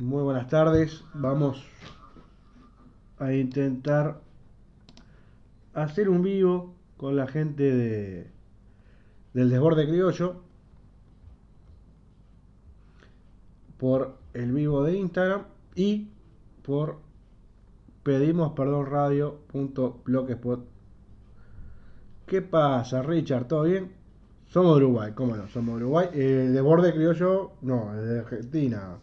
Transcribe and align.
Muy 0.00 0.22
buenas 0.22 0.46
tardes. 0.46 1.02
Vamos 1.12 1.66
a 3.18 3.32
intentar 3.32 4.20
hacer 5.74 6.08
un 6.08 6.22
vivo 6.22 6.72
con 6.96 7.16
la 7.16 7.26
gente 7.26 7.64
de 7.64 8.30
del 9.34 9.50
desborde 9.50 9.88
criollo 9.88 10.36
por 13.76 14.18
el 14.34 14.52
vivo 14.52 14.84
de 14.84 14.98
Instagram 14.98 15.46
y 15.74 16.06
por 16.62 17.00
pedimos 18.04 18.52
perdón. 18.52 18.86
¿Qué 22.24 22.40
pasa, 22.40 23.02
Richard? 23.02 23.48
¿Todo 23.48 23.64
bien? 23.64 23.90
Somos 24.46 24.78
de 24.78 24.84
Uruguay, 24.84 25.10
¿cómo 25.16 25.34
no? 25.34 25.48
Somos 25.48 25.76
de 25.76 25.84
Uruguay. 25.86 26.08
Eh, 26.12 26.50
de 26.52 26.60
borde 26.60 26.92
criollo, 26.92 27.50
no, 27.62 27.96
es 27.96 28.08
de 28.08 28.20
Argentina. 28.20 28.98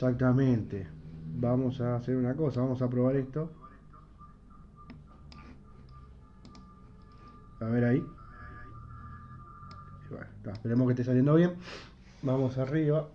Exactamente. 0.00 0.86
Vamos 1.34 1.78
a 1.82 1.96
hacer 1.96 2.16
una 2.16 2.34
cosa, 2.34 2.62
vamos 2.62 2.80
a 2.80 2.88
probar 2.88 3.16
esto. 3.16 3.50
A 7.60 7.66
ver 7.66 7.84
ahí. 7.84 8.06
Bueno, 10.08 10.26
esperemos 10.54 10.86
que 10.86 10.92
esté 10.92 11.04
saliendo 11.04 11.34
bien. 11.34 11.52
Vamos 12.22 12.56
arriba. 12.56 13.10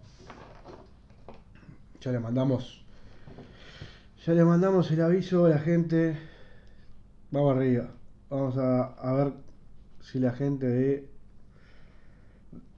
Ya 2.01 2.11
le 2.11 2.19
mandamos. 2.19 2.85
Ya 4.23 4.33
le 4.33 4.45
mandamos 4.45 4.91
el 4.91 5.01
aviso 5.01 5.47
a 5.47 5.49
la 5.49 5.57
gente. 5.57 6.15
Vamos 7.31 7.55
arriba. 7.55 7.89
Vamos 8.29 8.57
a, 8.59 8.83
a 8.83 9.13
ver 9.13 9.33
si 10.01 10.19
la 10.19 10.33
gente 10.33 10.67
de 10.67 11.09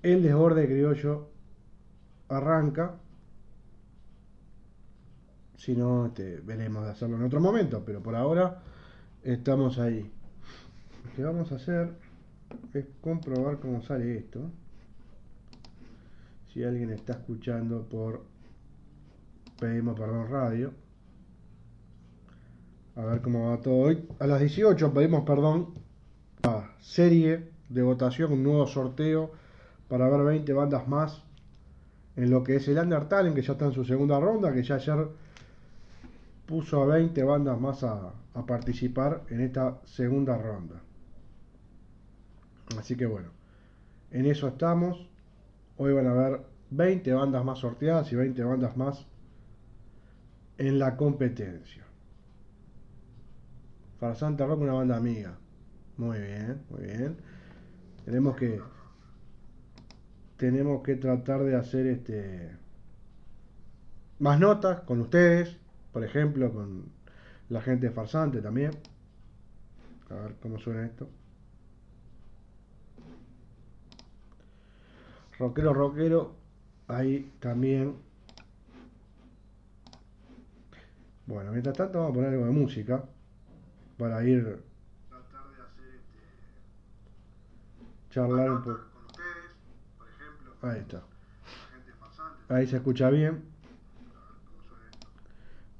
El 0.02 0.24
Desborde 0.24 0.66
Criollo 0.66 1.28
arranca. 2.30 3.02
Si 5.68 5.76
no, 5.76 6.06
este, 6.06 6.40
veremos 6.46 6.86
de 6.86 6.92
hacerlo 6.92 7.18
en 7.18 7.24
otro 7.24 7.42
momento. 7.42 7.84
Pero 7.86 8.02
por 8.02 8.16
ahora 8.16 8.62
estamos 9.22 9.78
ahí. 9.80 10.10
Lo 11.04 11.14
que 11.14 11.24
vamos 11.26 11.52
a 11.52 11.56
hacer 11.56 11.90
es 12.74 12.86
comprobar 13.02 13.60
cómo 13.60 13.82
sale 13.82 14.18
esto. 14.18 14.50
Si 16.54 16.64
alguien 16.64 16.92
está 16.92 17.12
escuchando 17.16 17.84
por 17.84 18.24
pedimos 19.60 20.00
perdón 20.00 20.30
radio. 20.30 20.72
A 22.96 23.04
ver 23.04 23.22
cómo 23.22 23.50
va 23.50 23.62
todo 23.62 23.76
hoy. 23.76 24.08
A 24.20 24.26
las 24.26 24.40
18 24.40 24.94
pedimos 24.94 25.26
perdón. 25.26 25.74
A 26.44 26.78
serie 26.80 27.52
de 27.68 27.82
votación, 27.82 28.32
un 28.32 28.44
nuevo 28.44 28.68
sorteo 28.68 29.34
para 29.90 30.08
ver 30.08 30.24
20 30.24 30.54
bandas 30.54 30.88
más 30.88 31.24
en 32.16 32.30
lo 32.30 32.42
que 32.46 32.56
es 32.56 32.70
el 32.70 32.78
Undertale, 32.78 33.34
que 33.34 33.42
ya 33.42 33.52
está 33.52 33.66
en 33.66 33.74
su 33.74 33.84
segunda 33.84 34.18
ronda, 34.18 34.54
que 34.54 34.64
ya 34.64 34.76
ayer 34.76 35.27
puso 36.48 36.82
a 36.82 36.86
20 36.88 37.22
bandas 37.24 37.60
más 37.60 37.84
a, 37.84 38.14
participar 38.48 39.24
en 39.30 39.42
esta 39.42 39.82
segunda 39.84 40.38
ronda. 40.38 40.76
Así 42.78 42.96
que 42.96 43.06
bueno, 43.06 43.30
en 44.12 44.26
eso 44.28 44.48
estamos. 44.48 45.10
Hoy 45.78 45.94
van 45.94 46.08
a 46.08 46.12
haber 46.12 46.42
20 46.70 47.14
bandas 47.14 47.44
más 47.44 47.60
sorteadas 47.60 48.12
y 48.12 48.16
20 48.16 48.44
bandas 48.44 48.78
más 48.78 49.08
en 50.58 50.78
la 50.78 50.96
competencia. 50.96 51.84
Farsante 54.00 54.46
Rock, 54.46 54.62
una 54.62 54.74
banda 54.74 54.98
amiga. 54.98 55.36
Muy 55.98 56.20
bien, 56.20 56.62
muy 56.70 56.82
bien. 56.84 57.18
Tenemos 58.06 58.36
que 58.36 58.62
tenemos 60.38 60.84
que 60.84 60.96
tratar 60.96 61.44
de 61.44 61.56
hacer 61.56 61.88
este 61.88 62.56
más 64.20 64.40
notas 64.40 64.82
con 64.82 65.02
ustedes, 65.02 65.58
por 65.98 66.06
ejemplo, 66.06 66.54
con 66.54 66.92
la 67.50 67.60
gente 67.60 67.90
Farsante 67.90 68.40
también. 68.40 68.70
A 70.12 70.14
ver 70.14 70.36
cómo 70.40 70.60
suena 70.60 70.86
esto. 70.86 71.10
Rockero, 75.40 75.74
rockero, 75.74 76.36
ahí 76.88 77.34
también. 77.40 77.96
Bueno, 81.26 81.52
mientras 81.52 81.76
tanto 81.76 81.98
vamos 81.98 82.12
a 82.12 82.14
poner 82.14 82.30
algo 82.30 82.46
de 82.46 82.52
música 82.52 83.04
para 83.98 84.24
ir 84.24 84.44
tratar 85.10 85.50
de 85.50 85.64
hacer 85.64 85.96
este 85.96 86.20
charlar 88.12 88.52
un 88.52 88.62
poco 88.62 88.82
ejemplo. 90.16 90.54
Ahí 90.62 90.80
está. 90.80 91.02
Ahí 92.50 92.68
se 92.68 92.76
escucha 92.76 93.10
bien. 93.10 93.57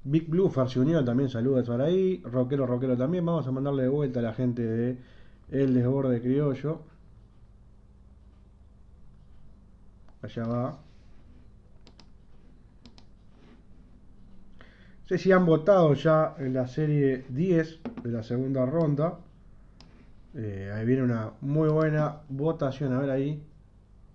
Big 0.10 0.30
Blue 0.30 0.50
Farsi 0.50 0.80
Unión 0.80 1.04
también 1.04 1.30
saluda 1.30 1.64
para 1.64 1.86
ahí. 1.86 2.22
Rockero, 2.24 2.66
rockero 2.66 2.96
también. 2.96 3.26
Vamos 3.26 3.46
a 3.46 3.52
mandarle 3.52 3.84
de 3.84 3.90
vuelta 3.90 4.20
a 4.20 4.24
la 4.24 4.34
gente 4.34 4.64
de 4.64 4.98
El 5.52 5.74
Desborde 5.74 6.22
Criollo. 6.22 6.80
Allá 10.22 10.44
va. 10.48 10.70
No 15.02 15.08
sé 15.08 15.18
si 15.18 15.32
han 15.34 15.46
votado 15.46 15.94
ya 15.94 16.36
en 16.38 16.54
la 16.54 16.68
serie 16.68 17.26
10 17.28 17.80
de 18.04 18.10
la 18.10 18.24
segunda 18.24 18.66
ronda. 18.66 19.20
Eh, 20.36 20.72
ahí 20.74 20.86
viene 20.86 21.04
una 21.04 21.32
muy 21.42 21.68
buena 21.68 22.22
votación. 22.30 22.94
A 22.94 23.00
ver 23.00 23.10
ahí. 23.10 23.44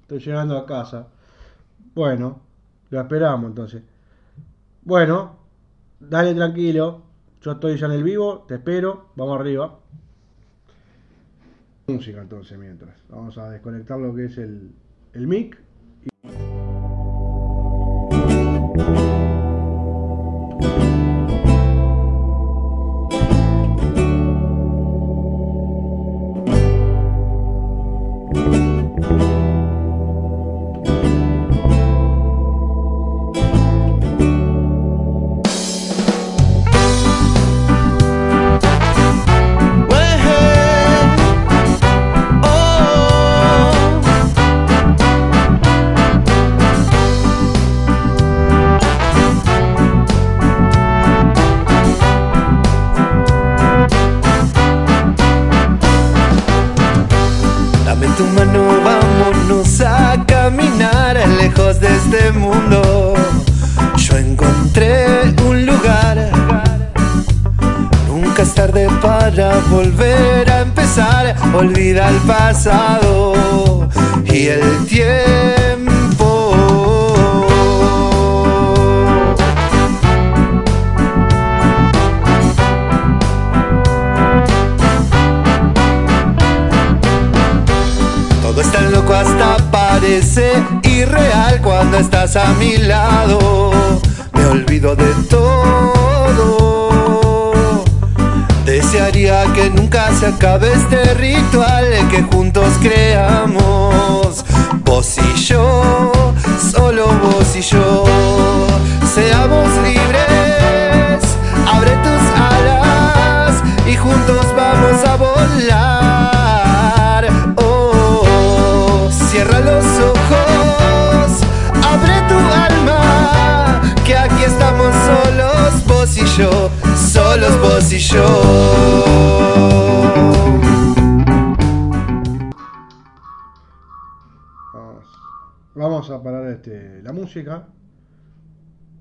Estoy 0.01 0.21
llegando 0.21 0.57
a 0.57 0.65
casa. 0.65 1.09
Bueno, 1.95 2.41
lo 2.89 2.99
esperamos 2.99 3.51
entonces. 3.51 3.83
Bueno, 4.85 5.42
dale 6.09 6.35
tranquilo. 6.35 7.03
Yo 7.41 7.53
estoy 7.53 7.77
ya 7.77 7.87
en 7.87 7.93
el 7.93 8.03
vivo. 8.03 8.45
Te 8.49 8.55
espero. 8.55 9.11
Vamos 9.17 9.41
arriba. 9.41 9.79
Música 11.87 12.23
entonces 12.23 12.59
mientras. 12.59 12.95
Vamos 13.09 13.37
a 13.39 13.51
desconectar 13.51 13.99
lo 13.99 14.15
que 14.15 14.27
es 14.27 14.39
el, 14.39 14.71
el 15.13 15.27
mic. 15.27 15.62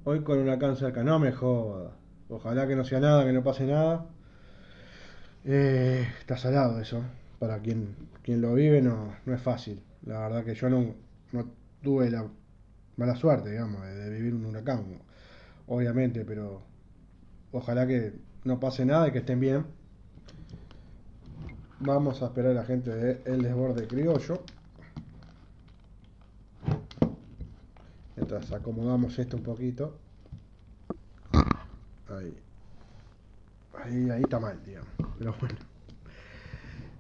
Hoy 0.06 0.22
con 0.22 0.39
una 0.39 0.75
cerca, 0.75 1.04
no 1.04 1.19
me 1.19 1.33
joda. 1.33 1.92
Ojalá 2.30 2.66
que 2.66 2.78
no 2.78 2.86
sea 2.86 3.01
nada, 3.01 3.25
que 3.25 3.33
no 3.33 3.44
pase 3.44 3.66
nada. 3.66 4.06
Eh, 5.44 6.07
está 6.18 6.38
salado 6.38 6.80
eso. 6.80 7.04
Para 7.39 7.60
quien, 7.60 7.94
quien 8.24 8.39
lo 8.39 8.54
vive 8.54 8.81
no, 8.81 9.18
no 9.25 9.36
es 9.36 9.42
fácil. 9.42 9.83
La 10.06 10.19
verdad 10.19 10.45
que 10.45 10.56
yo 10.56 10.69
no, 10.69 10.95
no 11.33 11.45
tuve 11.83 12.10
la 12.10 12.25
mala 12.95 13.16
suerte, 13.18 13.51
digamos, 13.51 13.86
de, 13.86 14.10
vivir 14.10 14.33
un 14.33 14.45
huracán. 14.45 14.86
Obviamente, 15.68 16.24
pero 16.24 16.62
ojalá 17.51 17.86
que 17.86 18.13
no 18.45 18.62
pase 18.62 18.86
nada 18.86 19.10
y 19.10 19.12
que 19.12 19.19
estén 19.19 19.42
bien. 19.42 19.66
Vamos 21.81 22.22
a 22.22 22.28
esperar 22.28 22.51
a 22.51 22.62
la 22.62 22.63
gente 22.63 22.92
de 22.92 23.22
El 23.25 23.42
Desborde 23.42 23.88
Criollo. 23.88 24.42
Mientras 28.31 28.54
acomodamos 28.54 29.19
esto 29.19 29.36
un 29.36 29.44
poquito. 29.44 29.98
Ahí. 32.07 32.33
Ahí, 33.83 34.10
ahí 34.10 34.22
está 34.22 34.39
mal, 34.39 34.57
digamos. 34.66 34.89
Pero 35.19 35.36
bueno. 35.38 35.56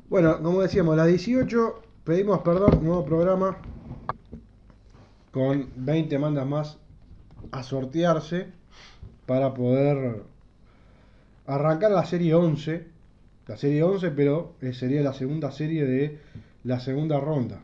Bueno, 0.09 0.43
como 0.43 0.61
decíamos, 0.61 0.97
la 0.97 1.05
18 1.05 1.83
pedimos 2.03 2.41
perdón, 2.41 2.83
nuevo 2.83 3.05
programa 3.05 3.55
con 5.31 5.69
20 5.77 6.19
mandas 6.19 6.45
más 6.45 6.77
a 7.53 7.63
sortearse 7.63 8.47
para 9.25 9.53
poder 9.53 10.23
arrancar 11.47 11.91
la 11.91 12.05
serie 12.05 12.35
11. 12.35 12.87
La 13.47 13.55
serie 13.55 13.83
11, 13.83 14.11
pero 14.11 14.55
eh, 14.59 14.73
sería 14.73 15.01
la 15.01 15.13
segunda 15.13 15.49
serie 15.53 15.85
de 15.85 16.19
la 16.65 16.81
segunda 16.81 17.21
ronda. 17.21 17.61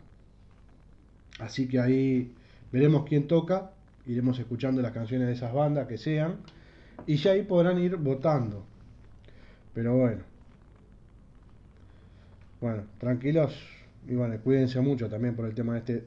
Así 1.40 1.68
que 1.68 1.81
ahí 1.81 2.34
veremos 2.72 3.06
quién 3.06 3.28
toca, 3.28 3.72
iremos 4.06 4.40
escuchando 4.40 4.81
las 4.81 4.92
canciones 4.92 5.28
de 5.28 5.34
esas 5.34 5.54
bandas 5.54 5.88
que 5.88 5.98
sean 5.98 6.38
y 7.06 7.18
ya 7.18 7.31
ahí 7.31 7.44
podrán 7.44 7.80
ir 7.80 7.98
votando. 7.98 8.66
Pero 9.74 9.96
bueno. 9.96 10.24
Bueno, 12.60 12.84
tranquilos 12.98 13.56
y 14.08 14.16
bueno, 14.16 14.36
cuídense 14.44 14.80
mucho 14.81 15.10
también 15.10 15.36
por 15.36 15.46
el 15.46 15.54
tema 15.54 15.78
este 15.78 16.06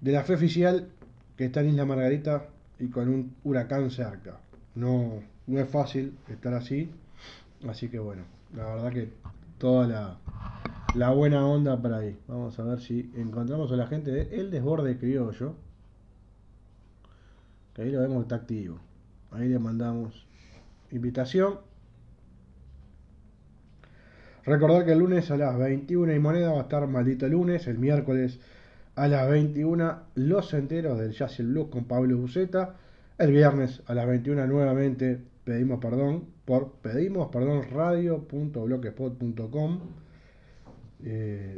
de 0.00 0.12
la 0.12 0.22
fe 0.22 0.34
oficial 0.34 0.88
que 1.36 1.46
está 1.46 1.60
en 1.60 1.70
Isla 1.70 1.84
Margarita 1.84 2.46
y 2.78 2.88
con 2.88 3.08
un 3.08 3.34
huracán 3.44 3.90
cerca. 3.90 4.38
No, 4.74 5.20
no 5.46 5.60
es 5.60 5.68
fácil 5.68 6.16
estar 6.28 6.54
así, 6.54 6.90
así 7.68 7.88
que 7.88 7.98
bueno, 7.98 8.22
la 8.54 8.66
verdad 8.66 8.92
que 8.92 9.08
toda 9.58 9.86
la, 9.88 10.18
la 10.94 11.10
buena 11.10 11.46
onda 11.46 11.80
para 11.80 11.98
ahí. 11.98 12.16
Vamos 12.28 12.58
a 12.58 12.62
ver 12.62 12.80
si 12.80 13.10
encontramos 13.16 13.72
a 13.72 13.76
la 13.76 13.86
gente 13.86 14.10
de 14.10 14.44
Desborde 14.44 14.98
Criollo. 14.98 15.54
Ahí 17.78 17.90
lo 17.90 18.00
vemos 18.00 18.22
está 18.22 18.36
activo. 18.36 18.78
Ahí 19.30 19.48
le 19.48 19.58
mandamos 19.58 20.26
invitación. 20.90 21.58
Recordar 24.44 24.84
que 24.84 24.92
el 24.92 24.98
lunes 24.98 25.30
a 25.30 25.36
las 25.36 25.58
21 25.58 26.14
y 26.14 26.18
moneda 26.18 26.52
va 26.52 26.60
a 26.60 26.62
estar 26.62 26.86
maldito 26.86 27.28
lunes, 27.28 27.66
el 27.66 27.78
miércoles 27.78 28.40
a 28.96 29.06
las 29.06 29.28
21 29.28 29.98
Los 30.16 30.54
Enteros 30.54 30.98
del 30.98 31.12
Jazz 31.12 31.38
y 31.38 31.44
con 31.70 31.84
Pablo 31.84 32.16
Buceta. 32.16 32.76
El 33.18 33.32
viernes 33.32 33.82
a 33.86 33.94
las 33.94 34.06
21 34.06 34.46
nuevamente 34.46 35.20
pedimos 35.44 35.80
perdón 35.80 36.24
por 36.44 36.72
pedimos 36.82 37.30
perdón 37.30 37.62
radio.blogspot.com. 37.70 39.80
Eh, 41.04 41.54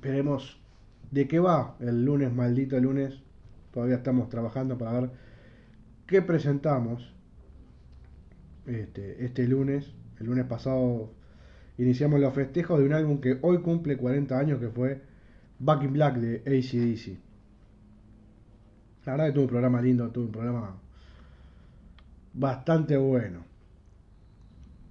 veremos 0.00 0.58
de 1.10 1.28
qué 1.28 1.40
va 1.40 1.76
el 1.80 2.04
lunes, 2.04 2.32
maldito 2.32 2.78
lunes. 2.78 3.21
Todavía 3.72 3.96
estamos 3.96 4.28
trabajando 4.28 4.78
para 4.78 5.00
ver 5.00 5.10
qué 6.06 6.22
presentamos 6.22 7.14
este, 8.66 9.24
este 9.24 9.46
lunes. 9.48 9.92
El 10.20 10.26
lunes 10.26 10.44
pasado 10.44 11.10
iniciamos 11.78 12.20
los 12.20 12.34
festejos 12.34 12.78
de 12.78 12.86
un 12.86 12.92
álbum 12.92 13.20
que 13.20 13.38
hoy 13.42 13.58
cumple 13.62 13.96
40 13.96 14.38
años, 14.38 14.60
que 14.60 14.68
fue 14.68 15.02
Back 15.58 15.84
in 15.84 15.92
Black 15.92 16.16
de 16.16 16.36
ACDC. 16.46 17.18
La 19.06 19.12
verdad 19.12 19.26
que 19.26 19.32
tuvo 19.32 19.44
un 19.44 19.50
programa 19.50 19.82
lindo, 19.82 20.10
tuvo 20.10 20.26
un 20.26 20.32
programa 20.32 20.76
bastante 22.34 22.96
bueno. 22.96 23.44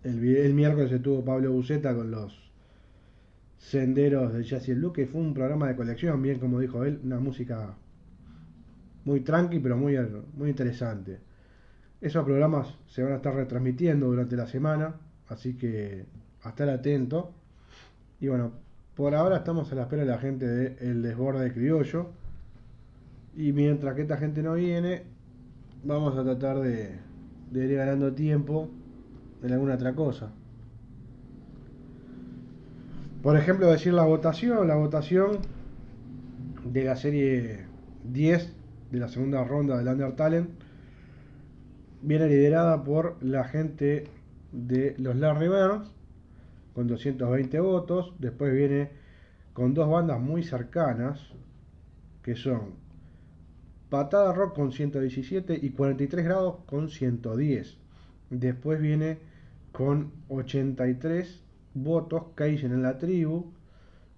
El, 0.04 0.54
miércoles 0.54 0.90
se 0.90 1.00
tuvo 1.00 1.24
Pablo 1.24 1.52
Buceta 1.52 1.96
con 1.96 2.10
los 2.12 2.52
senderos 3.58 4.34
de 4.34 4.44
Jazz 4.44 4.68
y 4.68 4.72
el 4.72 4.92
que 4.92 5.06
fue 5.06 5.22
un 5.22 5.34
programa 5.34 5.68
de 5.68 5.76
colección, 5.76 6.22
bien 6.22 6.40
como 6.40 6.60
dijo 6.60 6.84
él, 6.84 7.00
una 7.04 7.20
música 7.20 7.76
muy 9.06 9.22
tranqui 9.22 9.60
pero 9.60 9.78
muy, 9.78 9.98
muy 10.36 10.50
interesante. 10.50 11.20
Esos 12.00 12.26
programas 12.26 12.76
se 12.88 13.04
van 13.04 13.14
a 13.14 13.16
estar 13.18 13.34
retransmitiendo 13.36 14.08
durante 14.08 14.36
la 14.36 14.48
semana, 14.48 14.96
así 15.30 15.56
que 15.56 16.06
a 16.44 16.50
estar 16.50 16.70
atento. 16.70 17.32
Y 18.20 18.28
bueno, 18.28 18.52
por 18.96 19.14
ahora 19.14 19.38
estamos 19.38 19.72
a 19.72 19.76
la 19.76 19.84
espera 19.84 20.04
de 20.04 20.10
la 20.10 20.18
gente 20.18 20.48
de 20.48 20.90
El 20.90 21.02
Desborde 21.04 21.54
Criollo. 21.54 22.10
Y 23.36 23.54
mientras 23.54 23.96
que 23.96 24.02
esta 24.02 24.18
gente 24.18 24.42
no 24.42 24.56
viene, 24.56 25.04
vamos 25.84 26.18
a 26.18 26.24
tratar 26.24 26.60
de, 26.60 27.00
de 27.52 27.66
ir 27.66 27.76
ganando 27.76 28.14
tiempo 28.14 28.70
en 29.44 29.54
alguna 29.54 29.76
otra 29.76 29.94
cosa. 29.94 30.32
Por 33.22 33.38
ejemplo, 33.38 33.68
decir 33.68 33.94
la 33.94 34.04
votación, 34.04 34.68
la 34.68 34.76
votación 34.76 35.38
de 36.66 36.84
la 36.84 36.96
serie 36.96 37.66
10 38.04 38.61
de 38.92 39.00
la 39.00 39.08
segunda 39.08 39.44
ronda 39.44 39.78
del 39.78 39.88
Under 39.88 40.16
Talent 40.16 40.50
viene 42.02 42.28
liderada 42.28 42.84
por 42.84 43.18
la 43.24 43.44
gente 43.46 44.08
de 44.52 44.96
los 44.98 45.16
Larry 45.16 45.48
Burns 45.48 45.92
con 46.74 46.88
220 46.88 47.60
votos. 47.60 48.14
Después 48.20 48.54
viene 48.54 48.90
con 49.54 49.74
dos 49.74 49.90
bandas 49.90 50.20
muy 50.20 50.44
cercanas, 50.44 51.20
que 52.24 52.36
son 52.36 52.76
Patada 53.90 54.34
Rock 54.34 54.56
con 54.56 54.72
117 54.72 55.60
y 55.62 55.72
43 55.72 56.26
grados 56.26 56.56
con 56.66 56.90
110. 56.90 57.78
Después 58.30 58.80
viene 58.80 59.20
con 59.72 60.12
83 60.30 61.44
votos 61.74 62.24
Kaizen 62.36 62.72
en 62.72 62.82
la 62.82 62.98
tribu. 62.98 63.52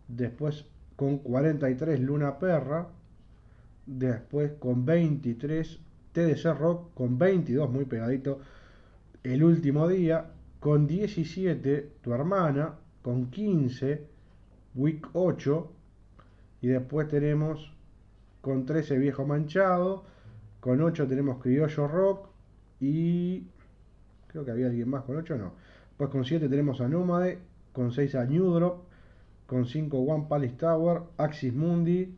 Después 0.07 0.65
con 0.95 1.17
43 1.17 1.99
Luna 1.99 2.37
Perra. 2.39 2.87
Después 3.85 4.53
con 4.59 4.85
23 4.85 5.79
TDC 6.13 6.57
Rock 6.57 6.93
con 6.93 7.17
22, 7.17 7.69
muy 7.69 7.85
pegadito. 7.85 8.39
El 9.23 9.43
último 9.43 9.87
día 9.87 10.31
con 10.59 10.87
17 10.87 11.91
tu 12.01 12.13
hermana, 12.13 12.75
con 13.01 13.29
15 13.29 14.07
Week 14.75 15.05
8 15.13 15.71
y 16.61 16.67
después 16.67 17.07
tenemos 17.09 17.73
con 18.41 18.65
13 18.65 18.97
Viejo 18.97 19.25
Manchado, 19.25 20.05
con 20.59 20.81
8 20.81 21.07
tenemos 21.07 21.41
Criollo 21.41 21.87
Rock 21.87 22.27
y 22.79 23.47
creo 24.27 24.45
que 24.45 24.51
había 24.51 24.67
alguien 24.67 24.89
más 24.89 25.03
con 25.03 25.17
8, 25.17 25.37
no. 25.37 25.53
Pues 25.97 26.09
con 26.09 26.23
7 26.23 26.47
tenemos 26.47 26.79
a 26.81 26.87
Nómade, 26.87 27.39
con 27.73 27.91
6 27.91 28.15
a 28.15 28.25
New 28.25 28.53
Drop, 28.53 28.85
con 29.45 29.65
5 29.65 29.97
One 29.97 30.25
Palace 30.29 30.55
Tower, 30.55 31.03
Axis 31.17 31.53
Mundi, 31.53 32.17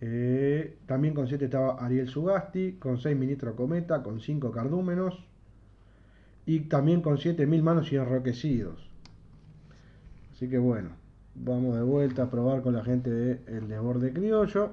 eh, 0.00 0.78
también 0.86 1.12
con 1.14 1.26
7 1.28 1.44
estaba 1.44 1.74
Ariel 1.84 2.08
Sugasti, 2.08 2.72
con 2.78 2.98
6 2.98 3.16
Ministro 3.16 3.54
Cometa, 3.54 4.02
con 4.02 4.20
5 4.20 4.50
Cardúmenos, 4.50 5.26
y 6.46 6.60
también 6.60 7.02
con 7.02 7.18
7000 7.18 7.62
manos 7.62 7.92
y 7.92 7.96
enroquecidos. 7.96 8.88
Así 10.32 10.48
que 10.48 10.58
bueno, 10.58 10.90
vamos 11.34 11.76
de 11.76 11.82
vuelta 11.82 12.24
a 12.24 12.30
probar 12.30 12.62
con 12.62 12.74
la 12.74 12.82
gente 12.82 13.10
de 13.10 13.42
El 13.46 13.68
Desborde 13.68 14.12
Criollo. 14.12 14.72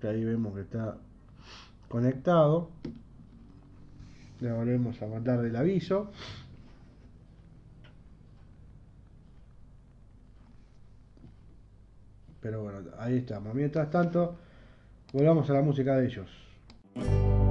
Que 0.00 0.08
ahí 0.08 0.22
vemos 0.22 0.54
que 0.54 0.60
está 0.60 0.98
conectado. 1.88 2.68
Le 4.40 4.52
volvemos 4.52 5.00
a 5.00 5.06
mandar 5.06 5.40
del 5.40 5.56
aviso. 5.56 6.10
Pero 12.44 12.62
bueno, 12.62 12.80
ahí 12.98 13.16
estamos. 13.16 13.54
Mientras 13.54 13.88
tanto, 13.88 14.36
volvamos 15.14 15.48
a 15.48 15.54
la 15.54 15.62
música 15.62 15.96
de 15.96 16.06
ellos. 16.08 17.43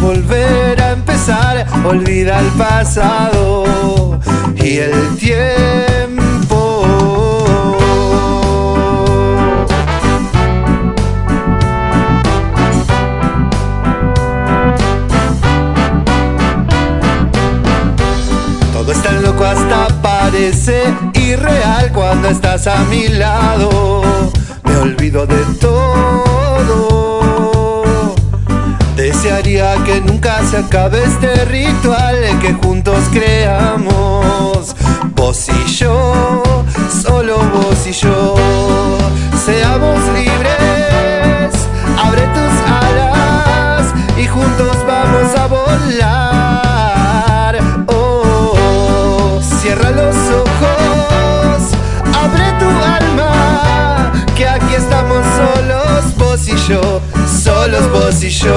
Volver 0.00 0.80
a 0.80 0.92
empezar. 0.92 1.66
Olvida 1.84 2.40
el 2.40 2.46
pasado 2.58 4.18
y 4.56 4.78
el 4.78 5.16
tiempo. 5.16 6.86
Todo 18.72 18.92
está 18.92 19.12
loco 19.12 19.44
hasta 19.44 19.88
parece 20.02 20.82
irreal 21.14 21.92
cuando 21.92 22.28
estás 22.28 22.66
a 22.66 22.78
mi 22.84 23.08
lado. 23.08 24.02
Me 24.64 24.76
olvido 24.76 25.26
de 25.26 25.44
todo. 25.60 26.31
Desearía 29.22 29.76
que 29.84 30.00
nunca 30.00 30.42
se 30.50 30.56
acabe 30.56 31.04
este 31.04 31.44
ritual 31.44 32.16
que 32.40 32.54
juntos 32.54 33.04
creamos. 33.12 34.74
Vos 35.14 35.48
y 35.48 35.64
yo, 35.70 36.42
solo 36.90 37.38
vos 37.54 37.86
y 37.86 37.92
yo. 37.92 38.34
Seamos 39.44 40.00
libres, 40.08 41.52
abre 42.04 42.22
tus 42.34 42.52
alas 42.66 43.94
y 44.18 44.26
juntos 44.26 44.76
vamos 44.88 45.36
a 45.36 45.46
volar. 45.46 46.80
Oh, 47.86 49.40
cierra 49.40 49.92
los 49.92 50.16
ojos, 50.16 51.76
abre 52.12 52.52
tu 52.58 52.66
alma, 52.66 54.10
que 54.36 54.48
aquí 54.48 54.74
estamos 54.74 55.24
solos 55.36 56.16
vos 56.18 56.48
y 56.48 56.56
yo, 56.68 57.00
solos 57.42 57.90
vos 57.90 58.22
y 58.22 58.30
yo. 58.30 58.56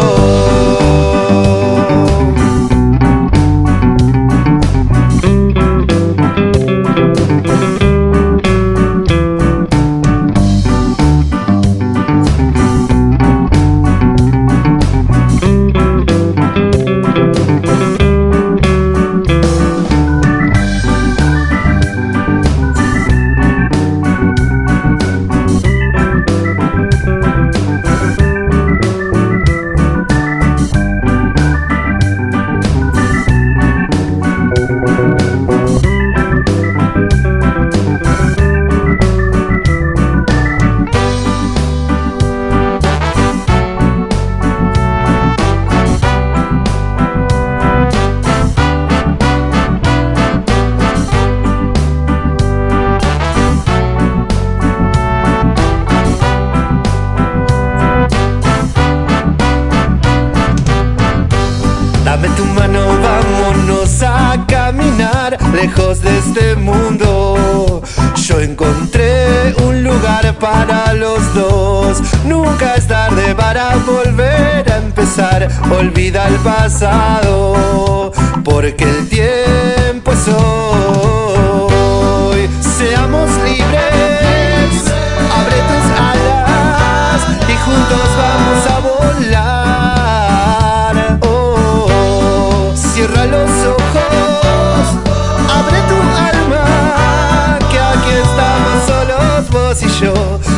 Y 99.82 99.88
yo, 100.02 100.14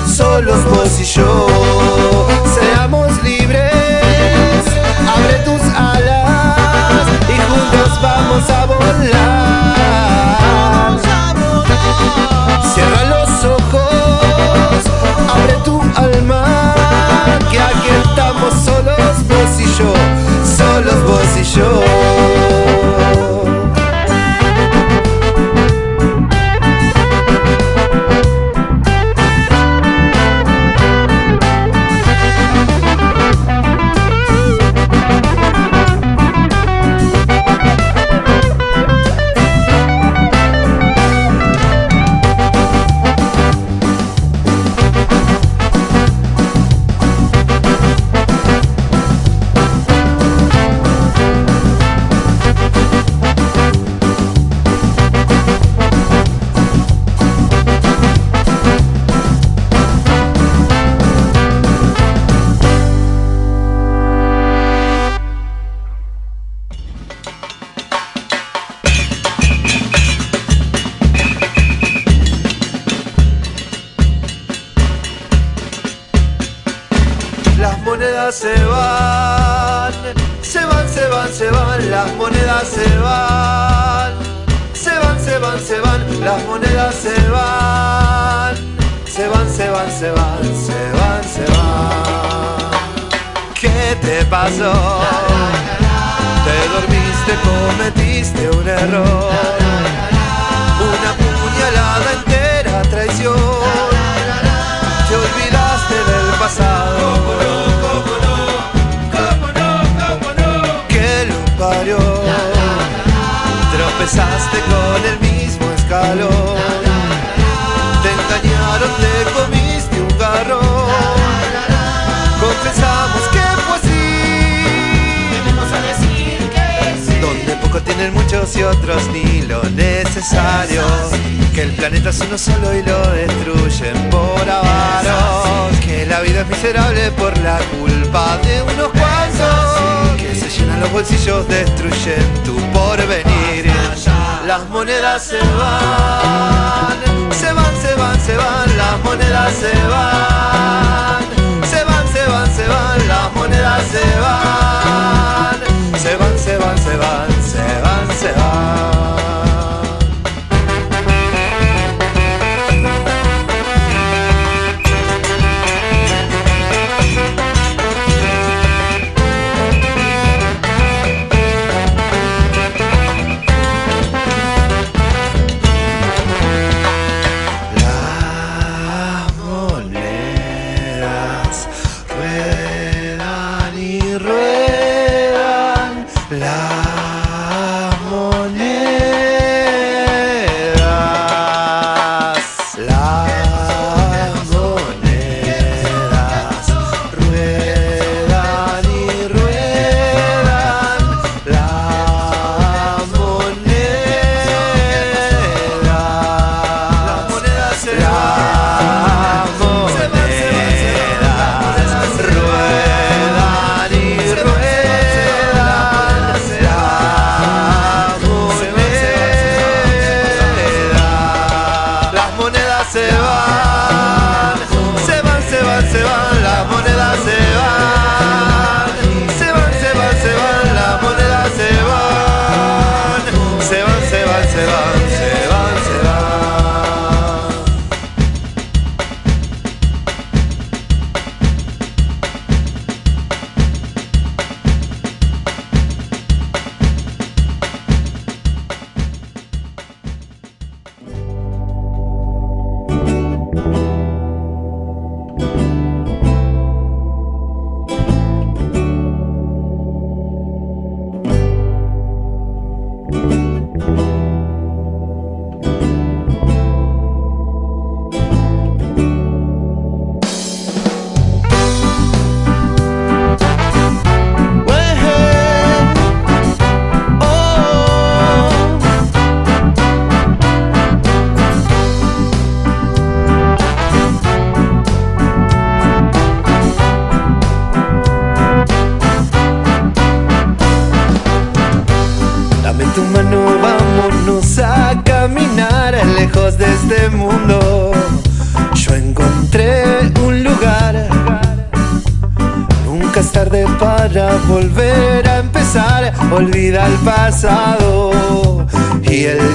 solos 0.05 0.63
vos 0.65 0.99
y 0.99 1.03
yo. 1.03 1.47
Seamos 2.53 3.23
libres, 3.23 4.63
abre 5.07 5.33
tus 5.43 5.61
alas 5.75 7.07
y 7.27 7.37
juntos 7.49 8.01
vamos 8.01 8.49
a 8.49 8.65
volar. 8.65 9.26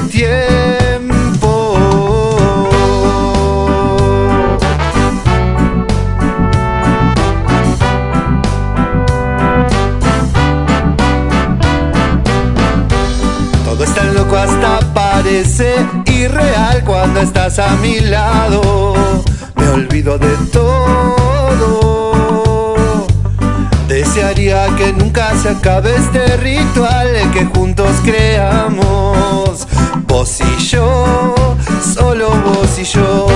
tiempo. 0.08 1.78
Todo 13.64 13.84
está 13.84 14.04
loco 14.04 14.36
hasta 14.36 14.80
parece 14.92 15.74
irreal 16.06 16.82
cuando 16.84 17.20
estás 17.20 17.58
a 17.58 17.76
mi 17.76 18.00
lado. 18.00 19.22
Me 19.56 19.68
olvido 19.68 20.18
de 20.18 20.36
todo. 20.52 20.72
Desearía 23.88 24.66
que 24.76 24.92
nunca 24.94 25.34
se 25.36 25.50
acabe 25.50 25.94
este 25.94 26.36
ritual 26.38 27.08
que 27.32 27.44
juntos 27.44 27.90
creamos 28.02 29.66
vos 30.12 30.38
y 30.40 30.57
yo, 30.59 31.35
solo 31.94 32.29
vos 32.44 32.79
y 32.79 32.85
yo. 32.85 33.27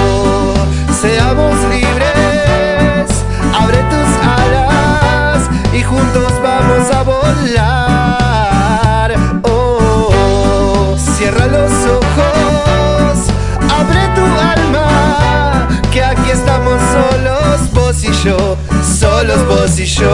Seamos 1.01 1.55
libres, 1.71 3.09
abre 3.59 3.79
tus 3.93 4.11
alas 4.39 5.49
y 5.73 5.83
juntos 5.83 6.33
vamos 6.43 6.91
a 6.99 7.03
volar. 7.03 8.37
Oh, 9.45 10.95
cierra 11.17 11.47
los 11.47 11.73
ojos, 12.01 13.31
abre 13.79 14.03
tu 14.15 14.25
alma, 14.55 15.67
que 15.91 16.05
aquí 16.05 16.31
estamos 16.31 16.79
solos 16.95 17.73
vos 17.73 18.05
y 18.05 18.12
yo, 18.23 18.59
solos 19.01 19.41
vos 19.49 19.79
y 19.79 19.87
yo. 19.87 20.12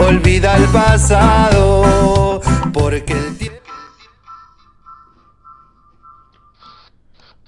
Olvida 0.00 0.56
el 0.56 0.64
pasado, 0.66 2.40
porque 2.72 3.12
el 3.12 3.38
tiempo. 3.38 3.58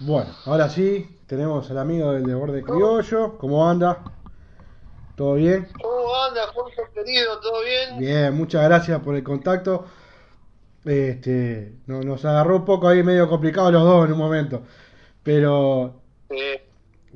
Bueno, 0.01 0.31
ahora 0.47 0.69
sí, 0.69 1.19
tenemos 1.27 1.71
al 1.71 1.79
amigo 1.79 2.13
del 2.13 2.25
Desborde 2.25 2.63
Criollo. 2.63 3.37
¿Cómo 3.39 3.69
anda? 3.69 3.99
¿Todo 5.17 5.35
bien? 5.35 5.69
¿Cómo 5.81 6.15
anda, 6.29 6.43
Jorge 6.55 6.83
querido? 6.95 7.39
¿Todo 7.41 7.61
bien? 7.63 7.99
Bien, 7.99 8.35
muchas 8.37 8.65
gracias 8.65 9.01
por 9.01 9.15
el 9.17 9.23
contacto. 9.25 9.87
Este, 10.85 11.77
no- 11.87 12.03
nos 12.03 12.25
agarró 12.25 12.57
un 12.57 12.65
poco 12.65 12.89
ahí 12.89 13.03
medio 13.03 13.29
complicado 13.29 13.71
los 13.71 13.83
dos 13.85 14.07
en 14.07 14.13
un 14.13 14.19
momento. 14.19 14.63
Pero 15.23 16.01
Eh, 16.31 16.67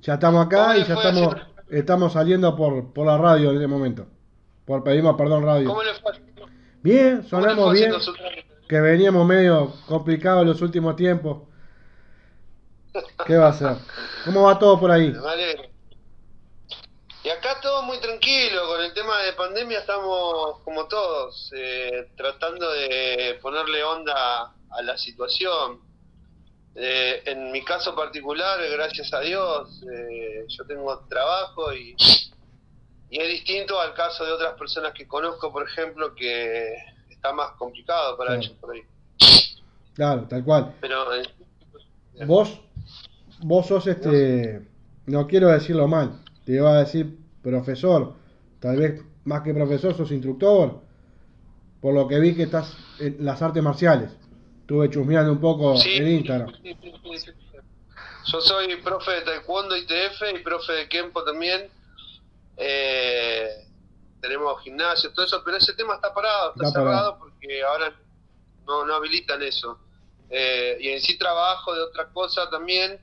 ya 0.00 0.14
estamos 0.14 0.46
acá 0.46 0.68
¿Cómo 0.68 0.78
y 0.78 0.84
ya 0.84 0.94
estamos, 0.94 1.36
estamos 1.68 2.12
saliendo 2.14 2.56
por, 2.56 2.92
por 2.92 3.06
la 3.06 3.18
radio 3.18 3.50
en 3.50 3.56
este 3.56 3.66
momento. 3.66 4.06
Por 4.68 4.84
pedimos 4.84 5.16
perdón 5.16 5.46
radio. 5.46 5.66
¿Cómo 5.66 5.82
le 5.82 5.94
fue? 5.94 6.12
Bien, 6.82 7.26
¿Cómo 7.30 7.40
le 7.40 7.54
sonamos 7.54 7.72
bien. 7.72 7.92
Que 8.68 8.80
veníamos 8.82 9.26
medio 9.26 9.72
complicados 9.86 10.46
los 10.46 10.60
últimos 10.60 10.94
tiempos. 10.94 11.48
¿Qué 13.26 13.38
va 13.38 13.48
a 13.48 13.52
ser? 13.54 13.76
¿Cómo 14.26 14.42
va 14.42 14.58
todo 14.58 14.78
por 14.78 14.90
ahí? 14.90 15.06
Alegro. 15.26 15.70
Y 17.24 17.30
acá 17.30 17.58
todo 17.62 17.82
muy 17.84 17.98
tranquilo, 17.98 18.66
con 18.66 18.84
el 18.84 18.92
tema 18.92 19.22
de 19.22 19.32
pandemia 19.32 19.78
estamos 19.78 20.58
como 20.64 20.86
todos, 20.86 21.50
eh, 21.56 22.10
tratando 22.14 22.70
de 22.70 23.38
ponerle 23.40 23.82
onda 23.82 24.52
a 24.70 24.82
la 24.82 24.98
situación. 24.98 25.80
Eh, 26.74 27.22
en 27.24 27.52
mi 27.52 27.64
caso 27.64 27.94
particular, 27.96 28.60
gracias 28.70 29.14
a 29.14 29.20
Dios, 29.20 29.82
eh, 29.90 30.44
yo 30.46 30.66
tengo 30.66 31.06
trabajo 31.08 31.72
y, 31.72 31.96
y 33.10 33.20
es 33.20 33.28
distinto 33.28 33.80
al 33.80 33.94
caso 33.94 34.24
de 34.24 34.32
otras 34.32 34.54
personas 34.58 34.92
que 34.92 35.06
conozco, 35.08 35.52
por 35.52 35.66
ejemplo, 35.68 36.14
que 36.14 36.74
está 37.10 37.32
más 37.32 37.52
complicado 37.52 38.16
para 38.16 38.30
Claro. 38.30 38.42
ellos 38.42 38.56
por 38.60 38.74
ahí. 38.74 38.82
Claro, 39.94 40.26
tal 40.28 40.44
cual. 40.44 40.74
Pero 40.80 41.14
eh, 41.14 41.22
Vos, 42.26 42.60
vos 43.40 43.66
sos 43.66 43.86
este, 43.86 44.66
no 45.06 45.26
quiero 45.26 45.48
decirlo 45.48 45.86
mal, 45.88 46.20
te 46.44 46.52
iba 46.52 46.70
a 46.72 46.80
decir 46.80 47.16
profesor, 47.42 48.14
tal 48.60 48.76
vez 48.76 49.02
más 49.24 49.42
que 49.42 49.54
profesor 49.54 49.94
sos 49.96 50.10
instructor, 50.10 50.80
por 51.80 51.94
lo 51.94 52.08
que 52.08 52.18
vi 52.18 52.34
que 52.34 52.42
estás 52.44 52.76
en 52.98 53.24
las 53.24 53.40
artes 53.42 53.62
marciales. 53.62 54.10
Estuve 54.60 54.90
chusmeando 54.90 55.32
un 55.32 55.40
poco 55.40 55.76
Sí, 55.76 55.96
en 55.96 56.08
Instagram. 56.08 56.52
sí, 56.62 56.76
sí. 56.82 56.92
Yo 58.30 58.40
soy 58.42 58.76
profe 58.82 59.12
de 59.12 59.22
Taekwondo 59.22 59.74
ITF 59.76 60.22
y 60.38 60.42
profe 60.42 60.72
de 60.72 60.88
Kempo 60.88 61.24
también. 61.24 61.68
Eh, 62.58 63.48
tenemos 64.20 64.60
gimnasio, 64.62 65.12
todo 65.12 65.24
eso, 65.24 65.40
pero 65.44 65.56
ese 65.56 65.74
tema 65.74 65.94
está 65.94 66.12
parado, 66.12 66.50
está, 66.50 66.66
Está 66.66 66.80
cerrado 66.80 67.12
parado. 67.12 67.18
porque 67.20 67.62
ahora 67.62 67.94
no, 68.66 68.84
no 68.84 68.94
habilitan 68.94 69.40
eso. 69.42 69.78
Eh, 70.30 70.76
y 70.80 70.88
en 70.88 71.00
sí 71.00 71.16
trabajo 71.16 71.74
de 71.74 71.82
otra 71.82 72.08
cosa 72.12 72.50
también. 72.50 73.00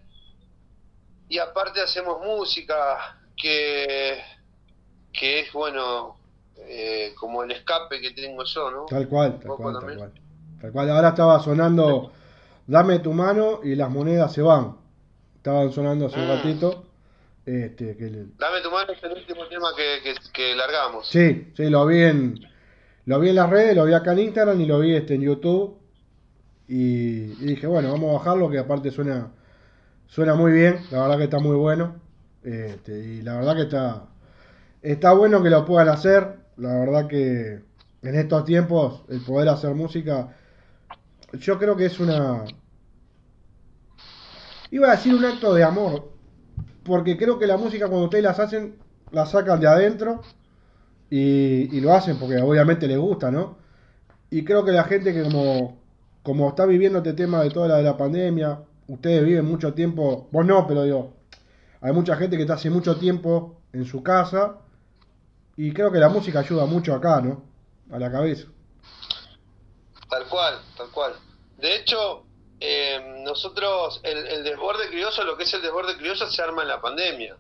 Y 1.30 1.39
aparte 1.39 1.82
hacemos 1.82 2.24
música, 2.24 3.18
que, 3.36 4.22
que 5.12 5.39
es 5.39 5.52
bueno, 5.54 6.18
eh, 6.58 7.13
como 7.18 7.44
el 7.44 7.52
escape 7.52 8.00
que 8.02 8.12
tengo 8.12 8.44
yo, 8.44 8.70
¿no? 8.72 8.86
Tal 8.86 9.08
cual, 9.08 9.39
tal 9.39 9.52
cual, 9.56 9.74
tal 9.80 9.98
cual. 9.98 10.12
Tal 10.62 10.72
cual. 10.72 10.89
Ahora 10.91 11.10
estaba 11.10 11.39
sonando 11.39 12.12
Dame 12.68 12.98
tu 12.98 13.13
mano 13.13 13.60
y 13.63 13.76
las 13.76 13.89
monedas 13.91 14.34
se 14.34 14.41
van. 14.41 14.76
Estaban 15.36 15.72
sonando 15.72 16.08
hace 16.08 16.20
un 16.20 16.26
Mm. 16.28 16.32
ratito. 16.32 16.85
Este, 17.46 17.96
que 17.96 18.10
Dame 18.10 18.62
tu 18.64 18.72
mano 18.72 18.92
es 18.92 19.04
el 19.04 19.12
último 19.12 19.48
tema 19.48 19.70
que, 19.76 20.02
que, 20.04 20.16
que 20.34 20.56
largamos. 20.56 21.08
Sí, 21.08 21.52
sí, 21.56 21.70
lo 21.70 21.86
vi 21.86 22.02
en 22.02 22.40
lo 23.06 23.20
vi 23.20 23.30
en 23.30 23.36
las 23.36 23.50
redes, 23.50 23.76
lo 23.76 23.86
vi 23.86 23.94
acá 23.94 24.14
en 24.14 24.20
Instagram 24.20 24.60
y 24.62 24.66
lo 24.66 24.80
vi 24.80 24.96
este 24.96 25.16
en 25.16 25.22
YouTube. 25.22 25.78
Y, 26.68 27.34
y 27.40 27.46
dije, 27.46 27.68
bueno, 27.68 27.92
vamos 27.92 28.10
a 28.10 28.18
bajarlo 28.18 28.50
que 28.50 28.58
aparte 28.58 28.90
suena 28.90 29.32
suena 30.08 30.34
muy 30.36 30.52
bien, 30.52 30.80
la 30.92 31.02
verdad 31.04 31.18
que 31.18 31.24
está 31.26 31.40
muy 31.40 31.56
bueno. 31.56 32.02
Este, 32.44 32.98
y 33.00 33.22
la 33.22 33.36
verdad 33.38 33.56
que 33.56 33.62
está 33.64 34.08
está 34.82 35.14
bueno 35.14 35.42
que 35.42 35.50
lo 35.50 35.66
puedan 35.66 35.90
hacer, 35.90 36.38
la 36.58 36.76
verdad 36.78 37.08
que 37.08 37.64
en 38.04 38.16
estos 38.16 38.46
tiempos 38.46 39.04
el 39.10 39.22
poder 39.22 39.50
hacer 39.50 39.74
música 39.74 40.36
yo 41.34 41.58
creo 41.58 41.76
que 41.76 41.88
es 41.88 42.00
una 42.00 42.46
iba 44.70 44.88
a 44.88 44.92
decir 44.92 45.16
un 45.16 45.26
acto 45.26 45.54
de 45.56 45.64
amor, 45.64 46.12
porque 46.86 47.17
creo 47.17 47.38
que 47.39 47.48
la 47.48 47.58
música 47.58 47.88
cuando 47.88 48.06
ustedes 48.06 48.24
las 48.24 48.39
hacen 48.39 48.78
la 49.12 49.26
sacan 49.26 49.60
de 49.60 49.67
adentro 49.67 50.21
y, 51.10 51.80
lo 51.82 51.93
hacen 51.93 52.17
porque 52.17 52.38
obviamente 52.38 52.88
les 52.88 52.98
gusta, 52.98 53.32
¿no? 53.32 53.58
Y 54.30 54.43
creo 54.43 54.63
que 54.63 54.71
la 54.71 54.84
gente 54.84 55.13
que 55.13 55.24
como, 55.24 55.80
como 56.24 56.50
está 56.50 56.65
viviendo 56.65 57.00
este 57.00 57.13
tema 57.13 57.41
de 57.41 57.50
toda 57.50 57.67
la 57.67 57.78
de 57.78 57.84
la 57.84 57.98
pandemia, 57.98 58.60
ustedes 58.88 59.24
viven 59.24 59.45
mucho 59.45 59.74
tiempo, 59.74 60.28
vos 60.32 60.45
no, 60.45 60.67
pero 60.67 60.84
digo, 60.84 61.13
hay 61.82 61.93
mucha 61.93 62.15
gente 62.15 62.36
que 62.36 62.43
está 62.43 62.56
hace 62.56 62.69
mucho 62.69 62.98
tiempo 62.98 63.62
en 63.74 63.86
su 63.86 64.04
casa 64.04 64.58
y 65.56 65.71
creo 65.71 65.91
que 65.91 66.00
la 66.00 66.10
música 66.10 66.39
ayuda 66.39 66.65
mucho 66.65 66.93
acá, 66.93 67.21
¿no? 67.21 67.43
A 67.91 68.00
la 68.00 68.12
cabeza. 68.12 68.48
Tal 70.10 70.26
cual, 70.28 70.56
tal 70.78 70.89
cual. 70.91 71.13
De 71.60 71.78
hecho, 71.78 72.26
eh, 72.67 73.21
nosotros, 73.23 73.99
el, 74.01 74.25
el 74.25 74.43
desborde 74.43 74.88
criollo, 74.89 75.23
lo 75.23 75.38
que 75.38 75.43
es 75.43 75.54
el 75.54 75.62
desborde 75.62 75.95
criollo 75.97 76.25
se 76.28 76.41
arma 76.41 76.63
en 76.63 76.69
la 76.69 76.82
pandemia. 76.82 77.38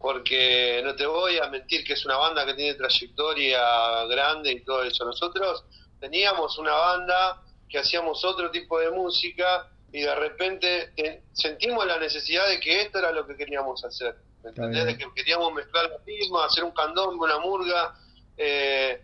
Porque 0.00 0.80
no 0.84 0.96
te 0.96 1.06
voy 1.06 1.38
a 1.38 1.48
mentir 1.48 1.84
que 1.84 1.92
es 1.92 2.04
una 2.04 2.16
banda 2.16 2.44
que 2.44 2.54
tiene 2.54 2.74
trayectoria 2.74 4.04
grande 4.06 4.50
y 4.50 4.64
todo 4.64 4.82
eso. 4.82 5.04
Nosotros 5.04 5.64
teníamos 6.00 6.58
una 6.58 6.72
banda 6.72 7.42
que 7.68 7.78
hacíamos 7.78 8.24
otro 8.24 8.50
tipo 8.50 8.80
de 8.80 8.90
música 8.90 9.70
y 9.92 10.00
de 10.00 10.14
repente 10.16 10.92
eh, 10.96 11.22
sentimos 11.32 11.86
la 11.86 11.98
necesidad 11.98 12.48
de 12.48 12.58
que 12.58 12.82
esto 12.82 12.98
era 12.98 13.12
lo 13.12 13.26
que 13.26 13.36
queríamos 13.36 13.84
hacer. 13.84 14.16
¿me 14.42 14.50
entendés? 14.50 14.86
De 14.86 14.98
que 14.98 15.06
queríamos 15.14 15.52
mezclar 15.52 15.88
lo 15.88 16.00
mismo, 16.00 16.40
hacer 16.40 16.64
un 16.64 16.72
candombe, 16.72 17.24
una 17.24 17.38
murga. 17.38 17.94
eh, 18.36 19.02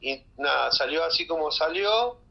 y 0.00 0.20
nada, 0.38 0.72
salió 0.72 1.04
así 1.04 1.26
como 1.26 1.52
salió. 1.52 2.21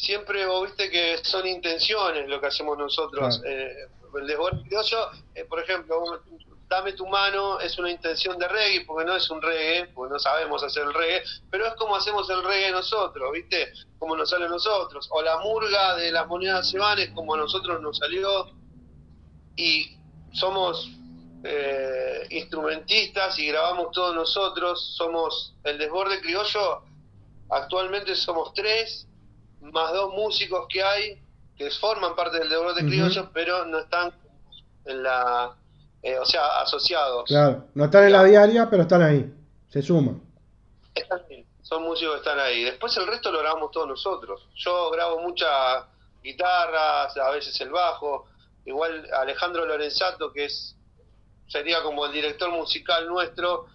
Siempre 0.00 0.46
vos 0.46 0.64
viste 0.64 0.90
que 0.90 1.18
son 1.24 1.44
intenciones 1.46 2.28
lo 2.28 2.40
que 2.40 2.46
hacemos 2.46 2.78
nosotros. 2.78 3.40
Claro. 3.40 3.56
Eh, 3.56 3.88
el 4.20 4.26
desborde 4.26 4.62
criollo, 4.62 5.10
eh, 5.34 5.44
por 5.44 5.60
ejemplo, 5.60 6.22
dame 6.68 6.92
tu 6.92 7.06
mano, 7.06 7.58
es 7.58 7.76
una 7.78 7.90
intención 7.90 8.38
de 8.38 8.46
reggae, 8.46 8.84
porque 8.86 9.04
no 9.04 9.16
es 9.16 9.28
un 9.28 9.42
reggae, 9.42 9.88
porque 9.88 10.12
no 10.12 10.18
sabemos 10.20 10.62
hacer 10.62 10.84
el 10.84 10.94
reggae, 10.94 11.22
pero 11.50 11.66
es 11.66 11.74
como 11.74 11.96
hacemos 11.96 12.30
el 12.30 12.44
reggae 12.44 12.70
nosotros, 12.70 13.32
¿viste? 13.32 13.72
Como 13.98 14.14
nos 14.16 14.30
sale 14.30 14.44
a 14.44 14.48
nosotros. 14.48 15.08
O 15.10 15.20
la 15.20 15.38
murga 15.38 15.96
de 15.96 16.12
las 16.12 16.28
monedas 16.28 16.70
se 16.70 16.78
van, 16.78 17.00
es 17.00 17.10
como 17.10 17.34
a 17.34 17.38
nosotros 17.38 17.80
nos 17.82 17.98
salió. 17.98 18.52
Y 19.56 19.96
somos 20.32 20.88
eh, 21.42 22.24
instrumentistas 22.30 23.36
y 23.40 23.48
grabamos 23.48 23.90
todos 23.90 24.14
nosotros. 24.14 24.94
Somos 24.96 25.56
el 25.64 25.76
desborde 25.76 26.20
criollo, 26.20 26.82
actualmente 27.50 28.14
somos 28.14 28.54
tres, 28.54 29.07
más 29.60 29.92
dos 29.92 30.12
músicos 30.14 30.66
que 30.68 30.82
hay, 30.82 31.22
que 31.56 31.70
forman 31.72 32.14
parte 32.14 32.38
del 32.38 32.48
desborde 32.48 32.80
Ujú. 32.82 32.88
criollo, 32.90 33.30
pero 33.32 33.64
no 33.66 33.78
están 33.78 34.12
en 34.84 35.02
la. 35.02 35.56
eh, 36.02 36.18
o 36.18 36.24
sea, 36.24 36.60
asociados. 36.60 37.24
Claro, 37.26 37.66
no 37.74 37.84
están 37.86 38.04
en 38.04 38.12
la 38.12 38.24
diaria, 38.24 38.68
pero 38.70 38.82
están 38.82 39.02
ahí, 39.02 39.32
se 39.68 39.82
suman. 39.82 40.22
Están 40.94 41.20
ahí, 41.30 41.46
son 41.62 41.82
músicos 41.82 42.14
que 42.14 42.18
están 42.20 42.38
ahí. 42.40 42.64
Después 42.64 42.96
el 42.96 43.06
resto 43.06 43.30
lo 43.32 43.40
grabamos 43.40 43.70
todos 43.70 43.88
nosotros. 43.88 44.48
Yo 44.56 44.90
grabo 44.90 45.20
muchas 45.20 45.84
guitarras, 46.22 47.16
a 47.16 47.30
veces 47.30 47.60
el 47.60 47.70
bajo. 47.70 48.26
Igual 48.64 49.08
Alejandro 49.14 49.64
Lorenzato, 49.64 50.32
que 50.32 50.44
es 50.46 50.74
sería 51.46 51.82
como 51.82 52.04
el 52.04 52.12
director 52.12 52.50
musical 52.50 53.08
nuestro, 53.08 53.66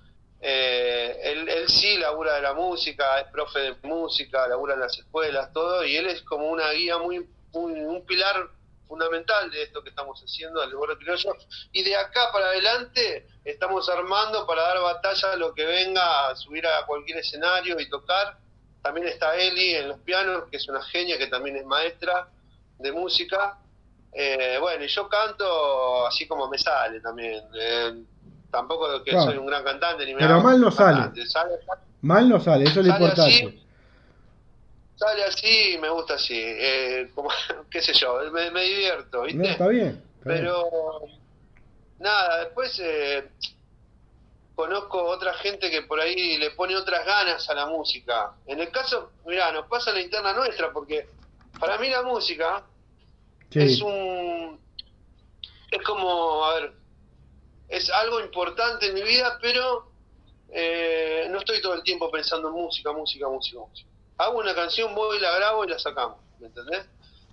eh, 0.45 1.19
él, 1.23 1.69
sí 1.69 1.97
labura 1.97 2.35
de 2.35 2.41
la 2.41 2.53
música, 2.53 3.19
es 3.21 3.27
profe 3.31 3.59
de 3.59 3.75
música, 3.83 4.45
labura 4.47 4.73
en 4.73 4.81
las 4.81 4.97
escuelas, 4.97 5.53
todo, 5.53 5.85
y 5.85 5.95
él 5.95 6.07
es 6.07 6.21
como 6.23 6.49
una 6.49 6.69
guía 6.71 6.97
muy, 6.97 7.25
muy- 7.53 7.79
un 7.79 8.05
pilar 8.05 8.49
fundamental 8.87 9.49
de 9.49 9.63
esto 9.63 9.81
que 9.81 9.89
estamos 9.89 10.19
haciendo, 10.21 10.59
del 10.59 10.71
Desborde 10.71 10.97
Criollo, 10.97 11.35
y 11.71 11.81
de 11.83 11.95
acá 11.95 12.29
para 12.33 12.47
adelante 12.47 13.25
estamos 13.45 13.87
armando 13.89 14.45
para 14.45 14.63
dar 14.63 14.81
batalla 14.81 15.31
a 15.31 15.35
lo 15.37 15.53
que 15.53 15.65
venga 15.65 16.27
a 16.27 16.35
subir 16.35 16.67
a 16.67 16.85
cualquier 16.85 17.19
escenario 17.19 17.79
y 17.79 17.89
tocar. 17.89 18.37
También 18.81 19.07
está 19.07 19.35
Eli 19.37 19.75
en 19.75 19.87
los 19.87 19.99
pianos, 20.01 20.49
que 20.51 20.57
es 20.57 20.67
una 20.67 20.83
genia, 20.83 21.17
que 21.17 21.27
también 21.27 21.55
es 21.55 21.65
maestra 21.65 22.27
de 22.77 22.91
música. 22.91 23.57
Eh, 24.11 24.57
bueno, 24.59 24.83
y 24.83 24.87
yo 24.89 25.07
canto 25.07 26.05
así 26.05 26.27
como 26.27 26.49
me 26.49 26.57
sale 26.57 26.99
también. 26.99 27.41
Tampoco 28.53 29.03
que 29.03 29.09
Claro. 29.11 29.25
soy 29.25 29.37
un 29.37 29.47
gran 29.47 29.63
cantante 29.65 30.05
ni 30.05 30.13
me 30.13 30.19
Pero 30.21 30.39
mal 30.41 30.61
no 30.61 30.71
cantante. 30.73 31.25
Sale, 31.25 31.55
Mal 32.03 32.29
no 32.29 32.39
sale, 32.39 32.63
eso 32.65 32.79
es 32.79 32.85
lo 32.85 32.93
Sale 32.93 33.03
importante. 33.05 33.35
así. 33.47 33.63
sale 34.95 35.23
así 35.25 35.73
y 35.73 35.77
me 35.79 35.89
gusta 35.89 36.13
así. 36.13 36.35
Eh, 36.39 37.11
como, 37.15 37.29
qué 37.71 37.81
sé 37.81 37.93
yo, 37.93 38.19
me, 38.31 38.51
me 38.51 38.63
divierto, 38.63 39.17
No, 39.17 39.23
¿viste? 39.23 39.51
está 39.51 39.67
bien. 39.67 39.87
está 40.19 40.29
bien. 40.29 40.43
Pero 40.45 40.69
nada, 41.99 42.45
después 42.45 42.79
eh, 42.83 43.27
conozco 44.55 45.03
otra 45.03 45.33
gente 45.35 45.69
que 45.71 45.81
por 45.81 45.99
ahí 45.99 46.37
le 46.37 46.51
pone 46.51 46.75
otras 46.75 47.05
ganas 47.05 47.49
a 47.49 47.53
la 47.55 47.65
música. 47.65 48.33
En 48.45 48.59
el 48.59 48.69
caso, 48.71 49.11
mirá, 49.25 49.51
nos 49.51 49.65
pasa 49.67 49.91
la 49.91 50.01
interna 50.01 50.31
nuestra, 50.33 50.71
porque 50.71 51.07
para 51.59 51.77
mí 51.77 51.89
la 51.89 52.03
música 52.03 52.63
Sí. 53.49 53.59
es 53.61 53.81
un. 53.81 54.59
Es 55.71 55.81
como, 55.83 56.43
a 56.45 56.55
ver, 56.55 56.73
es 57.69 57.89
algo 57.89 58.19
importante 58.19 58.87
en 58.87 58.93
mi 58.93 59.01
vida, 59.03 59.37
pero 59.41 59.91
eh, 60.49 61.27
no 61.29 61.39
estoy 61.39 61.61
todo 61.61 61.73
el 61.73 61.83
tiempo 61.83 62.11
pensando 62.11 62.49
en 62.49 62.53
música, 62.53 62.91
música, 62.91 63.27
música, 63.27 63.59
música. 63.59 63.89
Hago 64.17 64.37
una 64.39 64.53
canción, 64.53 64.93
voy, 64.93 65.19
la 65.19 65.31
grabo 65.35 65.65
y 65.65 65.69
la 65.69 65.79
sacamos, 65.79 66.17
¿me 66.39 66.47
entendés? 66.47 66.85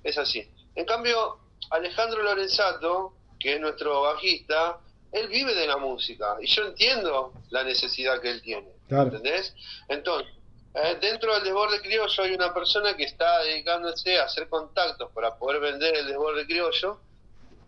Es 0.03 0.17
así. 0.17 0.51
En 0.75 0.85
cambio, 0.87 1.39
Alejandro 1.71 2.23
Lorenzato, 2.23 3.15
que 3.39 3.55
es 3.55 3.61
nuestro 3.61 4.03
bajista, 4.03 4.79
él 5.13 5.29
vive 5.29 5.55
de 5.55 5.67
la 5.67 5.77
música 5.77 6.37
y 6.41 6.47
yo 6.47 6.65
entiendo 6.65 7.33
la 7.51 7.65
necesidad 7.65 8.21
que 8.21 8.31
él 8.31 8.41
tiene, 8.43 8.69
Claro. 8.89 9.05
¿entendés? 9.05 9.55
Entonces, 9.89 10.33
eh, 10.75 10.97
dentro 11.01 11.35
del 11.35 11.45
desborde 11.45 11.81
criollo 11.81 12.23
hay 12.23 12.33
una 12.33 12.55
persona 12.55 12.97
que 12.97 13.03
está 13.05 13.41
dedicándose 13.43 14.19
a 14.19 14.25
hacer 14.25 14.49
contactos 14.49 15.11
para 15.13 15.37
poder 15.37 15.61
vender 15.61 15.97
el 15.97 16.07
desborde 16.07 16.47
criollo 16.47 17.01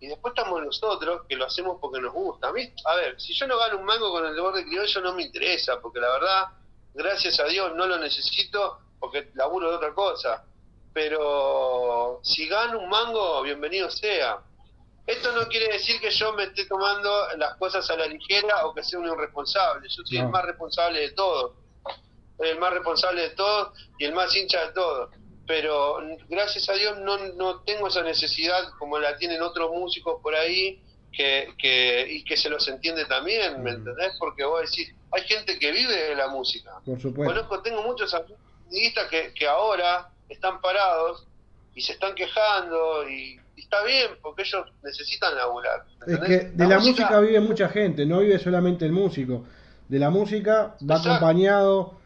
y 0.03 0.09
después 0.09 0.35
estamos 0.37 0.61
nosotros 0.65 1.23
que 1.29 1.37
lo 1.37 1.47
hacemos 1.47 1.79
porque 1.81 2.01
nos 2.01 2.12
gusta. 2.12 2.49
A 2.49 2.53
mí, 2.53 2.69
a 2.87 2.97
ver, 2.97 3.21
si 3.21 3.33
yo 3.35 3.47
no 3.47 3.57
gano 3.57 3.79
un 3.79 3.85
mango 3.85 4.11
con 4.11 4.27
el 4.27 4.35
desborde 4.35 4.65
criollo 4.65 5.01
no 5.01 5.15
me 5.15 5.23
interesa 5.23 5.81
porque 5.81 6.01
la 6.01 6.11
verdad, 6.11 6.49
gracias 6.93 7.38
a 7.38 7.45
Dios 7.45 7.73
no 7.77 7.87
lo 7.87 7.97
necesito 7.99 8.81
porque 8.99 9.31
laburo 9.35 9.71
de 9.71 9.77
otra 9.77 9.95
cosa. 9.95 10.45
Pero 10.93 12.19
si 12.25 12.49
gano 12.49 12.81
un 12.81 12.88
mango, 12.88 13.43
bienvenido 13.43 13.88
sea. 13.91 14.41
Esto 15.07 15.31
no 15.33 15.47
quiere 15.47 15.73
decir 15.73 16.01
que 16.01 16.11
yo 16.11 16.33
me 16.33 16.45
esté 16.45 16.65
tomando 16.67 17.29
las 17.37 17.55
cosas 17.57 17.88
a 17.88 17.97
la 17.97 18.07
ligera 18.07 18.67
o 18.67 18.75
que 18.75 18.83
sea 18.83 18.99
un 18.99 19.07
irresponsable. 19.07 19.88
Yo 19.88 20.03
soy 20.05 20.19
No. 20.19 20.25
el 20.27 20.31
más 20.31 20.45
responsable 20.45 20.99
de 21.01 21.11
todos. 21.12 21.53
El 22.41 22.59
más 22.59 22.73
responsable 22.73 23.23
de 23.23 23.31
todos 23.31 23.79
y 23.99 24.05
el 24.05 24.12
más 24.15 24.35
hincha 24.35 24.67
de 24.67 24.73
todos. 24.73 25.11
Pero 25.46 25.98
gracias 26.28 26.68
a 26.68 26.74
Dios 26.74 26.98
no, 27.00 27.18
no 27.35 27.61
tengo 27.61 27.88
esa 27.88 28.02
necesidad 28.02 28.70
como 28.78 28.98
la 28.98 29.16
tienen 29.16 29.42
otros 29.42 29.70
músicos 29.72 30.20
por 30.22 30.35
ahí 30.35 30.81
que, 31.12 31.48
que, 31.59 32.07
y 32.09 32.24
que 32.24 32.37
se 32.37 32.48
los 32.48 32.66
entiende 32.68 33.05
también, 33.07 33.62
¿me 33.62 33.72
Mm. 33.72 33.74
entendés? 33.76 34.12
Porque 34.18 34.44
vos 34.44 34.61
decís, 34.62 34.94
hay 35.11 35.22
gente 35.24 35.59
que 35.59 35.70
vive 35.72 35.94
de 35.94 36.14
la 36.14 36.28
música. 36.28 36.70
Por 36.87 37.00
supuesto. 37.00 37.35
Conozco, 37.35 37.61
tengo 37.61 37.83
muchos 37.83 38.14
artistas 38.14 39.09
que, 39.11 39.35
que 39.35 39.46
ahora 39.46 40.09
están 40.28 40.61
parados 40.61 41.26
y 41.74 41.83
se 41.83 41.92
están 41.92 42.14
quejando 42.14 43.07
y, 43.09 43.38
y 43.57 43.61
está 43.61 43.83
bien 43.85 44.12
porque 44.22 44.42
ellos 44.42 44.66
necesitan 44.83 45.35
laburar. 45.37 45.85
Es 46.07 46.18
que 46.20 46.38
de 46.55 46.66
la 46.66 46.78
música 46.78 47.20
vive 47.20 47.40
mucha 47.40 47.68
gente, 47.68 48.07
no 48.07 48.20
vive 48.20 48.38
solamente 48.38 48.87
el 48.87 48.92
músico. 48.92 49.44
De 49.88 49.98
la 49.98 50.09
música 50.09 50.76
va 50.88 50.96
Exacto. 50.96 51.11
acompañado, 51.11 52.00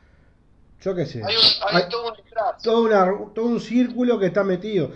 yo 0.81 0.95
qué 0.95 1.07
sé, 1.07 1.23
hay, 1.25 1.37
un, 1.37 1.43
hay 1.69 1.83
hay 1.83 1.89
todo 1.89 2.09
un 2.09 2.15
todo, 2.63 2.83
una- 2.83 3.35
todo 3.35 3.47
un 3.47 3.61
círculo 3.61 4.19
que 4.19 4.27
está 4.27 4.45
metido. 4.45 4.93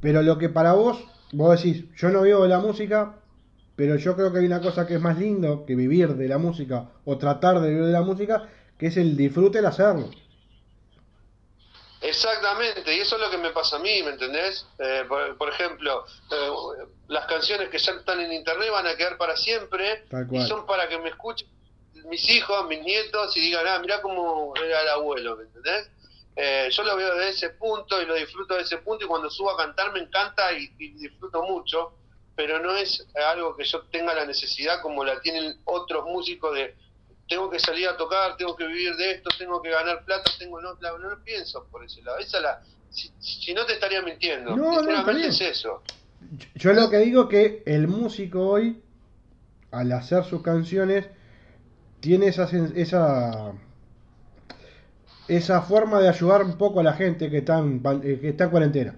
Pero 0.00 0.22
lo 0.22 0.38
que 0.38 0.48
para 0.50 0.74
vos, 0.74 0.98
vos 1.32 1.56
decís, 1.62 1.86
yo 1.96 2.10
no 2.10 2.22
vivo 2.22 2.42
de 2.44 2.48
la 2.50 2.58
música, 2.60 3.16
pero 3.76 3.96
yo 3.96 4.16
creo 4.16 4.32
que 4.32 4.38
hay 4.40 4.46
una 4.46 4.60
cosa 4.62 4.86
que 4.86 4.94
es 4.96 5.00
más 5.00 5.18
lindo 5.18 5.64
que 5.66 5.74
vivir 5.76 6.14
de 6.16 6.28
la 6.28 6.38
música 6.38 6.90
o 7.04 7.18
tratar 7.18 7.60
de 7.60 7.70
vivir 7.70 7.86
de 7.86 7.92
la 7.92 8.02
música, 8.02 8.48
que 8.78 8.88
es 8.88 8.96
el 8.96 9.16
disfrute 9.16 9.58
el 9.60 9.66
hacerlo. 9.66 10.10
Exactamente, 12.00 12.94
y 12.94 13.00
eso 13.00 13.16
es 13.16 13.22
lo 13.22 13.30
que 13.30 13.38
me 13.38 13.50
pasa 13.50 13.76
a 13.76 13.78
mí, 13.78 14.02
¿me 14.02 14.10
entendés? 14.10 14.66
Eh, 14.78 15.04
por, 15.08 15.38
por 15.38 15.48
ejemplo, 15.48 16.04
eh, 16.30 16.50
las 17.08 17.24
canciones 17.26 17.70
que 17.70 17.78
ya 17.78 17.92
están 17.92 18.20
en 18.20 18.30
internet 18.32 18.68
van 18.70 18.86
a 18.86 18.94
quedar 18.96 19.16
para 19.16 19.36
siempre 19.36 20.04
y 20.30 20.40
son 20.40 20.66
para 20.66 20.86
que 20.88 20.98
me 20.98 21.08
escuchen 21.08 21.48
mis 22.04 22.28
hijos, 22.30 22.66
mis 22.68 22.82
nietos 22.82 23.36
y 23.36 23.40
digan, 23.40 23.66
ah, 23.66 23.78
mirá 23.78 24.00
cómo 24.02 24.52
era 24.56 24.82
el 24.82 24.88
abuelo, 24.88 25.36
¿me 25.36 25.44
entendés? 25.44 25.90
Eh, 26.36 26.68
yo 26.70 26.82
lo 26.82 26.96
veo 26.96 27.14
desde 27.14 27.30
ese 27.30 27.50
punto 27.50 28.00
y 28.02 28.06
lo 28.06 28.14
disfruto 28.14 28.54
de 28.54 28.62
ese 28.62 28.78
punto 28.78 29.04
y 29.04 29.08
cuando 29.08 29.30
subo 29.30 29.50
a 29.50 29.56
cantar 29.56 29.92
me 29.92 30.00
encanta 30.00 30.52
y, 30.52 30.72
y 30.78 30.88
disfruto 30.94 31.42
mucho, 31.44 31.92
pero 32.34 32.58
no 32.58 32.74
es 32.76 33.06
algo 33.30 33.56
que 33.56 33.64
yo 33.64 33.82
tenga 33.82 34.12
la 34.14 34.24
necesidad 34.26 34.82
como 34.82 35.04
la 35.04 35.20
tienen 35.20 35.56
otros 35.64 36.04
músicos 36.06 36.54
de 36.54 36.74
tengo 37.28 37.48
que 37.48 37.58
salir 37.58 37.88
a 37.88 37.96
tocar, 37.96 38.36
tengo 38.36 38.54
que 38.54 38.66
vivir 38.66 38.94
de 38.96 39.12
esto, 39.12 39.30
tengo 39.38 39.62
que 39.62 39.70
ganar 39.70 40.04
plata, 40.04 40.30
tengo 40.38 40.60
no, 40.60 40.76
la- 40.80 40.90
no 40.98 41.08
lo 41.10 41.22
pienso 41.24 41.64
por 41.70 41.82
ese 41.84 42.02
lado. 42.02 42.18
Esa 42.18 42.38
la, 42.40 42.60
si, 42.90 43.10
si 43.18 43.54
no 43.54 43.64
te 43.64 43.72
estaría 43.74 44.02
mintiendo, 44.02 44.54
No, 44.56 44.82
no, 44.82 45.10
es 45.10 45.40
eso. 45.40 45.82
Yo 46.56 46.72
lo 46.74 46.90
que 46.90 46.98
digo 46.98 47.28
que 47.28 47.62
el 47.64 47.86
músico 47.88 48.46
hoy, 48.46 48.82
al 49.70 49.92
hacer 49.92 50.24
sus 50.24 50.42
canciones, 50.42 51.06
tiene 52.04 52.26
esa, 52.26 52.46
esa, 52.76 53.52
esa 55.26 55.62
forma 55.62 56.00
de 56.00 56.10
ayudar 56.10 56.42
un 56.42 56.58
poco 56.58 56.80
a 56.80 56.82
la 56.82 56.92
gente 56.92 57.30
que 57.30 57.38
está 57.38 57.58
en, 57.60 57.80
eh, 58.02 58.18
que 58.20 58.28
está 58.28 58.44
en 58.44 58.50
cuarentena. 58.50 58.94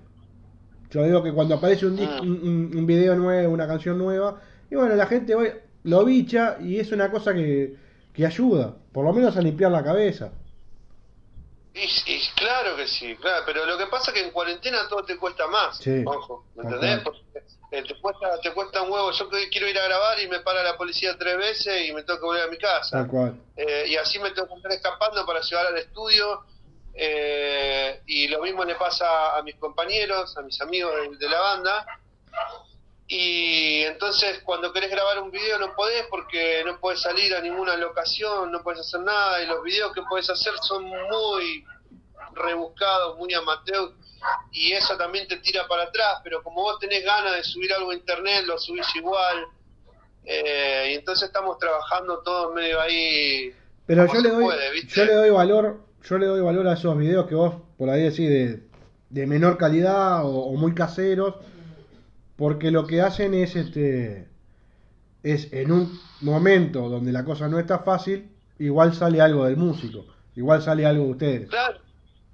Yo 0.90 1.04
digo 1.04 1.22
que 1.22 1.32
cuando 1.32 1.54
aparece 1.54 1.86
un, 1.86 1.94
disco, 1.96 2.24
Mm. 2.24 2.76
un, 2.76 2.84
video 2.84 3.14
nuevo, 3.14 3.54
una 3.54 3.68
canción 3.68 3.96
nueva, 3.96 4.40
y 4.68 4.74
bueno, 4.74 4.96
la 4.96 5.06
gente 5.06 5.36
hoy 5.36 5.52
lo 5.84 6.04
bicha 6.04 6.56
y 6.60 6.80
es 6.80 6.90
una 6.90 7.08
cosa 7.08 7.32
que, 7.32 7.76
que 8.12 8.26
ayuda, 8.26 8.74
por 8.92 9.04
lo 9.04 9.12
menos 9.12 9.36
a 9.36 9.40
limpiar 9.40 9.70
la 9.70 9.84
cabeza. 9.84 10.32
Y, 11.74 11.84
y 12.12 12.20
claro 12.34 12.74
que 12.74 12.88
sí, 12.88 13.14
claro, 13.20 13.44
pero 13.46 13.66
lo 13.66 13.78
que 13.78 13.86
pasa 13.86 14.10
es 14.10 14.14
que 14.14 14.24
en 14.26 14.32
cuarentena 14.32 14.78
todo 14.88 15.04
te 15.04 15.16
cuesta 15.16 15.46
más, 15.46 15.78
Sí, 15.78 16.02
ojo, 16.04 16.44
¿me 16.56 16.64
entendés? 16.64 17.02
Porque 17.04 17.20
eh, 17.70 17.82
te 17.82 18.00
cuesta, 18.00 18.40
te 18.40 18.52
cuesta 18.52 18.82
un 18.82 18.92
huevo, 18.92 19.10
yo 19.10 19.28
quiero 19.50 19.68
ir 19.68 19.78
a 19.78 19.84
grabar 19.84 20.20
y 20.20 20.28
me 20.28 20.40
para 20.40 20.62
la 20.62 20.76
policía 20.76 21.16
tres 21.18 21.36
veces 21.36 21.88
y 21.88 21.92
me 21.92 22.02
tengo 22.04 22.20
que 22.20 22.26
volver 22.26 22.44
a 22.44 22.48
mi 22.48 22.58
casa. 22.58 22.98
Tal 22.98 23.08
cual. 23.08 23.40
Eh, 23.56 23.86
y 23.88 23.96
así 23.96 24.18
me 24.18 24.30
tengo 24.30 24.48
que 24.48 24.54
estar 24.54 24.72
escapando 24.72 25.24
para 25.26 25.40
llevar 25.40 25.66
al 25.66 25.78
estudio. 25.78 26.44
eh, 26.94 28.00
y 28.06 28.28
lo 28.28 28.40
mismo 28.40 28.64
le 28.64 28.74
pasa 28.76 29.36
a 29.36 29.42
mis 29.42 29.56
compañeros, 29.56 30.36
a 30.38 30.42
mis 30.42 30.58
amigos 30.62 30.92
de, 30.94 31.16
de 31.18 31.28
la 31.28 31.40
banda. 31.40 31.86
Y 33.08 33.82
entonces 33.84 34.40
cuando 34.44 34.72
querés 34.72 34.90
grabar 34.90 35.20
un 35.22 35.30
video 35.30 35.58
no 35.58 35.74
podés 35.76 36.06
porque 36.10 36.62
no 36.64 36.80
podés 36.80 37.00
salir 37.00 37.34
a 37.36 37.40
ninguna 37.40 37.76
locación, 37.76 38.50
no 38.50 38.62
podés 38.62 38.80
hacer 38.80 39.00
nada 39.00 39.42
y 39.42 39.46
los 39.46 39.62
videos 39.62 39.92
que 39.92 40.02
podés 40.02 40.28
hacer 40.28 40.54
son 40.62 40.84
muy 40.84 41.64
rebuscados, 42.32 43.16
muy 43.18 43.32
amateur 43.32 43.92
y 44.52 44.72
eso 44.72 44.96
también 44.96 45.28
te 45.28 45.36
tira 45.38 45.66
para 45.68 45.84
atrás, 45.84 46.20
pero 46.24 46.42
como 46.42 46.62
vos 46.62 46.78
tenés 46.78 47.04
ganas 47.04 47.36
de 47.36 47.44
subir 47.44 47.72
algo 47.72 47.90
a 47.90 47.94
internet, 47.94 48.44
lo 48.46 48.58
subís 48.58 48.86
igual. 48.96 49.46
Eh, 50.24 50.90
y 50.92 50.94
entonces 50.94 51.28
estamos 51.28 51.58
trabajando 51.58 52.18
todo 52.18 52.52
medio 52.52 52.80
ahí 52.80 53.54
Pero 53.86 54.12
yo 54.12 54.20
le 54.20 54.30
doy, 54.30 54.46
yo 54.88 55.04
le 55.04 55.14
doy 55.14 55.30
valor, 55.30 55.80
yo 56.02 56.18
le 56.18 56.26
doy 56.26 56.40
valor 56.40 56.66
a 56.66 56.72
esos 56.72 56.98
videos 56.98 57.28
que 57.28 57.36
vos 57.36 57.54
por 57.78 57.90
ahí 57.90 58.02
decís 58.02 58.28
de, 58.28 58.66
de 59.10 59.26
menor 59.26 59.56
calidad 59.56 60.24
o, 60.24 60.46
o 60.46 60.52
muy 60.54 60.74
caseros, 60.74 61.36
porque 62.36 62.72
lo 62.72 62.88
que 62.88 63.02
hacen 63.02 63.34
es 63.34 63.54
este 63.54 64.28
es 65.22 65.52
en 65.52 65.72
un 65.72 66.00
momento 66.20 66.88
donde 66.88 67.12
la 67.12 67.24
cosa 67.24 67.48
no 67.48 67.58
está 67.58 67.80
fácil, 67.80 68.30
igual 68.58 68.94
sale 68.94 69.20
algo 69.20 69.44
del 69.44 69.56
músico, 69.56 70.06
igual 70.36 70.62
sale 70.62 70.86
algo 70.86 71.04
de 71.04 71.10
ustedes. 71.10 71.48
Claro, 71.48 71.78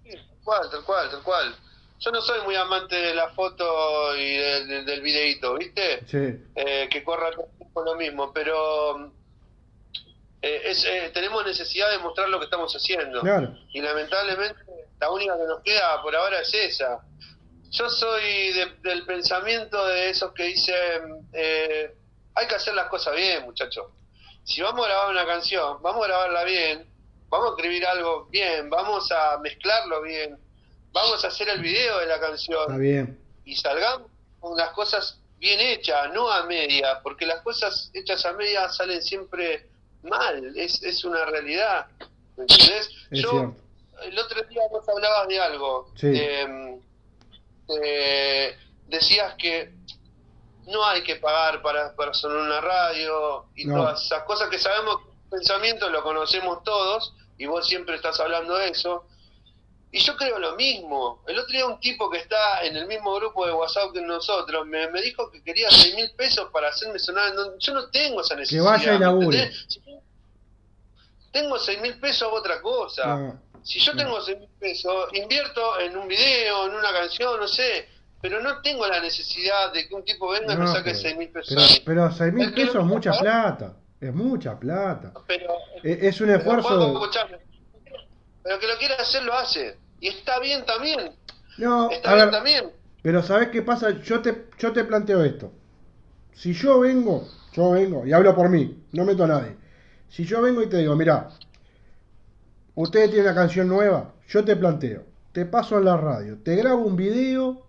tal 0.05 0.21
cual, 0.45 0.71
tal 0.71 0.85
cual, 0.85 1.11
tal 1.11 1.23
cual. 1.23 1.55
Yo 2.05 2.11
no 2.11 2.21
soy 2.21 2.41
muy 2.43 2.57
amante 2.57 2.97
de 2.97 3.15
la 3.15 3.29
foto 3.31 4.17
y 4.17 4.37
de- 4.37 4.67
de- 4.67 4.83
del 4.85 5.01
videíto, 5.03 5.55
¿viste? 5.57 6.05
Sí, 6.07 6.19
Eh, 6.57 6.89
que 6.91 7.03
corra 7.05 7.31
todo 7.31 7.47
el 7.51 7.57
tiempo 7.59 7.83
lo 7.85 7.95
mismo, 7.95 8.33
pero 8.33 9.13
eh, 10.43 10.63
es, 10.65 10.85
eh, 10.85 11.11
tenemos 11.15 11.45
necesidad 11.47 11.91
de 11.91 11.99
mostrar 11.99 12.29
lo 12.29 12.39
que 12.39 12.47
estamos 12.47 12.75
haciendo. 12.75 13.21
claro, 13.21 13.57
Y 13.73 13.81
lamentablemente 13.81 14.61
la 15.01 15.11
única 15.11 15.37
que 15.39 15.45
nos 15.45 15.63
queda 15.63 16.03
por 16.03 16.15
ahora 16.17 16.41
es 16.41 16.53
esa. 16.53 17.01
Yo 17.71 17.89
soy 17.89 18.53
de- 18.53 18.77
del 18.83 19.07
pensamiento 19.07 19.87
de 19.87 20.11
esos 20.11 20.33
que 20.33 20.43
dicen, 20.45 21.29
eh, 21.33 21.95
hay 22.35 22.47
que 22.49 22.55
hacer 22.57 22.75
las 22.75 22.89
cosas 22.89 23.15
bien, 23.15 23.45
muchachos. 23.45 23.87
Si 24.45 24.61
vamos 24.61 24.85
a 24.85 24.89
grabar 24.89 25.11
una 25.11 25.25
canción, 25.27 25.81
vamos 25.81 26.05
a 26.05 26.09
grabarla 26.09 26.43
bien, 26.45 26.87
vamos 27.31 27.47
a 27.47 27.51
escribir 27.51 27.87
algo 27.87 28.27
bien, 28.27 28.69
vamos 28.69 29.11
a 29.13 29.39
mezclarlo 29.39 30.03
bien, 30.03 30.37
vamos 30.93 31.25
a 31.25 31.29
hacer 31.29 31.49
el 31.49 31.61
video 31.61 31.99
de 31.99 32.07
la 32.07 32.15
está 32.17 32.27
canción 32.27 32.79
bien. 32.79 33.19
y 33.45 33.57
salgamos 33.57 34.09
con 34.41 34.57
las 34.57 34.71
cosas 34.71 35.19
bien 35.39 35.59
hechas, 35.61 36.13
no 36.13 36.31
a 36.31 36.45
media, 36.45 37.01
porque 37.03 37.27
las 37.27 37.41
cosas 37.43 37.91
hechas 37.95 38.25
a 38.27 38.33
media 38.35 38.69
salen 38.69 39.03
siempre 39.03 39.69
mal, 40.03 40.57
es, 40.57 40.83
es 40.83 41.05
una 41.05 41.25
realidad. 41.25 41.87
¿Me 42.37 42.45
entendés? 42.45 42.89
Es 43.11 43.21
Yo, 43.23 43.31
cierto. 43.31 43.57
el 44.03 44.19
otro 44.19 44.43
día 44.45 44.63
vos 44.71 44.89
hablabas 44.89 45.29
de 45.29 45.41
algo. 45.41 45.91
Sí. 45.97 46.09
de, 46.11 46.79
eh, 47.83 48.57
decías 48.89 49.35
que 49.35 49.73
no 50.67 50.85
hay 50.85 51.03
que 51.03 51.17
pagar 51.17 51.63
para, 51.63 51.95
para 51.97 52.15
sonar 52.15 52.39
una 52.39 52.61
radio 52.61 53.47
y 53.57 53.65
No. 53.67 53.77
todas 53.77 54.05
esas 54.05 54.23
cosas 54.25 54.49
que 54.49 54.59
sabemos 54.59 54.97
pensamiento 55.31 55.89
lo 55.89 56.03
conocemos 56.03 56.63
todos 56.63 57.15
y 57.39 57.47
vos 57.47 57.67
siempre 57.67 57.97
estás 57.97 58.21
hablando 58.21 58.57
de 58.57 58.69
eso. 58.69 59.07
Y 59.95 59.99
yo 60.01 60.17
creo 60.17 60.39
lo 60.39 60.57
mismo. 60.57 61.23
El 61.29 61.39
otro 61.39 61.53
día 61.53 61.67
un 61.67 61.79
tipo 61.79 62.09
que 62.11 62.17
está 62.19 62.63
en 62.65 62.75
el 62.77 62.87
mismo 62.87 63.15
grupo 63.17 63.45
de 63.47 63.53
WhatsApp 63.53 63.93
que 63.93 64.01
nosotros 64.01 64.67
me, 64.67 64.89
me 64.91 65.03
dijo 65.03 65.31
que 65.31 65.43
quería 65.43 65.69
seis 65.71 65.95
mil 65.95 66.11
pesos 66.17 66.49
para 66.51 66.69
hacerme 66.71 66.99
sonar. 66.99 67.35
No, 67.35 67.59
yo 67.59 67.75
no 67.75 67.91
tengo 67.91 68.23
esa 68.23 68.35
necesidad. 68.35 68.65
vaya 68.65 68.95
y 68.95 68.99
¿me 68.99 69.05
labure. 69.05 69.53
Si 69.69 69.81
tengo 71.31 71.59
seis 71.59 71.81
mil 71.81 71.99
pesos 72.01 72.23
hago 72.23 72.37
otra 72.37 72.61
cosa. 72.63 73.17
No, 73.17 73.41
Si 73.63 73.79
yo 73.81 73.95
tengo 73.95 74.21
seis 74.23 74.39
mil 74.39 74.49
pesos, 74.59 75.09
invierto 75.13 75.79
en 75.81 75.97
un 75.97 76.09
video, 76.09 76.67
en 76.69 76.75
una 76.75 76.91
canción, 76.93 77.39
no 77.39 77.47
sé. 77.47 77.89
Pero 78.23 78.41
no 78.41 78.63
tengo 78.63 78.87
la 78.87 78.99
necesidad 79.01 79.73
de 79.73 79.89
que 79.89 79.95
un 79.95 80.05
tipo 80.05 80.31
venga 80.31 80.55
y 80.55 80.57
me 80.57 80.67
saque 80.69 80.85
pero- 80.93 80.99
seis 81.01 81.17
mil 81.19 81.29
pesos. 81.31 81.55
Pero, 81.85 81.85
pero 81.85 82.13
seis 82.17 82.33
mil 82.33 82.55
que 82.55 82.63
pesos 82.65 82.77
es 82.77 82.85
mucha 82.85 83.13
plata. 83.13 83.77
Es 84.01 84.15
mucha 84.15 84.59
plata. 84.59 85.13
Pero, 85.27 85.55
E- 85.85 86.09
Es 86.09 86.19
un 86.21 86.29
pero 86.29 86.39
esfuerzo. 86.39 86.93
Escuchame. 86.93 87.39
Pero 88.43 88.59
que 88.59 88.67
lo 88.67 88.77
quiera 88.79 88.95
hacer, 88.97 89.23
lo 89.23 89.35
hace. 89.35 89.77
Y 90.03 90.09
está 90.09 90.41
bien 90.41 90.67
también. 90.67 91.13
No, 91.59 91.89
Está 91.91 92.11
a 92.11 92.15
bien 92.15 92.27
ver, 92.27 92.35
también. 92.35 92.65
pero 93.03 93.23
¿sabes 93.23 93.49
qué 93.51 93.63
pasa? 93.63 93.91
Yo 94.03 94.21
te, 94.21 94.47
yo 94.59 94.73
te 94.73 94.83
planteo 94.85 95.23
esto. 95.25 95.53
Si 96.33 96.53
yo 96.55 96.81
vengo, 96.81 97.29
yo 97.53 97.71
vengo, 97.71 98.05
y 98.05 98.13
hablo 98.13 98.35
por 98.35 98.49
mí, 98.49 98.83
no 98.93 99.05
meto 99.05 99.23
a 99.25 99.29
nadie. 99.29 99.57
Si 100.09 100.25
yo 100.25 100.43
vengo 100.43 100.61
y 100.61 100.67
te 100.69 100.79
digo, 100.79 100.97
mira, 100.97 101.29
ustedes 102.75 103.11
tienen 103.11 103.27
una 103.27 103.35
canción 103.35 103.69
nueva, 103.69 104.13
yo 104.29 104.45
te 104.45 104.57
planteo, 104.57 105.05
te 105.33 105.47
paso 105.47 105.79
en 105.79 105.85
la 105.85 105.97
radio, 105.97 106.39
te 106.43 106.57
grabo 106.57 106.83
un 106.83 106.97
video 106.97 107.67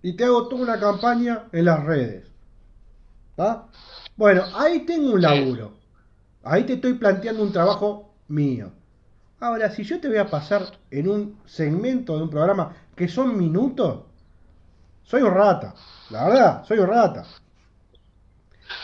y 0.00 0.14
te 0.14 0.24
hago 0.24 0.48
toda 0.48 0.62
una 0.62 0.80
campaña 0.80 1.48
en 1.52 1.64
las 1.66 1.84
redes. 1.84 2.26
¿Va? 3.38 3.68
Bueno, 4.16 4.44
ahí 4.54 4.80
tengo 4.86 5.12
un 5.12 5.20
laburo. 5.22 5.74
Ahí 6.44 6.64
te 6.64 6.74
estoy 6.74 6.94
planteando 6.94 7.42
un 7.42 7.52
trabajo 7.52 8.14
mío. 8.28 8.72
Ahora, 9.42 9.70
si 9.70 9.82
yo 9.82 10.00
te 10.00 10.06
voy 10.06 10.18
a 10.18 10.30
pasar 10.30 10.62
en 10.88 11.08
un 11.08 11.36
segmento 11.46 12.16
de 12.16 12.22
un 12.22 12.30
programa 12.30 12.76
que 12.94 13.08
son 13.08 13.36
minutos, 13.36 14.04
soy 15.02 15.22
un 15.22 15.34
rata. 15.34 15.74
La 16.10 16.28
verdad, 16.28 16.64
soy 16.64 16.78
un 16.78 16.86
rata. 16.86 17.24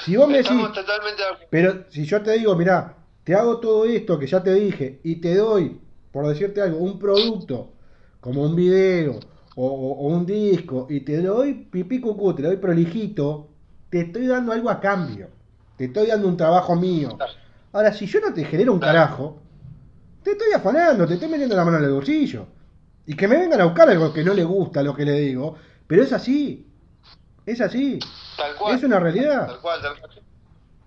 Si 0.05 0.17
vos 0.17 0.29
me 0.29 0.39
decís, 0.39 0.51
totalmente 0.75 1.23
pero 1.49 1.85
si 1.91 2.05
yo 2.05 2.21
te 2.23 2.33
digo, 2.33 2.57
mirá, 2.57 2.97
te 3.23 3.37
hago 3.37 3.61
todo 3.61 3.85
esto 3.85 4.19
que 4.19 4.27
ya 4.27 4.43
te 4.43 4.53
dije 4.55 5.01
y 5.05 5.17
te 5.21 5.37
doy, 5.37 5.81
por 6.11 6.27
decirte 6.27 6.61
algo, 6.61 6.79
un 6.79 6.99
producto, 6.99 7.75
como 8.21 8.43
un 8.43 8.57
video 8.57 9.21
o, 9.55 9.65
o- 9.65 9.93
o 10.01 10.09
un 10.09 10.27
disco, 10.27 10.89
y 10.91 11.01
te 11.03 11.23
doy 11.23 11.55
pipí 11.55 12.01
cucú, 12.01 12.35
te 12.35 12.43
doy 12.43 12.57
prolijito, 12.57 13.49
te 13.91 14.01
estoy 14.01 14.27
dando 14.27 14.51
algo 14.53 14.71
a 14.71 14.81
cambio. 14.81 15.29
Te 15.77 15.85
estoy 15.85 16.09
dando 16.09 16.27
un 16.27 16.37
trabajo 16.37 16.75
mío. 16.75 17.17
Ahora, 17.73 17.93
si 17.93 18.07
yo 18.07 18.21
no 18.21 18.33
te 18.35 18.45
genero 18.45 18.73
un 18.73 18.81
carajo, 18.81 19.41
te 20.23 20.33
estoy 20.33 20.53
afanando, 20.55 21.07
te 21.07 21.15
estoy 21.15 21.29
metiendo 21.29 21.57
la 21.57 21.65
mano 21.65 21.79
en 21.79 21.85
el 21.85 21.93
bolsillo. 21.93 22.47
Y 23.07 23.17
que 23.17 23.27
me 23.27 23.39
vengan 23.39 23.61
a 23.61 23.65
buscar 23.65 23.89
algo 23.89 24.13
que 24.13 24.23
no 24.23 24.35
le 24.35 24.45
gusta 24.45 24.83
lo 24.83 24.95
que 24.95 25.05
le 25.05 25.13
digo, 25.13 25.57
pero 25.87 26.03
es 26.03 26.13
así. 26.13 26.67
Es 27.47 27.61
así. 27.61 27.99
Tal 28.37 28.55
cual. 28.57 28.77
Es 28.77 28.83
una 28.85 29.01
realidad. 29.01 29.47
Tal 29.47 29.61
cual, 29.61 29.81
tal 29.81 29.99
cual. 29.99 30.11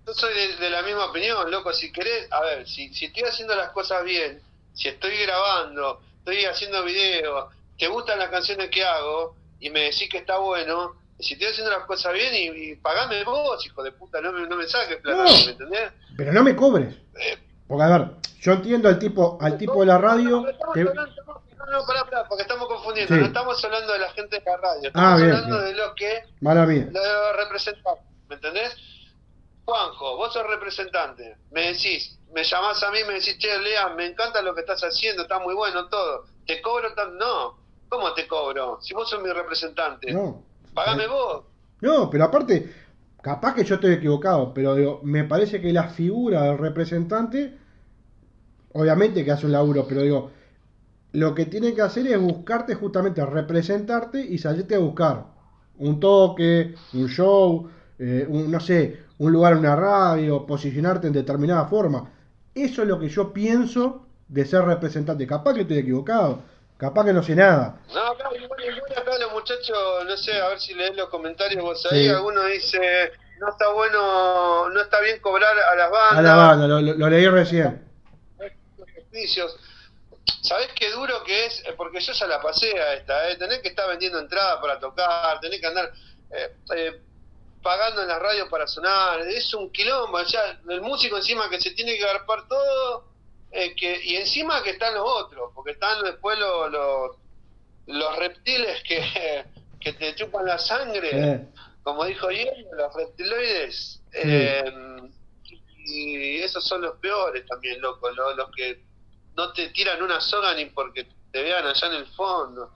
Yo 0.06 0.14
soy 0.14 0.34
de, 0.34 0.58
de 0.58 0.70
la 0.70 0.84
misma 0.84 1.06
opinión, 1.06 1.50
loco. 1.50 1.74
Si 1.74 1.92
querés, 1.92 2.32
a 2.32 2.42
ver, 2.42 2.68
si, 2.68 2.94
si 2.94 3.06
estoy 3.06 3.24
haciendo 3.24 3.56
las 3.56 3.70
cosas 3.72 4.04
bien, 4.04 4.40
si 4.74 4.88
estoy 4.88 5.16
grabando, 5.26 6.02
estoy 6.20 6.46
haciendo 6.46 6.84
videos, 6.84 7.52
te 7.78 7.88
gustan 7.88 8.20
las 8.20 8.30
canciones 8.30 8.70
que 8.70 8.84
hago 8.84 9.36
y 9.60 9.70
me 9.72 9.82
decís 9.82 10.08
que 10.10 10.20
está 10.20 10.38
bueno, 10.38 10.96
si 11.20 11.34
estoy 11.34 11.50
haciendo 11.50 11.72
las 11.72 11.86
cosas 11.86 12.14
bien 12.14 12.34
y, 12.34 12.72
y 12.72 12.76
pagame 12.76 13.24
vos, 13.24 13.66
hijo 13.66 13.82
de 13.84 13.92
puta, 13.92 14.22
no 14.22 14.32
me, 14.32 14.48
no 14.48 14.56
me 14.56 14.68
saques 14.68 14.98
plata, 14.98 15.24
No. 15.24 15.30
¿me 15.30 15.52
entendés? 15.52 15.92
Pero 16.18 16.34
no 16.34 16.44
me 16.44 16.56
cobres. 16.56 16.96
Eh, 17.16 17.38
Porque, 17.72 17.84
a 17.86 17.98
ver, 17.98 18.08
yo 18.42 18.52
entiendo 18.52 18.90
al 18.90 19.00
tipo, 19.00 19.38
al 19.40 19.58
tipo 19.58 19.80
de 19.80 19.86
la 19.86 19.98
radio. 19.98 20.44
Que- 20.74 20.82
hablando- 20.82 21.06
no, 21.58 21.66
no, 21.80 21.86
pará, 21.86 22.04
pará, 22.04 22.28
porque 22.28 22.42
estamos 22.42 22.68
confundiendo. 22.68 23.14
Sí. 23.16 23.20
No 23.22 23.28
estamos 23.28 23.64
hablando 23.64 23.94
de 23.94 24.00
la 24.00 24.10
gente 24.12 24.40
de 24.40 24.44
la 24.46 24.58
radio, 24.58 24.82
Ah, 24.84 24.88
estamos 24.88 25.22
bien, 25.22 25.32
hablando 25.32 25.56
bien. 25.64 25.68
de 25.70 25.74
lo 25.88 25.96
que 25.96 26.24
Mala 26.42 26.66
mía. 26.66 26.90
lo 26.92 27.34
representante, 27.38 28.02
¿me 28.28 28.36
entendés? 28.36 28.76
Juanjo, 29.64 30.18
vos 30.18 30.34
sos 30.34 30.46
representante, 30.48 31.38
me 31.52 31.68
decís, 31.72 32.20
me 32.34 32.44
llamás 32.44 32.84
a 32.84 32.92
mí, 32.92 33.00
me 33.08 33.14
decís, 33.14 33.38
che, 33.38 33.58
Lea, 33.60 33.88
me 33.90 34.06
encanta 34.08 34.42
lo 34.42 34.54
que 34.54 34.62
estás 34.62 34.82
haciendo, 34.82 35.22
está 35.24 35.40
muy 35.40 35.54
bueno 35.56 35.88
todo, 35.88 36.26
¿te 36.46 36.62
cobro 36.62 36.94
tan? 36.94 37.18
No, 37.18 37.58
¿cómo 37.88 38.14
te 38.14 38.28
cobro? 38.28 38.80
Si 38.82 38.94
vos 38.94 39.10
sos 39.10 39.22
mi 39.22 39.30
representante, 39.32 40.12
No. 40.12 40.44
pagame 40.74 41.08
vos. 41.08 41.46
No, 41.80 42.10
pero 42.10 42.26
aparte, 42.26 42.74
capaz 43.22 43.54
que 43.56 43.64
yo 43.64 43.76
estoy 43.76 43.94
equivocado, 43.94 44.54
pero 44.54 44.76
digo, 44.76 45.00
me 45.04 45.24
parece 45.24 45.62
que 45.62 45.72
la 45.72 45.88
figura 45.90 46.42
del 46.44 46.58
representante, 46.58 47.58
obviamente 48.74 49.24
que 49.26 49.32
hace 49.32 49.46
un 49.46 49.52
laburo, 49.52 49.86
pero 49.88 50.02
digo, 50.02 50.32
lo 51.14 51.36
que 51.36 51.46
tiene 51.46 51.74
que 51.74 51.82
hacer 51.82 52.08
es 52.08 52.20
buscarte 52.20 52.76
justamente, 52.76 53.26
representarte 53.26 54.20
y 54.20 54.38
salirte 54.38 54.76
a 54.76 54.80
buscar 54.80 55.26
un 55.78 56.00
toque, 56.00 56.76
un 56.94 57.08
show, 57.10 57.70
eh, 58.00 58.26
un, 58.30 58.50
no 58.52 58.60
sé, 58.60 59.00
un 59.18 59.32
lugar 59.32 59.54
en 59.54 59.60
una 59.60 59.76
radio, 59.76 60.46
posicionarte 60.46 61.08
en 61.08 61.14
determinada 61.14 61.66
forma. 61.66 62.10
Eso 62.56 62.82
es 62.84 62.88
lo 62.88 63.00
que 63.00 63.10
yo 63.10 63.34
pienso 63.34 64.06
de 64.28 64.46
ser 64.46 64.64
representante. 64.64 65.28
Capaz 65.28 65.54
que 65.54 65.62
estoy 65.62 65.80
equivocado, 65.80 66.40
capaz 66.78 67.06
que 67.06 67.14
no 67.14 67.24
sé 67.24 67.36
nada. 67.36 67.78
No, 67.94 68.00
acá, 68.12 68.30
igual, 68.36 68.60
igual 68.64 68.92
acá 68.98 69.12
los 69.20 69.32
muchachos, 69.34 69.78
no 70.08 70.18
sé, 70.18 70.40
a 70.40 70.50
ver 70.50 70.60
si 70.60 70.74
lees 70.76 70.96
los 70.96 71.10
comentarios 71.10 71.62
vos 71.64 71.86
ahí, 71.92 72.04
Sí. 72.06 72.10
alguno 72.10 72.44
dice, 72.46 72.80
no 73.40 73.50
está 73.50 73.72
bueno, 73.74 74.70
no 74.70 74.82
está 74.82 75.02
bien 75.02 75.18
cobrar 75.20 75.52
a 75.72 75.76
las 75.76 75.92
bandas. 75.92 76.20
A 76.20 76.22
la 76.22 76.36
banda, 76.36 76.68
lo, 76.68 76.82
lo- 76.82 76.94
lo 76.94 77.10
leí 77.10 77.28
recién. 77.28 77.82
Los 79.12 79.22
ejercicios. 79.22 79.56
¿Sabés 80.42 80.70
qué 80.76 80.90
duro 80.92 81.24
que 81.24 81.46
es? 81.46 81.64
Eh, 81.66 81.74
Porque 81.76 82.00
yo 82.00 82.14
ya 82.14 82.28
la 82.28 82.42
pasé 82.42 82.80
a 82.80 82.94
esta, 82.94 83.30
¿eh? 83.30 83.36
Tenés 83.38 83.60
que 83.60 83.70
estar 83.70 83.88
vendiendo 83.90 84.20
entradas 84.20 84.60
para 84.62 84.80
tocar, 84.80 85.40
tenés 85.40 85.60
que 85.60 85.68
andar 85.68 85.92
eh, 86.32 86.56
eh, 86.76 87.02
pagando 87.62 88.02
en 88.02 88.08
las 88.08 88.20
radios 88.20 88.50
para 88.50 88.68
sonar. 88.68 89.22
Es 89.22 89.54
un 89.54 89.72
quilombo, 89.72 90.22
ya 90.24 90.60
el 90.70 90.82
músico 90.82 91.18
encima 91.18 91.50
que 91.50 91.60
se 91.60 91.72
tiene 91.72 91.98
que 91.98 92.04
agarpar 92.04 92.48
todo, 92.48 93.06
eh, 93.52 93.76
que, 93.76 94.02
y 94.04 94.16
encima 94.18 94.62
que 94.64 94.72
están 94.72 94.94
los 94.94 95.04
otros, 95.06 95.52
porque 95.56 95.72
están 95.72 96.04
después 96.04 96.38
los, 96.40 96.72
los, 96.72 97.12
los 97.88 98.16
reptiles 98.18 98.82
que, 98.84 99.46
que 99.80 99.94
te 99.94 100.16
chupan 100.16 100.46
la 100.46 100.58
sangre 100.60 101.10
como 101.84 102.06
dijo 102.06 102.28
ayer, 102.28 102.54
los 102.78 102.94
reptiloides. 102.94 104.02
eh, 104.14 104.72
y 105.84 106.40
esos 106.42 106.64
son 106.64 106.82
los 106.82 106.98
peores 107.00 107.44
también, 107.48 107.82
loco, 107.82 108.08
lo- 108.12 108.36
los, 108.36 108.52
que 108.52 108.84
no 109.38 109.52
te 109.54 109.70
tiran 109.70 110.02
una 110.02 110.20
soga 110.22 110.54
ni 110.56 110.66
porque 110.66 111.08
te 111.32 111.42
vean 111.42 111.66
allá 111.66 111.88
en 111.88 111.94
el 111.94 112.06
fondo. 112.08 112.72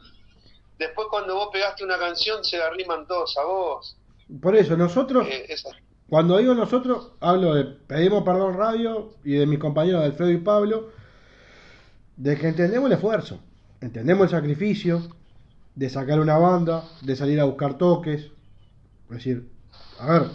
Después 0.78 1.08
cuando 1.10 1.36
vos 1.36 1.50
pegaste 1.54 1.84
una 1.84 1.98
canción 1.98 2.44
se 2.44 2.62
arriman 2.62 3.08
todos 3.08 3.38
a 3.38 3.44
vos. 3.46 3.98
por 4.42 4.56
eso, 4.56 4.76
nosotros, 4.76 5.28
Eh, 5.30 5.46
esa- 5.50 5.70
cuando 6.10 6.38
digo 6.38 6.54
nosotros, 6.56 7.12
hablo 7.20 7.54
de 7.56 7.64
Pedimos 7.66 8.24
Perdón 8.24 8.58
Radio 8.58 9.14
y 9.24 9.34
de 9.34 9.46
mis 9.46 9.60
compañeros 9.60 10.04
Alfredo 10.04 10.32
y 10.32 10.38
Pablo, 10.38 10.90
de 12.18 12.38
que 12.38 12.48
entendemos 12.48 12.88
el 12.88 12.94
esfuerzo, 12.94 13.40
entendemos 13.82 14.26
el 14.26 14.30
sacrificio 14.30 15.02
de 15.76 15.90
sacar 15.90 16.20
una 16.20 16.38
banda, 16.38 16.84
de 17.02 17.16
salir 17.16 17.40
a 17.40 17.44
buscar 17.46 17.78
toques. 17.78 18.22
Es 19.10 19.10
decir, 19.10 19.50
a 20.00 20.08
ver, 20.12 20.30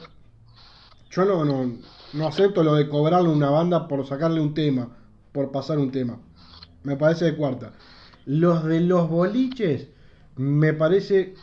yo 1.10 1.24
no, 1.24 1.44
no, 1.44 1.78
no 2.12 2.26
acepto 2.26 2.62
lo 2.62 2.74
de 2.74 2.88
cobrarle 2.88 3.28
una 3.30 3.50
banda 3.50 3.88
por 3.88 4.06
sacarle 4.06 4.40
un 4.40 4.54
tema, 4.54 4.96
por 5.32 5.50
pasar 5.52 5.78
un 5.78 5.90
tema. 5.90 6.18
Me 6.82 6.96
parece 6.96 7.26
de 7.26 7.36
cuarta. 7.36 7.72
Los 8.26 8.64
de 8.64 8.80
los 8.80 9.08
boliches, 9.08 9.88
me 10.36 10.72
parece 10.72 11.34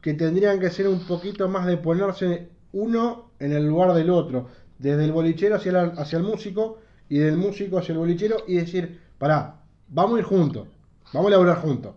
que 0.00 0.14
tendrían 0.14 0.60
que 0.60 0.70
ser 0.70 0.88
un 0.88 1.00
poquito 1.00 1.48
más 1.48 1.66
de 1.66 1.76
ponerse 1.76 2.48
uno 2.72 3.30
en 3.38 3.52
el 3.52 3.66
lugar 3.66 3.92
del 3.94 4.10
otro, 4.10 4.48
desde 4.78 5.04
el 5.04 5.12
bolichero 5.12 5.56
hacia, 5.56 5.72
la- 5.72 5.94
hacia 5.96 6.18
el 6.18 6.24
músico 6.24 6.78
y 7.08 7.18
del 7.18 7.36
músico 7.36 7.78
hacia 7.78 7.92
el 7.92 7.98
bolichero 7.98 8.38
y 8.46 8.56
decir, 8.56 9.00
pará, 9.18 9.60
vamos 9.88 10.16
a 10.16 10.18
ir 10.20 10.24
juntos, 10.24 10.68
vamos 11.12 11.28
a 11.28 11.30
laburar 11.30 11.60
juntos. 11.60 11.94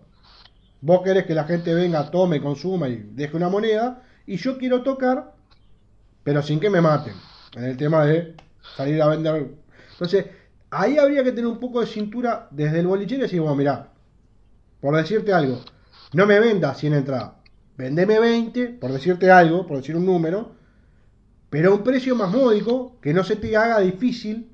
Vos 0.82 1.02
querés 1.04 1.26
que 1.26 1.34
la 1.36 1.44
gente 1.44 1.74
venga, 1.74 2.10
tome, 2.10 2.42
consuma 2.42 2.88
y 2.88 2.96
deje 3.14 3.36
una 3.36 3.50
moneda, 3.50 4.04
y 4.26 4.38
yo 4.38 4.58
quiero 4.58 4.82
tocar, 4.82 5.34
pero 6.24 6.42
sin 6.42 6.60
que 6.60 6.70
me 6.70 6.82
maten, 6.82 7.14
en 7.56 7.64
el 7.66 7.76
tema 7.78 8.06
de 8.06 8.36
salir 8.78 9.02
a 9.02 9.08
vender. 9.08 9.52
Entonces, 9.92 10.26
ahí 10.72 10.98
habría 10.98 11.24
que 11.24 11.32
tener 11.32 11.48
un 11.48 11.60
poco 11.60 11.82
de 11.82 11.88
cintura 11.88 12.48
desde 12.52 12.80
el 12.80 12.88
bolichero 12.88 13.20
y 13.20 13.24
decir, 13.24 13.42
bueno, 13.42 13.56
mirá, 13.56 13.90
por 14.82 14.96
decirte 14.96 15.34
algo, 15.34 15.60
no 16.14 16.26
me 16.26 16.40
vendas 16.40 16.78
100 16.78 16.94
entradas, 16.94 17.32
vendeme 17.78 18.20
20, 18.20 18.68
por 18.80 18.92
decirte 18.92 19.32
algo, 19.32 19.66
por 19.66 19.78
decir 19.78 19.96
un 19.96 20.06
número, 20.06 20.52
pero 21.50 21.72
a 21.72 21.76
un 21.76 21.84
precio 21.84 22.16
más 22.16 22.32
módico, 22.32 22.98
que 23.02 23.14
no 23.14 23.24
se 23.24 23.36
te 23.36 23.56
haga 23.58 23.80
difícil 23.80 24.52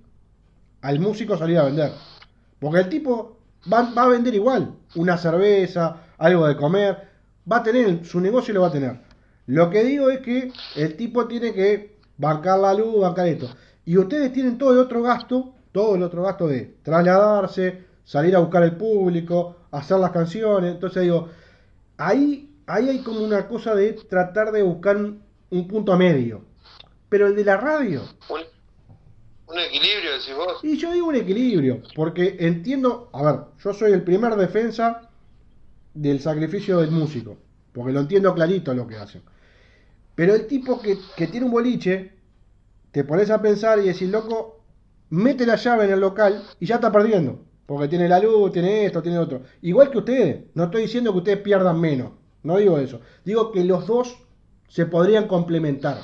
al 0.81 0.99
músico 0.99 1.37
salir 1.37 1.57
a 1.57 1.65
vender. 1.65 1.91
Porque 2.59 2.79
el 2.79 2.89
tipo 2.89 3.37
va, 3.71 3.91
a 3.95 4.07
vender 4.07 4.33
igual, 4.33 4.75
una 4.95 5.17
cerveza, 5.17 6.03
algo 6.17 6.47
de 6.47 6.55
comer, 6.55 7.09
va 7.51 7.57
a 7.57 7.63
tener, 7.63 8.05
su 8.05 8.21
negocio 8.21 8.53
lo 8.53 8.61
va 8.61 8.67
a 8.67 8.71
tener. 8.71 8.99
Lo 9.47 9.69
que 9.69 9.83
digo 9.83 10.09
es 10.09 10.19
que 10.19 10.51
el 10.75 10.95
tipo 10.95 11.27
tiene 11.27 11.53
que 11.53 11.97
bancar 12.17 12.59
la 12.59 12.73
luz, 12.73 13.01
bancar 13.01 13.27
esto. 13.27 13.49
Y 13.83 13.97
ustedes 13.97 14.31
tienen 14.31 14.57
todo 14.57 14.71
el 14.71 14.79
otro 14.79 15.01
gasto, 15.01 15.54
todo 15.75 15.95
el 15.95 16.03
otro 16.03 16.23
gasto 16.23 16.47
de 16.47 16.77
trasladarse, 16.83 17.83
salir 18.05 18.33
a 18.33 18.39
buscar 18.39 18.63
el 18.63 18.77
público, 18.77 19.57
hacer 19.71 19.99
las 19.99 20.11
canciones. 20.11 20.73
Entonces 20.73 21.03
digo, 21.03 21.27
ahí, 21.97 22.49
ahí 22.65 22.87
hay 22.87 22.99
como 22.99 23.19
una 23.19 23.45
cosa 23.45 23.75
de 23.75 23.91
tratar 23.91 24.53
de 24.53 24.61
buscar 24.63 24.95
un, 24.95 25.21
un 25.49 25.67
punto 25.67 25.97
medio. 25.97 26.45
Pero 27.09 27.27
el 27.27 27.35
de 27.35 27.43
la 27.43 27.57
radio, 27.57 28.03
Un, 28.29 28.39
un 29.47 29.59
equilibrio, 29.59 30.13
decís 30.13 30.33
vos. 30.33 30.63
y 30.63 30.77
yo 30.77 30.93
digo 30.93 31.07
un 31.09 31.15
equilibrio, 31.15 31.81
porque 31.93 32.37
entiendo, 32.39 33.09
a 33.11 33.23
ver, 33.23 33.39
yo 33.61 33.73
soy 33.73 33.91
el 33.91 34.03
primer 34.03 34.33
defensa 34.37 35.09
del 35.93 36.21
sacrificio 36.21 36.79
del 36.79 36.91
músico, 36.91 37.35
porque 37.73 37.91
lo 37.91 37.99
entiendo 37.99 38.33
clarito 38.33 38.73
lo 38.73 38.87
que 38.87 38.95
hacen. 38.95 39.23
Pero 40.15 40.35
el 40.35 40.47
tipo 40.47 40.79
que, 40.81 40.97
que 41.17 41.27
tiene 41.27 41.45
un 41.47 41.51
boliche, 41.51 42.13
te 42.91 43.03
pones 43.03 43.29
a 43.29 43.41
pensar 43.41 43.79
y 43.79 43.87
decís, 43.87 44.09
loco, 44.09 44.54
mete 45.09 45.45
la 45.45 45.55
llave 45.55 45.85
en 45.85 45.91
el 45.91 45.99
local 45.99 46.43
y 46.59 46.65
ya 46.65 46.75
está 46.75 46.91
perdiendo, 46.91 47.39
porque 47.65 47.87
tiene 47.87 48.07
la 48.09 48.19
luz, 48.19 48.51
tiene 48.51 48.85
esto, 48.85 49.01
tiene 49.01 49.17
otro. 49.19 49.41
Igual 49.61 49.89
que 49.91 49.97
ustedes, 49.99 50.43
no 50.53 50.65
estoy 50.65 50.83
diciendo 50.83 51.11
que 51.11 51.17
ustedes 51.19 51.39
pierdan 51.39 51.79
menos, 51.79 52.11
no 52.43 52.57
digo 52.57 52.77
eso, 52.79 53.01
digo 53.23 53.51
que 53.51 53.63
los 53.63 53.85
dos 53.87 54.15
se 54.67 54.85
podrían 54.85 55.27
complementar. 55.27 55.97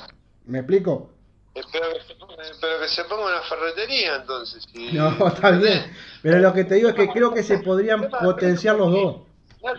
¿Me 0.46 0.58
explico? 0.58 1.10
Espero 1.54 1.86
que, 1.92 2.00
se 2.00 2.18
ponga- 2.18 2.42
espero 2.50 2.80
que 2.80 2.88
se 2.88 3.04
ponga 3.04 3.26
una 3.26 3.42
ferretería 3.42 4.16
entonces. 4.16 4.64
y- 4.72 4.92
No, 4.96 5.28
está 5.28 5.50
bien. 5.50 5.84
Pero 6.22 6.38
lo 6.38 6.52
que 6.54 6.64
te 6.64 6.76
digo 6.76 6.88
es 6.88 6.94
que 6.94 7.08
creo 7.08 7.32
que 7.34 7.42
se 7.42 7.58
podrían 7.58 8.08
potenciar 8.10 8.76
los 8.76 8.90
dos. 8.90 9.16
Te, 9.60 9.60
voy, 9.60 9.72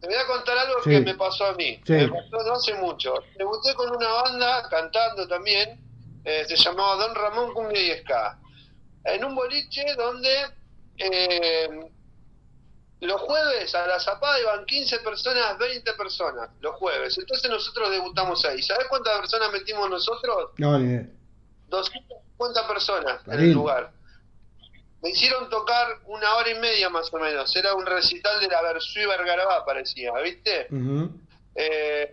te 0.00 0.06
voy 0.08 0.16
a 0.16 0.26
contar 0.26 0.58
algo 0.58 0.82
Sí. 0.82 0.90
que 0.90 1.00
me 1.00 1.14
pasó 1.14 1.44
a 1.46 1.54
mí. 1.54 1.80
Sí. 1.86 1.92
Me 1.92 2.08
pasó 2.08 2.44
no 2.44 2.52
hace 2.54 2.74
mucho. 2.74 3.14
Debuté 3.38 3.74
con 3.76 3.94
una 3.94 4.08
banda 4.08 4.68
cantando 4.68 5.26
también. 5.28 5.80
Eh, 6.28 6.44
se 6.46 6.56
llamaba 6.56 6.96
Don 6.96 7.14
Ramón 7.14 7.54
Cumbia 7.54 7.80
y 7.80 7.98
Ska. 8.00 8.38
En 9.04 9.24
un 9.24 9.34
boliche 9.34 9.94
donde 9.96 10.30
eh, 10.98 11.90
los 13.00 13.20
jueves 13.22 13.74
a 13.74 13.86
la 13.86 13.98
zapada 13.98 14.38
iban 14.38 14.66
15 14.66 14.98
personas, 14.98 15.56
20 15.56 15.90
personas. 15.94 16.50
Los 16.60 16.74
jueves. 16.76 17.16
Entonces 17.16 17.50
nosotros 17.50 17.90
debutamos 17.90 18.44
ahí. 18.44 18.62
¿Sabes 18.62 18.86
cuántas 18.90 19.18
personas 19.20 19.52
metimos 19.52 19.88
nosotros? 19.88 20.50
No, 20.58 20.78
ni 20.78 20.92
idea. 20.92 21.06
250 21.68 22.68
personas 22.68 23.26
en 23.26 23.40
el 23.40 23.52
lugar. 23.52 23.92
Me 25.00 25.10
hicieron 25.10 25.48
tocar 25.48 26.00
una 26.06 26.34
hora 26.34 26.50
y 26.50 26.58
media 26.58 26.90
más 26.90 27.10
o 27.14 27.18
menos. 27.18 27.56
Era 27.56 27.72
un 27.72 27.86
recital 27.86 28.38
de 28.40 28.48
la 28.48 28.60
Versuit 28.60 29.06
Vergarabá, 29.06 29.64
parecía, 29.64 30.12
¿viste? 30.22 30.66
Ujú. 30.70 31.10
Eh, 31.54 32.10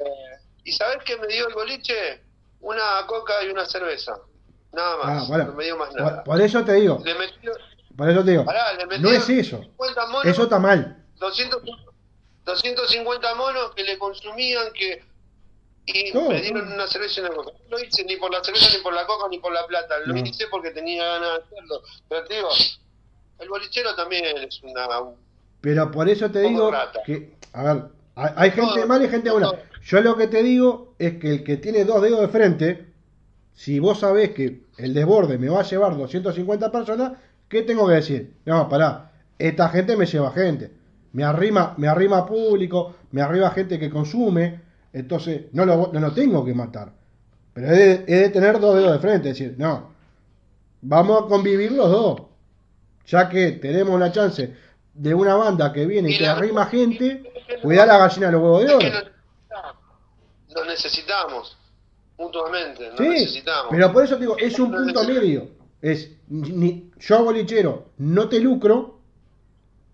¿Y 0.64 0.72
sabés 0.72 1.04
qué 1.04 1.18
me 1.18 1.28
dio 1.28 1.48
el 1.50 1.54
boliche? 1.54 2.25
Una 2.66 3.06
coca 3.06 3.44
y 3.44 3.50
una 3.50 3.64
cerveza. 3.66 4.18
Nada 4.74 4.98
más. 4.98 5.24
Ah, 5.24 5.26
bueno. 5.28 5.44
No 5.46 5.54
me 5.54 5.64
dio 5.66 5.78
más 5.78 5.90
Por, 5.90 6.02
nada. 6.02 6.24
por 6.24 6.42
eso 6.42 6.66
te 6.66 6.74
digo, 6.74 7.00
Le 7.06 7.14
metí, 7.14 7.48
por 7.96 8.10
eso 8.10 8.24
te 8.26 8.32
digo, 8.32 8.44
pará, 8.44 8.74
le 8.74 8.98
no 9.00 9.12
es 9.12 9.30
eso. 9.30 9.60
50 9.62 10.06
monos, 10.08 10.26
Eso 10.26 10.44
está 10.44 10.58
mal. 10.60 11.06
200, 11.20 11.62
250 12.44 13.36
monos 13.36 13.72
que 13.76 13.84
le 13.84 13.98
consumían, 13.98 14.72
que 14.74 15.04
y 15.88 16.12
No, 16.14 16.30
me 16.30 16.42
dieron 16.42 16.72
una 16.74 16.88
cerveza 16.88 17.22
y 17.22 17.26
una 17.26 17.36
coca. 17.36 17.52
No 17.70 17.78
lo 17.78 17.84
hice 17.84 18.04
ni 18.04 18.16
por 18.18 18.32
la 18.32 18.44
cerveza, 18.44 18.76
ni 18.76 18.82
por 18.82 18.94
la 18.96 19.06
coca, 19.06 19.28
ni 19.30 19.38
por 19.38 19.54
la 19.54 19.68
plata. 19.68 20.00
Lo 20.06 20.16
No. 20.16 20.20
hice 20.20 20.48
porque 20.50 20.72
tenía 20.72 21.06
ganas 21.06 21.30
de 21.30 21.36
hacerlo. 21.44 21.82
Pero 22.10 22.24
te 22.26 22.34
digo, 22.38 22.50
el 23.40 23.50
bolichero 23.50 23.96
también 23.96 24.26
es 24.38 24.60
una... 24.64 25.00
un- 25.02 25.16
Pero 25.62 25.92
por 25.92 26.10
eso 26.10 26.32
te 26.32 26.40
digo 26.40 26.72
rata. 26.72 27.04
que, 27.06 27.38
a 27.54 27.62
ver, 27.64 27.84
hay, 28.16 28.34
hay 28.36 28.52
gente 28.52 28.84
mala 28.88 29.06
y 29.06 29.10
gente 29.10 29.30
buena. 29.30 29.52
Yo 29.86 30.02
lo 30.02 30.18
que 30.18 30.26
te 30.28 30.42
digo 30.42 30.96
es 30.98 31.20
que 31.20 31.30
el 31.30 31.44
que 31.44 31.58
tiene 31.58 31.86
dos 31.86 32.02
dedos 32.02 32.20
de 32.20 32.28
frente, 32.28 32.88
si 33.54 33.80
vos 33.80 34.00
sabés 34.00 34.32
que 34.32 34.64
el 34.78 34.96
desborde 34.96 35.38
me 35.38 35.48
va 35.48 35.60
a 35.60 35.64
llevar 35.64 35.96
250 35.96 36.72
personas, 36.72 37.14
¿qué 37.48 37.62
tengo 37.62 37.88
que 37.88 37.94
decir? 37.94 38.34
No, 38.46 38.68
pará, 38.68 39.12
esta 39.38 39.70
gente 39.70 39.96
me 39.96 40.08
lleva 40.08 40.32
gente. 40.32 40.72
Me 41.14 41.24
arrima, 41.24 41.76
me 41.78 41.88
arrima 41.88 42.26
público, 42.26 42.96
me 43.12 43.22
arriba 43.22 43.52
gente 43.52 43.78
que 43.78 43.92
consume, 43.92 44.60
entonces 44.92 45.44
no 45.54 45.66
lo, 45.66 45.92
no 45.94 46.00
lo 46.00 46.12
tengo 46.14 46.44
que 46.44 46.56
matar. 46.56 46.92
Pero 47.54 47.68
he 47.68 47.78
de, 47.78 48.04
he 48.08 48.16
de 48.22 48.30
tener 48.30 48.60
dos 48.60 48.76
dedos 48.76 48.92
de 48.92 49.00
frente, 49.00 49.30
es 49.30 49.38
decir, 49.38 49.56
no, 49.60 49.92
vamos 50.82 51.24
a 51.24 51.28
convivir 51.28 51.72
los 51.72 51.92
dos. 51.92 52.22
Ya 53.06 53.30
que 53.30 53.52
tenemos 53.52 54.00
la 54.00 54.12
chance 54.12 54.52
de 54.96 55.14
una 55.14 55.36
banda 55.36 55.72
que 55.72 55.86
viene 55.86 56.10
y 56.10 56.18
que 56.18 56.26
arrima 56.26 56.66
gente, 56.66 57.22
cuidar 57.62 57.88
la 57.88 58.00
gallina 58.00 58.26
de 58.26 58.32
los 58.32 58.42
huevos 58.42 58.66
de 58.66 58.74
oro. 58.74 59.15
Lo, 60.56 60.62
lo 60.64 60.70
necesitamos 60.70 61.58
mutuamente, 62.18 62.90
lo 62.92 62.98
Sí, 62.98 63.10
necesitamos. 63.10 63.68
pero 63.72 63.92
por 63.92 64.04
eso 64.06 64.16
te 64.16 64.22
digo, 64.22 64.38
es 64.38 64.58
un 64.60 64.72
punto 64.72 65.04
medio. 65.04 65.50
Es, 65.82 66.12
ni, 66.30 66.90
yo 67.00 67.24
bolichero 67.24 67.90
no 67.98 68.28
te 68.30 68.40
lucro, 68.40 69.00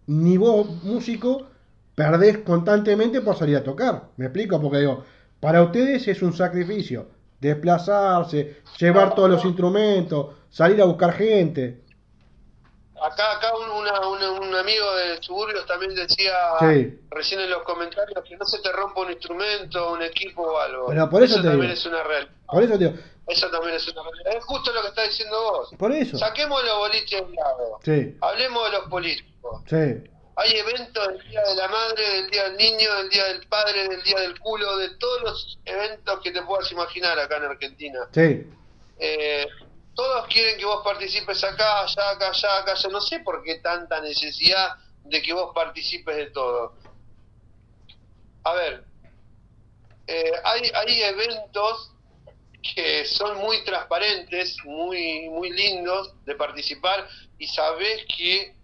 ni 0.07 0.37
vos 0.37 0.67
músico 0.83 1.47
perdés 1.95 2.39
constantemente 2.39 3.21
por 3.21 3.35
salir 3.35 3.57
a 3.57 3.63
tocar. 3.63 4.09
¿Me 4.17 4.25
explico? 4.25 4.61
Porque 4.61 4.79
digo, 4.79 5.03
para 5.39 5.63
ustedes 5.63 6.07
es 6.07 6.21
un 6.21 6.33
sacrificio 6.33 7.07
desplazarse, 7.41 8.57
llevar 8.79 9.15
todos 9.15 9.29
los 9.29 9.43
instrumentos, 9.45 10.27
salir 10.49 10.79
a 10.81 10.85
buscar 10.85 11.13
gente. 11.13 11.81
Acá, 13.01 13.31
acá 13.37 13.55
un, 13.57 13.69
una- 13.71 13.99
una- 14.07 14.31
un 14.31 14.55
amigo 14.55 14.95
de 14.95 15.21
suburbios 15.23 15.65
también 15.65 15.95
decía 15.95 16.33
Sí. 16.59 16.99
recién 17.09 17.39
en 17.41 17.49
los 17.49 17.63
comentarios 17.63 18.23
que 18.23 18.37
no 18.37 18.45
se 18.45 18.59
te 18.59 18.71
rompa 18.71 19.01
un 19.01 19.11
instrumento, 19.11 19.91
un 19.93 20.01
equipo 20.03 20.43
o 20.43 20.59
algo. 20.59 20.87
Pero 20.87 21.09
por 21.09 21.23
eso 21.23 21.37
te 21.37 21.43
también 21.47 21.61
digo. 21.61 21.73
es 21.73 21.85
una 21.85 22.03
realidad. 22.03 22.31
Por 22.47 22.63
eso 22.63 22.73
te 22.73 22.77
digo, 22.85 22.93
Eso 23.27 23.49
también 23.49 23.75
es 23.75 23.87
una 23.87 24.03
realidad. 24.03 24.37
Es 24.37 24.43
justo 24.45 24.71
lo 24.73 24.81
que 24.81 24.87
estás 24.89 25.07
diciendo 25.09 25.41
vos. 25.41 25.69
por 25.79 25.91
eso. 25.91 26.17
Saquemos 26.17 26.63
los 26.63 26.77
boliches 26.77 27.19
de 27.19 27.25
un 27.25 27.35
lado. 27.35 27.79
Sí, 27.83 28.17
Hablemos 28.21 28.65
de 28.71 28.77
los 28.77 28.87
políticos. 28.89 29.61
sí, 29.67 30.03
Hay 30.37 30.51
eventos 30.57 31.07
del 31.07 31.29
Día 31.29 31.41
de 31.43 31.55
la 31.55 31.67
Madre, 31.67 32.03
del 32.09 32.29
Día 32.31 32.43
del 32.45 32.57
Niño, 32.57 32.95
del 32.97 33.09
Día 33.09 33.25
del 33.25 33.47
Padre, 33.47 33.87
del 33.87 34.01
Día 34.03 34.19
del 34.19 34.39
Culo, 34.39 34.77
de 34.77 34.89
todos 34.97 35.21
los 35.23 35.59
eventos 35.65 36.19
que 36.21 36.31
te 36.31 36.41
puedas 36.43 36.71
imaginar 36.71 37.17
acá 37.19 37.37
en 37.37 37.43
Argentina. 37.45 37.99
sí. 38.13 38.47
Eh, 39.03 39.47
todos 39.95 40.27
quieren 40.27 40.57
que 40.57 40.65
vos 40.65 40.83
participes 40.83 41.43
acá, 41.43 41.81
allá, 41.81 42.09
acá, 42.11 42.29
allá, 42.29 42.57
acá, 42.59 42.71
allá. 42.73 42.89
No 42.89 43.01
sé 43.01 43.19
por 43.19 43.43
qué 43.43 43.55
tanta 43.59 43.99
necesidad 44.01 44.75
de 45.03 45.21
que 45.21 45.33
vos 45.33 45.51
participes 45.53 46.15
de 46.15 46.27
todo. 46.27 46.75
A 48.43 48.53
ver, 48.53 48.85
eh, 50.07 50.31
hay, 50.43 50.71
hay 50.73 51.01
eventos 51.03 51.91
que 52.75 53.05
son 53.05 53.37
muy 53.37 53.63
transparentes, 53.63 54.57
muy, 54.63 55.29
muy 55.29 55.49
lindos 55.51 56.13
de 56.25 56.35
participar 56.35 57.07
y 57.37 57.47
sabés 57.47 58.05
que 58.17 58.55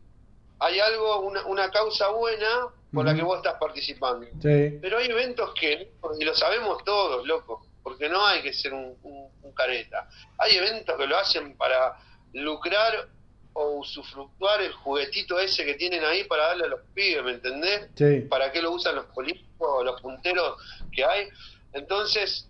hay 0.60 0.80
algo, 0.80 1.22
una, 1.22 1.46
una 1.46 1.70
causa 1.72 2.10
buena 2.10 2.70
por 2.94 3.06
la 3.06 3.12
Ujú. 3.12 3.20
que 3.20 3.26
vos 3.26 3.38
estás 3.38 3.56
participando. 3.60 4.26
Sí, 4.42 4.80
Pero 4.82 4.98
hay 4.98 5.08
eventos 5.08 5.54
que, 5.54 5.92
y 6.20 6.24
lo 6.24 6.36
sabemos 6.36 6.84
todos, 6.84 7.26
loco, 7.28 7.67
porque 7.88 8.10
no 8.10 8.26
hay 8.26 8.42
que 8.42 8.52
ser 8.52 8.74
un, 8.74 8.98
un- 9.02 9.32
un 9.44 9.54
careta. 9.54 10.10
Hay 10.40 10.58
eventos 10.58 10.98
que 10.98 11.08
lo 11.08 11.18
hacen 11.18 11.56
para 11.56 11.96
lucrar 12.34 13.08
o 13.54 13.78
usufructuar 13.78 14.62
el 14.62 14.74
juguetito 14.74 15.40
ese 15.40 15.64
que 15.64 15.76
tienen 15.76 16.04
ahí 16.04 16.26
para 16.26 16.48
darle 16.48 16.66
a 16.66 16.68
los 16.68 16.82
pibes, 16.94 17.24
¿me 17.24 17.32
entendés? 17.32 17.90
sí. 17.96 18.28
¿Para 18.30 18.52
qué 18.52 18.62
lo 18.62 18.72
usan 18.74 18.96
los 18.96 19.06
políticos, 19.06 19.86
los 19.86 20.02
punteros 20.02 20.58
que 20.92 21.06
hay? 21.06 21.30
Entonces, 21.72 22.50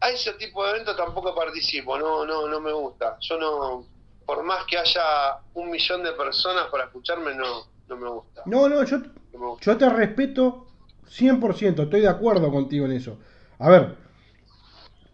a 0.00 0.10
ese 0.10 0.34
tipo 0.34 0.64
de 0.64 0.70
eventos 0.70 0.96
tampoco 0.96 1.34
participo, 1.34 1.98
no, 1.98 2.24
no, 2.24 2.46
no 2.46 2.60
me 2.60 2.72
gusta. 2.72 3.18
Yo 3.22 3.36
no, 3.36 3.88
por 4.24 4.44
más 4.44 4.64
que 4.66 4.78
haya 4.78 5.36
un 5.54 5.68
millón 5.68 6.04
de 6.04 6.12
personas 6.12 6.68
para 6.68 6.84
escucharme, 6.84 7.34
no, 7.34 7.66
no 7.88 7.96
me 7.96 8.08
gusta. 8.08 8.42
No, 8.46 8.68
no, 8.68 8.84
yo, 8.84 8.98
No 9.32 9.58
yo 9.60 9.76
te 9.76 9.88
respeto 9.90 10.68
100%, 11.08 11.82
estoy 11.82 12.02
de 12.02 12.08
acuerdo 12.08 12.52
contigo 12.52 12.86
en 12.86 12.92
eso. 12.92 13.18
A 13.58 13.68
ver, 13.68 14.03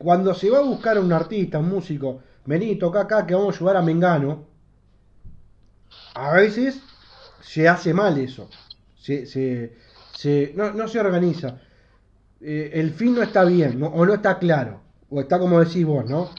cuando 0.05 0.35
se 0.35 0.51
va 0.51 0.59
a 0.59 0.63
buscar 0.73 0.97
a 0.97 1.01
un 1.01 1.13
artista, 1.13 1.61
un 1.61 1.69
músico, 1.77 2.09
vení, 2.47 2.77
toca 2.85 3.01
acá 3.03 3.27
que 3.27 3.35
vamos 3.37 3.55
a 3.55 3.59
ayudar 3.59 3.77
a 3.79 3.83
Mengano, 3.83 4.33
a 6.15 6.33
veces 6.35 6.81
se 7.41 7.69
hace 7.69 7.95
mal 7.95 8.19
eso. 8.19 8.49
Se, 8.99 9.27
se, 9.27 9.77
se- 10.13 10.53
no, 10.57 10.73
no 10.73 10.89
se 10.89 11.01
organiza. 11.01 11.61
Eh, 12.41 12.73
el 12.75 12.93
fin 12.93 13.15
no 13.15 13.23
está 13.23 13.45
bien, 13.45 13.81
¿no? 13.81 13.89
o 13.89 14.07
no 14.07 14.15
está 14.15 14.39
claro, 14.39 14.81
o 15.11 15.21
está 15.21 15.39
como 15.39 15.61
decís 15.61 15.87
vos, 15.87 16.07
¿no? 16.09 16.31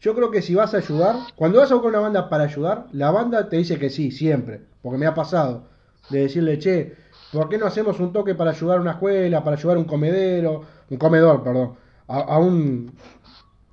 Yo 0.00 0.14
creo 0.14 0.30
que 0.30 0.42
si 0.42 0.54
vas 0.54 0.74
a 0.74 0.78
ayudar, 0.78 1.16
cuando 1.36 1.60
vas 1.60 1.70
a 1.72 1.74
buscar 1.76 1.90
una 1.90 2.00
banda 2.00 2.28
para 2.30 2.44
ayudar, 2.44 2.86
la 2.92 3.10
banda 3.12 3.48
te 3.48 3.56
dice 3.58 3.78
que 3.78 3.90
sí, 3.90 4.10
siempre, 4.12 4.62
porque 4.82 4.98
me 4.98 5.06
ha 5.06 5.14
pasado, 5.14 5.64
de 6.10 6.20
decirle, 6.22 6.58
che, 6.58 6.96
¿por 7.32 7.48
qué 7.48 7.58
no 7.58 7.66
hacemos 7.66 8.00
un 8.00 8.12
toque 8.12 8.34
para 8.34 8.52
ayudar 8.52 8.78
a 8.78 8.82
una 8.82 8.92
escuela, 8.92 9.44
para 9.44 9.56
ayudar 9.56 9.76
a 9.78 9.80
un 9.80 9.86
comedero, 9.86 10.62
un 10.90 10.98
comedor, 10.98 11.42
perdón, 11.44 11.76
a, 12.08 12.18
a 12.18 12.38
un, 12.38 12.96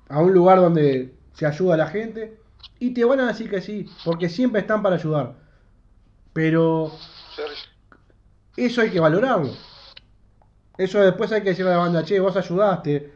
a 0.08 0.20
un 0.20 0.32
lugar 0.32 0.60
donde 0.60 1.14
se 1.34 1.46
ayuda 1.46 1.74
a 1.74 1.78
la 1.78 1.86
gente? 1.88 2.38
Y 2.78 2.92
te 2.92 3.04
van 3.04 3.20
a 3.20 3.28
decir 3.28 3.48
que 3.48 3.60
sí, 3.60 3.88
porque 4.04 4.28
siempre 4.28 4.60
están 4.60 4.82
para 4.82 4.96
ayudar. 4.96 5.34
Pero 6.32 6.92
eso 8.56 8.80
hay 8.80 8.90
que 8.90 9.00
valorarlo. 9.00 9.50
Eso 10.76 11.00
después 11.00 11.30
hay 11.32 11.42
que 11.42 11.50
decirle 11.50 11.70
a 11.70 11.76
la 11.76 11.82
banda, 11.82 12.04
che, 12.04 12.18
vos 12.18 12.36
ayudaste, 12.36 13.12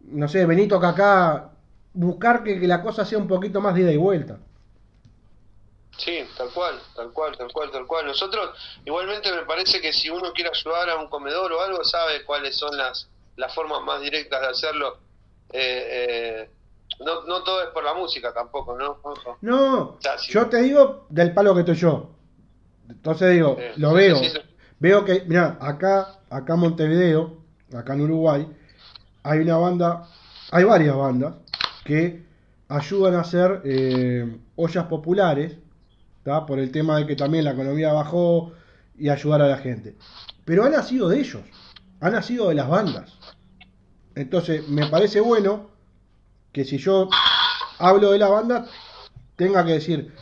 no 0.00 0.26
sé, 0.26 0.44
vení, 0.46 0.66
toca 0.66 0.88
acá, 0.88 1.50
buscar 1.92 2.42
que, 2.42 2.58
que 2.58 2.66
la 2.66 2.82
cosa 2.82 3.04
sea 3.04 3.18
un 3.18 3.28
poquito 3.28 3.60
más 3.60 3.74
de 3.74 3.82
ida 3.82 3.92
y 3.92 3.96
vuelta. 3.96 4.38
Sí, 5.96 6.20
tal 6.36 6.48
cual, 6.50 6.78
tal 6.94 7.12
cual, 7.12 7.36
tal 7.36 7.52
cual, 7.52 7.70
tal 7.70 7.86
cual. 7.86 8.06
Nosotros, 8.06 8.50
igualmente 8.84 9.32
me 9.32 9.42
parece 9.42 9.80
que 9.80 9.92
si 9.92 10.08
uno 10.08 10.32
quiere 10.32 10.50
ayudar 10.50 10.90
a 10.90 10.96
un 10.96 11.08
comedor 11.08 11.52
o 11.52 11.60
algo, 11.60 11.82
sabe 11.84 12.24
cuáles 12.24 12.56
son 12.56 12.76
las, 12.76 13.08
las 13.38 13.54
formas 13.54 13.82
más 13.82 14.00
directas 14.02 14.40
de 14.40 14.46
hacerlo. 14.48 14.98
Eh, 15.50 15.86
eh, 15.90 16.50
no, 17.00 17.24
no 17.24 17.42
todo 17.42 17.62
es 17.62 17.68
por 17.68 17.84
la 17.84 17.94
música 17.94 18.32
tampoco, 18.34 18.76
¿no? 18.76 18.98
No, 19.40 19.98
yo 20.28 20.46
te 20.48 20.62
digo 20.62 21.06
del 21.08 21.32
palo 21.32 21.54
que 21.54 21.60
estoy 21.60 21.76
yo. 21.76 22.10
Entonces 22.88 23.32
digo, 23.34 23.56
Sí, 23.58 23.80
lo 23.80 23.92
veo. 23.94 24.16
sí, 24.16 24.30
sí. 24.30 24.38
Veo 24.80 25.04
que, 25.04 25.24
mira, 25.26 25.58
acá, 25.60 26.20
acá 26.30 26.54
en 26.54 26.60
Montevideo, 26.60 27.38
acá 27.76 27.94
en 27.94 28.02
Uruguay, 28.02 28.48
hay 29.22 29.40
una 29.40 29.56
banda, 29.56 30.08
hay 30.50 30.64
varias 30.64 30.96
bandas 30.96 31.34
que 31.84 32.24
ayudan 32.68 33.14
a 33.14 33.20
hacer 33.20 33.62
eh, 33.64 34.38
ollas 34.56 34.84
populares, 34.86 35.56
¿tá? 36.22 36.46
por 36.46 36.58
el 36.58 36.70
tema 36.70 36.96
de 36.98 37.06
que 37.06 37.16
también 37.16 37.44
la 37.44 37.52
economía 37.52 37.92
bajó 37.92 38.52
y 38.96 39.08
ayudar 39.08 39.42
a 39.42 39.48
la 39.48 39.58
gente. 39.58 39.96
Pero 40.44 40.64
ha 40.64 40.68
nacido 40.70 41.08
de 41.08 41.18
ellos, 41.20 41.42
ha 42.00 42.10
nacido 42.10 42.48
de 42.48 42.54
las 42.54 42.68
bandas. 42.68 43.17
Entonces, 44.22 44.68
me 44.68 44.86
parece 44.88 45.20
bueno 45.20 45.70
que 46.52 46.64
si 46.64 46.76
yo 46.78 47.08
hablo 47.78 48.10
de 48.10 48.18
la 48.18 48.28
banda, 48.28 48.66
tenga 49.36 49.64
que 49.64 49.72
decir, 49.72 50.12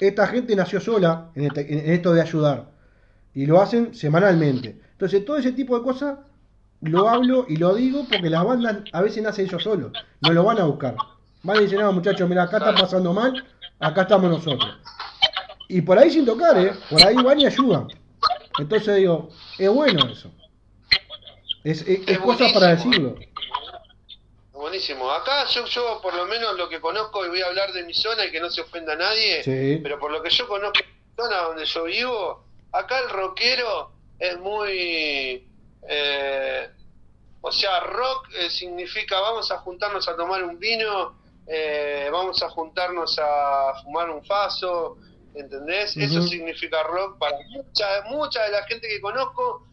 esta 0.00 0.26
gente 0.26 0.56
nació 0.56 0.80
sola 0.80 1.28
en, 1.34 1.44
este- 1.46 1.70
en 1.86 1.92
esto 1.92 2.14
de 2.14 2.22
ayudar. 2.22 2.70
Y 3.34 3.44
lo 3.46 3.60
hacen 3.60 3.94
semanalmente. 3.94 4.80
Entonces, 4.92 5.24
todo 5.24 5.36
ese 5.36 5.52
tipo 5.52 5.76
de 5.78 5.84
cosas 5.84 6.18
lo 6.80 7.08
hablo 7.08 7.44
y 7.48 7.56
lo 7.56 7.74
digo 7.74 8.06
porque 8.10 8.30
las 8.30 8.42
bandas 8.44 8.78
a 8.92 9.02
veces 9.02 9.22
nacen 9.22 9.46
ellos 9.46 9.62
solos. 9.62 9.92
No 10.22 10.32
lo 10.32 10.44
van 10.44 10.58
a 10.58 10.64
buscar. 10.64 10.96
Van 11.42 11.58
y 11.58 11.60
dicen, 11.64 11.80
no, 11.80 11.92
muchachos, 11.92 12.28
mira, 12.28 12.44
acá 12.44 12.56
está 12.58 12.74
pasando 12.74 13.12
mal, 13.12 13.44
acá 13.80 14.02
estamos 14.02 14.30
nosotros. 14.30 14.78
Y 15.68 15.82
por 15.82 15.98
ahí 15.98 16.10
sin 16.10 16.24
tocar, 16.24 16.58
¿eh? 16.58 16.72
Por 16.88 17.02
ahí 17.04 17.16
van 17.16 17.38
y 17.40 17.46
ayudan. 17.46 17.86
Entonces 18.58 18.96
digo, 18.96 19.28
es 19.58 19.68
bueno 19.70 20.06
eso. 20.10 20.30
Es, 21.64 21.82
es, 21.86 22.00
es 22.06 22.18
para 22.52 22.68
decirlo. 22.68 23.14
Buenísimo. 24.62 25.10
Acá 25.10 25.44
yo, 25.48 25.64
yo 25.66 26.00
por 26.00 26.14
lo 26.14 26.24
menos 26.24 26.54
lo 26.56 26.68
que 26.68 26.80
conozco, 26.80 27.26
y 27.26 27.28
voy 27.30 27.42
a 27.42 27.46
hablar 27.46 27.72
de 27.72 27.82
mi 27.82 27.92
zona 27.94 28.24
y 28.26 28.30
que 28.30 28.38
no 28.38 28.48
se 28.48 28.60
ofenda 28.60 28.92
a 28.92 28.96
nadie, 28.96 29.42
Sí. 29.42 29.80
pero 29.82 29.98
por 29.98 30.12
lo 30.12 30.22
que 30.22 30.30
yo 30.30 30.46
conozco 30.46 30.78
la 30.78 31.24
zona 31.24 31.36
donde 31.48 31.64
yo 31.64 31.82
vivo, 31.82 32.44
acá 32.70 33.00
el 33.00 33.08
rockero 33.10 33.90
es 34.20 34.38
muy... 34.38 35.48
eh, 35.88 36.70
o 37.40 37.50
sea, 37.50 37.80
rock 37.80 38.28
eh, 38.36 38.50
significa 38.50 39.18
vamos 39.20 39.50
a 39.50 39.58
juntarnos 39.58 40.06
a 40.06 40.14
tomar 40.14 40.44
un 40.44 40.56
vino, 40.60 41.18
eh, 41.48 42.08
vamos 42.12 42.40
a 42.44 42.48
juntarnos 42.50 43.18
a 43.18 43.74
fumar 43.82 44.10
un 44.10 44.24
faso, 44.24 44.96
¿entendés? 45.34 45.96
Eso 45.96 46.22
significa 46.22 46.84
rock 46.84 47.18
para 47.18 47.36
mucha, 47.50 48.02
mucha 48.04 48.44
de 48.44 48.50
la 48.52 48.62
gente 48.62 48.86
que 48.86 49.00
conozco 49.00 49.66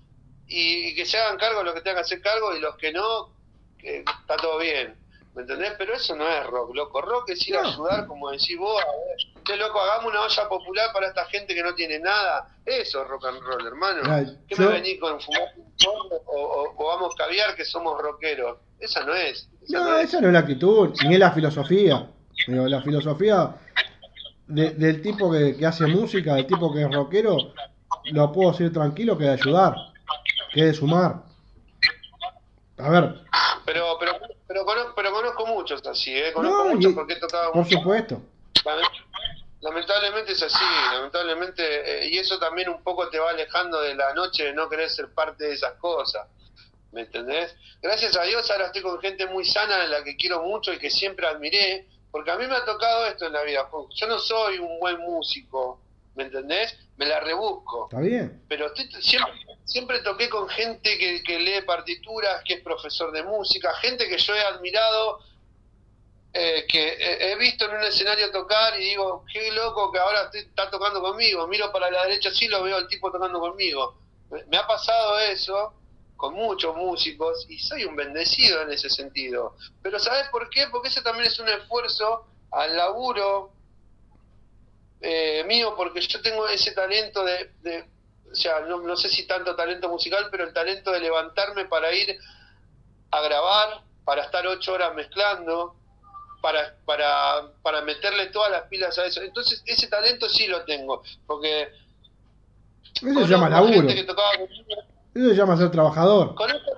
y, 0.47 0.87
y 0.87 0.95
que 0.95 1.05
se 1.05 1.19
hagan 1.19 1.37
cargo 1.37 1.59
de 1.59 1.65
lo 1.65 1.73
que 1.75 1.81
tengan 1.81 1.97
que 1.97 2.01
hacer 2.07 2.21
cargo 2.23 2.55
y 2.55 2.59
los 2.59 2.75
que 2.75 2.91
no, 2.91 3.37
que 3.79 3.99
está 3.99 4.35
todo 4.37 4.59
bien. 4.59 4.95
¿Me 5.35 5.43
entendés? 5.43 5.73
Pero 5.77 5.93
eso 5.93 6.15
no 6.15 6.27
es 6.27 6.45
rock, 6.47 6.75
loco. 6.75 7.01
Rock 7.01 7.29
es 7.29 7.47
ir 7.47 7.55
a 7.55 7.61
ayudar, 7.61 8.07
como 8.07 8.31
decís 8.31 8.57
vos, 8.57 8.81
a 8.81 8.85
ver, 8.85 9.43
che, 9.45 9.55
loco, 9.57 9.79
hagamos 9.79 10.11
una 10.11 10.21
olla 10.21 10.49
popular 10.49 10.89
para 10.91 11.07
esta 11.07 11.25
gente 11.25 11.53
que 11.55 11.63
no 11.63 11.73
tiene 11.75 11.99
nada. 11.99 12.47
Eso 12.65 13.03
es 13.03 13.07
rock 13.07 13.25
and 13.27 13.39
roll, 13.41 13.65
hermano. 13.65 14.01
Mirá, 14.03 14.25
¿Qué 14.47 14.55
yo- 14.55 14.63
me 14.67 14.73
venís 14.81 14.99
con 14.99 15.21
fumar 15.21 15.53
un 15.55 15.71
porro 15.77 16.21
o, 16.25 16.41
o- 16.41 16.73
o 16.77 16.87
vamos 16.87 17.15
caviar 17.15 17.55
que 17.55 17.63
somos 17.63 18.01
rockeros? 18.01 18.57
Esa 18.79 19.03
no 19.05 19.13
es. 19.13 19.47
Esa 19.61 19.77
No, 19.77 19.83
no 19.91 19.97
es. 19.99 20.09
esa 20.09 20.19
no 20.21 20.27
es 20.27 20.33
la 20.33 20.39
actitud, 20.39 20.93
ni 21.07 21.13
es 21.13 21.19
la 21.19 21.31
filosofía. 21.31 22.09
Digo, 22.47 22.67
la 22.67 22.81
filosofía 22.81 23.55
de- 24.47 24.71
del 24.71 25.01
tipo 25.01 25.31
que, 25.31 25.55
que 25.55 25.65
hace 25.65 25.85
música, 25.85 26.35
del 26.35 26.47
tipo 26.47 26.73
que 26.73 26.81
es 26.81 26.91
rockero, 26.91 27.53
lo 28.05 28.31
puedo 28.31 28.51
decir 28.51 28.73
tranquilo 28.73 29.17
que 29.17 29.25
de 29.25 29.31
ayudar, 29.33 29.75
que 30.51 30.63
de 30.65 30.73
sumar. 30.73 31.23
A 32.77 32.89
ver, 32.89 33.15
Pero, 33.71 33.97
pero, 33.99 34.19
pero, 34.47 34.65
conozco, 34.65 34.93
pero 34.95 35.11
conozco 35.11 35.45
muchos 35.45 35.85
así, 35.85 36.11
¿eh? 36.17 36.33
Conozco 36.33 36.63
No, 36.63 36.69
muchos 36.73 36.91
y- 36.91 36.95
porque 36.95 37.13
he 37.13 37.19
tocado 37.19 37.51
por 37.51 37.63
mucho. 37.63 37.77
supuesto. 37.77 38.19
Lament- 38.65 39.05
Lamentablemente 39.61 40.31
es 40.31 40.41
así, 40.41 40.63
lamentablemente, 40.93 41.61
eh, 42.05 42.07
y 42.07 42.17
eso 42.17 42.39
también 42.39 42.69
un 42.69 42.81
poco 42.81 43.09
te 43.09 43.19
va 43.19 43.29
alejando 43.31 43.79
de 43.81 43.93
la 43.93 44.13
noche 44.13 44.45
de 44.45 44.53
no 44.53 44.69
querer 44.69 44.89
ser 44.89 45.13
parte 45.13 45.43
de 45.43 45.53
esas 45.53 45.73
cosas, 45.73 46.27
¿me 46.93 47.01
entendés? 47.01 47.53
Gracias 47.81 48.15
a 48.15 48.23
Dios 48.23 48.49
ahora 48.49 48.67
estoy 48.67 48.81
con 48.81 48.99
gente 49.01 49.27
muy 49.27 49.43
sana, 49.45 49.83
en 49.83 49.91
la 49.91 50.01
que 50.03 50.15
quiero 50.15 50.41
mucho 50.43 50.71
y 50.73 50.79
que 50.79 50.89
siempre 50.89 51.27
admiré, 51.27 51.87
porque 52.09 52.31
a 52.31 52.37
mí 52.37 52.47
me 52.47 52.55
ha 52.55 52.63
tocado 52.65 53.05
esto 53.05 53.25
en 53.25 53.33
la 53.33 53.43
vida, 53.43 53.65
Juan. 53.69 53.85
yo 53.93 54.07
no 54.07 54.17
soy 54.17 54.59
un 54.59 54.79
buen 54.79 54.97
músico, 55.01 55.81
¿me 56.15 56.23
entendés? 56.23 56.75
Me 56.95 57.05
la 57.05 57.19
rebusco, 57.19 57.89
Está 57.91 57.99
bien. 58.01 58.41
pero 58.47 58.67
estoy, 58.67 58.89
siempre, 59.01 59.33
siempre 59.69 59.99
toqué 59.99 60.29
con 60.29 60.49
gente 60.49 60.97
que, 60.97 61.23
que 61.23 61.39
lee 61.39 61.61
partituras, 61.61 62.41
que 62.43 62.55
es 62.55 62.61
profesor 62.61 63.11
de 63.11 63.23
música, 63.23 63.73
gente 63.75 64.09
que 64.09 64.17
yo 64.17 64.35
he 64.35 64.41
admirado, 64.41 65.19
eh, 66.33 66.65
que 66.67 67.31
he 67.31 67.35
visto 67.37 67.65
en 67.65 67.77
un 67.77 67.83
escenario 67.83 68.31
tocar 68.31 68.79
y 68.79 68.85
digo, 68.89 69.25
qué 69.31 69.51
loco 69.51 69.91
que 69.91 69.99
ahora 69.99 70.29
está 70.33 70.69
tocando 70.69 71.01
conmigo, 71.01 71.47
miro 71.47 71.71
para 71.71 71.89
la 71.89 72.03
derecha 72.03 72.31
sí 72.31 72.47
lo 72.47 72.63
veo 72.63 72.77
al 72.77 72.87
tipo 72.87 73.11
tocando 73.11 73.39
conmigo. 73.39 73.97
Me, 74.47 74.57
ha 74.57 74.67
pasado 74.67 75.19
eso 75.19 75.73
con 76.15 76.33
muchos 76.33 76.75
músicos 76.75 77.45
y 77.49 77.57
soy 77.59 77.85
un 77.85 77.95
bendecido 77.95 78.61
en 78.61 78.71
ese 78.71 78.89
sentido. 78.89 79.55
Pero 79.81 79.97
¿sabes 79.99 80.27
por 80.29 80.49
qué? 80.49 80.67
Porque 80.71 80.89
ese 80.89 81.01
también 81.01 81.27
es 81.27 81.39
un 81.39 81.47
esfuerzo 81.47 82.25
al 82.51 82.75
laburo 82.75 83.53
eh, 85.01 85.43
mío, 85.45 85.73
porque 85.75 86.01
yo 86.01 86.21
tengo 86.21 86.47
ese 86.47 86.73
talento 86.73 87.23
de- 87.23 87.53
o 88.31 88.35
sea, 88.35 88.59
no, 88.61 88.81
no 88.81 88.95
sé 88.95 89.09
si 89.09 89.25
tanto 89.27 89.55
talento 89.55 89.89
musical, 89.89 90.27
pero 90.31 90.43
el 90.45 90.53
talento 90.53 90.91
de 90.91 90.99
levantarme 90.99 91.65
para 91.65 91.91
ir 91.93 92.17
a 93.11 93.21
grabar, 93.21 93.81
para 94.05 94.23
estar 94.23 94.45
ocho 94.47 94.73
horas 94.73 94.93
mezclando, 94.95 95.75
para, 96.41 96.75
para, 96.85 97.51
para 97.61 97.81
meterle 97.81 98.27
todas 98.27 98.51
las 98.51 98.63
pilas 98.63 98.97
a 98.97 99.05
eso. 99.05 99.21
Entonces, 99.21 99.61
ese 99.65 99.87
talento 99.87 100.29
sí 100.29 100.47
lo 100.47 100.63
tengo, 100.65 101.03
porque 101.27 101.69
Eso 103.01 103.21
se 103.21 103.27
llama 103.27 103.47
conozco 103.49 103.65
laburo. 103.65 103.73
gente 103.87 103.95
que 103.95 104.03
tocaba 104.03 104.31
Eso 104.33 105.29
se 105.29 105.35
llama 105.35 105.57
ser 105.57 105.71
trabajador. 105.71 106.35
conozco 106.35 106.71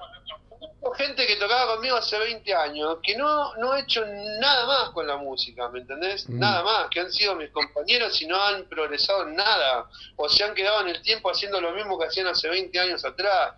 gente 0.98 1.28
que 1.28 1.36
tocaba 1.36 1.76
conmigo 1.76 1.96
hace 1.96 2.18
20 2.18 2.54
años, 2.56 2.98
que 3.04 3.16
no, 3.16 3.56
no 3.58 3.72
ha 3.72 3.80
hecho 3.80 4.04
nada 4.40 4.66
más 4.66 4.90
con 4.90 5.06
la 5.06 5.16
música, 5.18 5.70
¿me 5.70 5.80
entendés? 5.80 6.28
Mm. 6.28 6.40
Nada 6.40 6.64
más, 6.64 6.88
que 6.90 7.00
han 7.00 7.12
sido 7.12 7.36
mis 7.36 7.52
compañeros 7.52 8.20
y 8.22 8.26
no 8.28 8.42
han 8.42 8.66
progresado 8.66 9.24
en 9.24 9.36
nada, 9.36 9.88
o 10.16 10.28
se 10.28 10.44
han 10.44 10.56
quedado 10.56 10.82
en 10.82 10.90
el 10.90 11.02
tiempo 11.02 11.30
haciendo 11.30 11.62
lo 11.62 11.72
mismo 11.72 12.00
que 12.00 12.08
hacían 12.08 12.28
hace 12.28 12.50
20 12.50 12.80
años 12.80 13.06
atrás, 13.06 13.54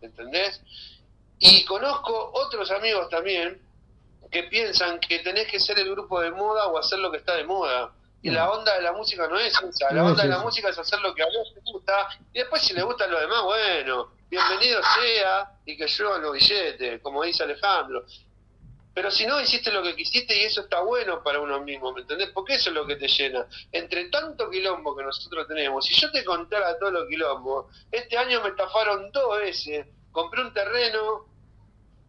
¿me 0.00 0.08
entendés? 0.08 0.60
Y 1.38 1.64
conozco 1.64 2.30
otros 2.34 2.70
amigos 2.70 3.08
también 3.10 3.60
que 4.30 4.44
piensan 4.44 4.98
que 5.00 5.18
tenés 5.20 5.46
que 5.48 5.58
ser 5.60 5.78
el 5.78 5.90
grupo 5.90 6.20
de 6.20 6.30
moda 6.30 6.66
o 6.68 6.78
hacer 6.78 6.98
lo 7.00 7.10
que 7.10 7.18
está 7.18 7.34
de 7.36 7.44
moda. 7.44 7.92
Y 8.22 8.28
No. 8.28 8.34
la 8.34 8.50
onda 8.50 8.74
de 8.76 8.82
la 8.82 8.92
música 8.92 9.26
no 9.26 9.38
es 9.38 9.52
esa, 9.60 9.92
la 9.92 10.04
onda 10.04 10.22
de 10.22 10.28
la 10.28 10.38
música 10.38 10.68
es 10.68 10.78
hacer 10.78 11.00
lo 11.00 11.14
que 11.14 11.22
a 11.22 11.26
vos 11.26 11.52
te 11.54 11.60
gusta, 11.72 12.08
y 12.32 12.38
después 12.38 12.62
si 12.62 12.74
le 12.74 12.82
gustan 12.82 13.10
lo 13.10 13.18
demás, 13.18 13.42
bueno, 13.42 14.10
bienvenido 14.30 14.80
sea 14.82 15.58
y 15.66 15.76
que 15.76 15.88
lluevan 15.88 16.22
los 16.22 16.32
billetes, 16.34 17.02
como 17.02 17.24
dice 17.24 17.42
Alejandro. 17.42 18.04
Pero 18.94 19.10
si 19.10 19.26
no 19.26 19.40
hiciste 19.40 19.72
lo 19.72 19.82
que 19.82 19.94
quisiste 19.96 20.36
y 20.36 20.44
eso 20.44 20.62
está 20.62 20.80
bueno 20.80 21.22
para 21.22 21.40
uno 21.40 21.60
mismo, 21.60 21.92
¿me 21.92 22.02
entendés? 22.02 22.30
Porque 22.30 22.54
eso 22.54 22.70
es 22.70 22.74
lo 22.74 22.86
que 22.86 22.96
te 22.96 23.08
llena. 23.08 23.46
Entre 23.72 24.08
tanto 24.08 24.50
quilombo 24.50 24.96
que 24.96 25.02
nosotros 25.02 25.46
tenemos, 25.48 25.84
si 25.84 25.94
yo 25.94 26.10
te 26.10 26.24
contara 26.24 26.78
todos 26.78 26.92
los 26.92 27.08
quilombos, 27.08 27.66
este 27.90 28.16
año 28.16 28.40
me 28.42 28.50
estafaron 28.50 29.10
dos 29.12 29.38
veces, 29.38 29.86
compré 30.12 30.42
un 30.42 30.52
terreno, 30.52 31.26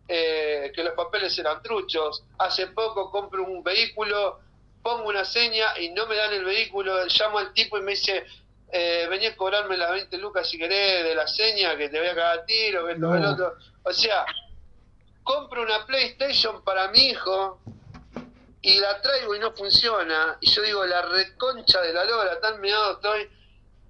eh, 0.08 0.72
que 0.76 0.84
los 0.84 0.94
papeles 0.94 1.38
eran 1.40 1.62
truchos, 1.62 2.24
hace 2.38 2.68
poco 2.68 3.12
compro 3.12 3.44
un 3.44 3.64
vehículo, 3.64 4.40
pongo 4.82 5.08
una 5.08 5.26
seña 5.26 5.78
y 5.80 5.90
no 5.90 6.08
me 6.08 6.16
dan 6.16 6.34
el 6.34 6.44
vehículo, 6.44 7.06
llamo 7.06 7.40
al 7.40 7.54
tipo 7.54 7.78
y 7.78 7.82
me 7.82 7.92
dice, 7.92 8.26
eh, 8.72 9.08
vení 9.10 9.26
a 9.26 9.36
cobrarme 9.36 9.76
las 9.78 9.92
20 9.92 10.18
lucas 10.18 10.48
si 10.50 10.58
querés 10.58 11.04
de 11.04 11.16
la 11.16 11.28
seña, 11.28 11.76
que 11.78 11.90
te 11.90 12.00
voy 12.00 12.08
a 12.08 12.16
cagar 12.16 12.46
tiro, 12.46 12.86
que 12.86 12.94
esto, 12.94 13.06
No. 13.08 13.16
el 13.16 13.26
otro. 13.26 13.54
O 13.84 13.92
sea, 13.94 14.26
compro 15.24 15.62
una 15.64 15.86
PlayStation 15.86 16.64
para 16.64 16.90
mi 16.90 17.00
hijo 17.10 17.60
y 18.62 18.80
la 18.80 19.02
traigo 19.02 19.36
y 19.36 19.40
no 19.40 19.52
funciona. 19.54 20.38
Y 20.42 20.50
yo 20.50 20.62
digo, 20.62 20.86
la 20.86 21.02
reconcha 21.04 21.82
de 21.82 21.94
la 21.94 22.06
lora, 22.06 22.40
tan 22.40 22.60
meado 22.62 22.94
estoy. 22.94 23.28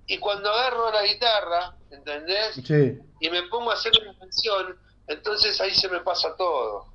Y 0.07 0.17
cuando 0.17 0.49
agarro 0.49 0.91
la 0.91 1.03
guitarra, 1.03 1.75
¿entendés? 1.91 2.55
Sí. 2.65 2.97
Y 3.19 3.29
me 3.29 3.43
pongo 3.43 3.71
a 3.71 3.75
hacer 3.75 3.91
una 4.01 4.17
canción, 4.17 4.77
entonces 5.07 5.59
ahí 5.61 5.71
se 5.73 5.87
me 5.89 5.99
pasa 5.99 6.35
todo. 6.35 6.87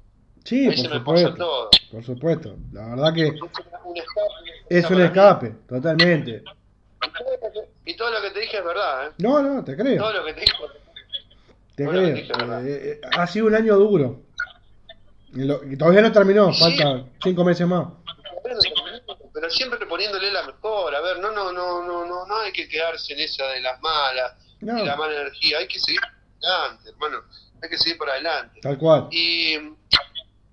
Sí, 0.45 0.69
ahí 0.69 0.77
se 0.77 0.89
por 0.89 0.99
me 0.99 1.05
pasa 1.05 1.19
supuesto. 1.29 1.37
todo. 1.45 1.71
Por 1.93 2.05
supuesto. 2.05 2.57
La 2.73 2.89
verdad 2.89 3.15
que 3.15 3.27
Es 3.29 3.41
un 3.85 3.97
escape. 3.97 4.53
es 4.69 4.91
un 4.91 5.01
escape, 5.03 5.49
totalmente. 5.69 6.43
Y 7.85 7.97
todo 7.97 8.11
lo 8.11 8.21
que 8.23 8.31
te 8.31 8.41
dije 8.41 8.59
es 8.59 8.65
verdad, 8.65 9.07
¿eh? 9.09 9.11
No, 9.19 9.41
no, 9.43 9.65
te 9.65 9.77
creo. 9.77 9.99
Todo 9.99 10.13
lo 10.13 10.25
que 10.25 10.35
te 10.35 10.41
dije. 10.41 10.53
Te 11.77 11.85
Bueno, 11.85 12.01
creo. 12.01 12.15
dije, 12.15 12.33
¿verdad? 12.33 12.67
Eh, 12.67 12.93
eh, 12.93 13.01
ha 13.17 13.27
sido 13.27 13.47
un 13.47 13.55
año 13.55 13.77
duro. 13.77 14.23
Y, 15.33 15.45
lo- 15.45 15.63
y 15.65 15.77
todavía 15.77 16.01
no 16.03 16.13
terminó, 16.13 16.53
Sí. 16.53 16.61
falta 16.61 17.05
cinco 17.23 17.45
meses 17.45 17.67
más. 17.67 17.89
Pero 19.33 19.51
siempre 19.51 19.85
poniéndole 19.87 20.31
la 20.33 20.43
mejor. 20.45 20.95
A 20.95 21.01
ver, 21.01 21.19
no, 21.19 21.31
no, 21.31 21.53
no, 21.53 21.85
no, 21.85 22.07
no, 22.07 22.27
no 22.27 22.37
hay 22.39 22.53
que 22.53 22.69
quedarse 22.69 23.13
en 23.13 23.21
esa 23.21 23.47
de 23.49 23.61
las 23.61 23.81
malas 23.83 24.33
No. 24.61 24.79
y 24.79 24.85
la 24.87 24.97
mala 24.97 25.15
energía. 25.21 25.59
Hay 25.59 25.69
que 25.69 25.79
seguir 25.79 26.01
por 26.01 26.49
adelante, 26.51 26.91
hermano. 26.91 27.23
Hay 27.63 27.69
que 27.69 27.79
seguir 27.79 27.99
por 27.99 28.09
adelante. 28.11 28.61
Tal 28.63 28.79
cual. 28.79 29.09
Y, 29.11 29.57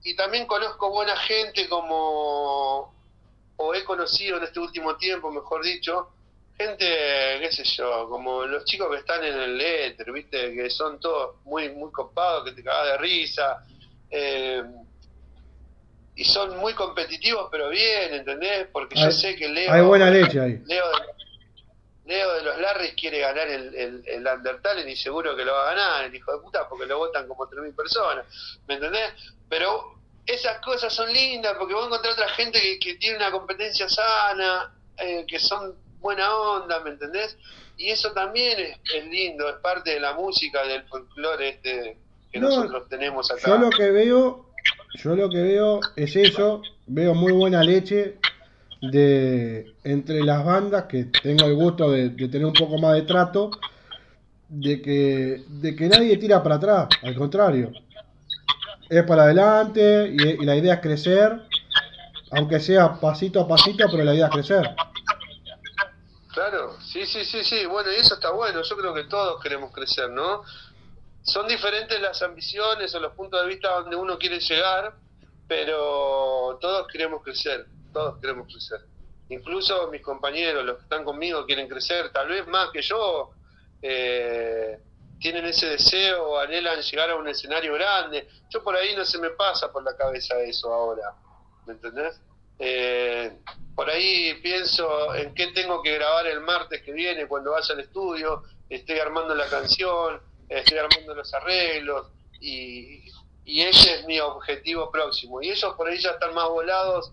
y 0.04 0.16
también 0.16 0.46
conozco 0.46 0.90
buena 0.92 1.16
gente 1.16 1.70
como, 1.70 2.94
o 3.56 3.74
he 3.74 3.84
conocido 3.86 4.38
en 4.38 4.44
este 4.44 4.60
último 4.60 4.98
tiempo, 4.98 5.32
mejor 5.32 5.64
dicho, 5.64 6.10
gente, 6.58 6.86
qué 6.86 7.50
sé 7.52 7.64
yo, 7.64 8.08
como 8.10 8.46
los 8.46 8.64
chicos 8.66 8.90
que 8.92 8.98
están 8.98 9.24
en 9.24 9.34
el 9.40 9.60
éter, 9.62 10.12
viste, 10.12 10.54
que 10.54 10.70
son 10.70 11.00
todos 11.00 11.38
muy, 11.46 11.70
muy 11.70 11.92
copados, 11.92 12.44
que 12.46 12.52
te 12.52 12.64
cagas 12.64 12.88
de 12.94 12.98
risa. 12.98 13.64
eh, 14.12 14.64
y 16.16 16.26
son 16.26 16.58
muy 16.58 16.74
competitivos, 16.76 17.48
pero 17.52 17.70
bien, 17.70 18.14
¿entendés? 18.14 18.68
Porque 18.72 19.00
yo 19.00 19.12
sé 19.12 19.36
que 19.36 19.50
Leo... 19.50 19.72
Hay 19.74 19.82
buena 19.82 20.12
leche 20.12 20.40
ahí. 20.40 20.62
Leo 20.68 20.86
de, 20.92 20.98
Leo 22.06 22.34
de 22.36 22.44
los 22.44 22.60
Larrys 22.60 22.94
quiere 22.94 23.18
ganar 23.20 23.48
el, 23.48 23.74
el, 23.74 24.04
el 24.06 24.28
Undertale 24.28 24.88
y 24.92 24.96
seguro 24.96 25.36
que 25.36 25.44
lo 25.44 25.54
va 25.54 25.64
a 25.64 25.74
ganar, 25.74 26.06
el 26.06 26.14
hijo 26.14 26.32
de 26.32 26.40
puta, 26.40 26.70
porque 26.70 26.86
lo 26.86 27.00
votan 27.00 27.28
como 27.28 27.50
3.000 27.50 27.76
personas, 27.76 28.26
¿me 28.68 28.76
entendés? 28.76 29.12
Pero 29.50 29.96
esas 30.26 30.60
cosas 30.60 30.94
son 30.94 31.12
lindas 31.12 31.56
porque 31.58 31.74
vos 31.74 31.88
encontrás 31.88 32.14
otra 32.14 32.30
gente 32.30 32.62
que, 32.62 32.78
que 32.78 32.96
tiene 32.96 33.18
una 33.18 33.32
competencia 33.32 33.90
sana, 33.90 34.72
eh, 34.98 35.26
que 35.28 35.40
son 35.40 35.76
buena 36.04 36.36
onda, 36.36 36.80
¿me 36.82 36.92
entendés? 36.92 37.36
Y 37.78 37.90
eso 37.90 38.12
también 38.12 38.60
es, 38.60 38.78
es 38.94 39.06
lindo, 39.08 39.50
es 39.50 39.56
parte 39.56 39.92
de 39.92 40.00
la 40.00 40.14
música, 40.14 40.64
del 40.68 40.84
folclore 40.84 41.50
este 41.50 41.98
que 42.32 42.40
No, 42.40 42.50
nosotros 42.50 42.88
tenemos 42.90 43.32
acá. 43.32 43.42
Yo 43.48 43.58
lo 43.58 43.70
que 43.70 43.90
veo, 43.92 44.46
yo 44.96 45.16
lo 45.16 45.30
que 45.30 45.42
veo 45.42 45.80
es 45.96 46.16
eso, 46.16 46.62
veo 46.88 47.16
muy 47.16 47.32
buena 47.32 47.64
leche 47.64 48.18
de 48.82 49.74
entre 49.84 50.24
las 50.24 50.44
bandas 50.44 50.84
que 50.86 51.06
tengo 51.06 51.46
el 51.46 51.56
gusto 51.56 51.90
de, 51.92 52.10
de 52.10 52.28
tener 52.28 52.46
un 52.46 52.54
poco 52.54 52.78
más 52.78 52.96
de 52.96 53.04
trato, 53.04 53.52
de 54.50 54.82
que, 54.82 55.44
de 55.48 55.76
que 55.76 55.88
nadie 55.88 56.18
tira 56.18 56.44
para 56.44 56.56
atrás, 56.56 56.88
al 57.02 57.16
contrario. 57.16 57.72
Es 58.90 59.04
para 59.04 59.24
adelante 59.24 60.12
y, 60.12 60.42
y 60.42 60.46
la 60.46 60.56
idea 60.56 60.76
es 60.76 60.80
crecer, 60.82 61.40
aunque 62.32 62.60
sea 62.60 63.00
pasito 63.00 63.42
a 63.42 63.48
pasito, 63.48 63.86
pero 63.90 64.04
la 64.04 64.14
idea 64.14 64.28
es 64.28 64.34
crecer. 64.34 64.76
Claro, 66.34 66.82
sí, 66.82 67.06
sí, 67.06 67.24
sí, 67.26 67.44
sí, 67.44 67.66
bueno, 67.68 67.92
y 67.92 67.96
eso 67.96 68.16
está 68.16 68.32
bueno, 68.32 68.64
yo 68.64 68.76
creo 68.76 68.92
que 68.92 69.04
todos 69.04 69.40
queremos 69.40 69.72
crecer, 69.72 70.10
¿no? 70.10 70.44
Son 71.22 71.48
diferentes 71.48 72.02
las 72.02 72.24
ambiciones 72.24 72.94
o 72.96 73.00
los 73.00 73.14
puntos 73.14 73.40
de 73.40 73.48
vista 73.48 73.70
donde 73.70 73.96
uno 73.96 74.18
quiere 74.18 74.40
llegar, 74.40 74.96
pero 75.48 76.58
todos 76.60 76.88
queremos 76.88 77.22
crecer, 77.22 77.68
todos 77.94 78.20
queremos 78.20 78.48
crecer. 78.48 78.80
Incluso 79.30 79.88
mis 79.92 80.02
compañeros, 80.02 80.66
los 80.66 80.78
que 80.78 80.84
están 80.84 81.04
conmigo, 81.06 81.46
quieren 81.46 81.68
crecer, 81.68 82.12
tal 82.12 82.28
vez 82.28 82.48
más 82.48 82.72
que 82.72 82.82
yo, 82.82 83.30
eh, 83.84 84.80
tienen 85.20 85.46
ese 85.46 85.68
deseo 85.68 86.32
o 86.32 86.40
anhelan 86.40 86.82
llegar 86.82 87.12
a 87.12 87.16
un 87.16 87.28
escenario 87.28 87.76
grande. 87.76 88.28
Yo 88.50 88.64
por 88.64 88.76
ahí 88.76 88.96
no 88.96 89.06
se 89.06 89.20
me 89.20 89.30
pasa 89.30 89.72
por 89.72 89.84
la 89.84 89.96
cabeza 89.96 90.40
eso 90.40 90.74
ahora, 90.74 91.14
¿me 91.68 91.74
entendés? 91.74 92.20
Eh, 92.60 93.32
por 93.76 93.90
ahí 93.90 94.36
pienso 94.42 95.16
en 95.16 95.34
qué 95.34 95.48
tengo 95.48 95.82
que 95.82 95.96
grabar 95.96 96.28
el 96.28 96.42
martes 96.42 96.82
que 96.84 96.92
viene 96.92 97.28
cuando 97.28 97.52
vaya 97.52 97.74
al 97.74 97.80
estudio, 97.80 98.44
estoy 98.70 99.00
armando 99.00 99.34
la 99.34 99.48
canción, 99.48 100.22
estoy 100.48 100.78
armando 100.78 101.16
los 101.16 101.34
arreglos 101.34 102.08
y, 102.40 103.02
ese 103.46 103.96
es 103.96 104.06
mi 104.06 104.20
objetivo 104.20 104.90
próximo. 104.92 105.42
Y 105.42 105.50
ellos 105.50 105.74
por 105.76 105.88
ahí 105.88 105.98
ya 105.98 106.12
están 106.12 106.34
más 106.34 106.48
volados, 106.48 107.12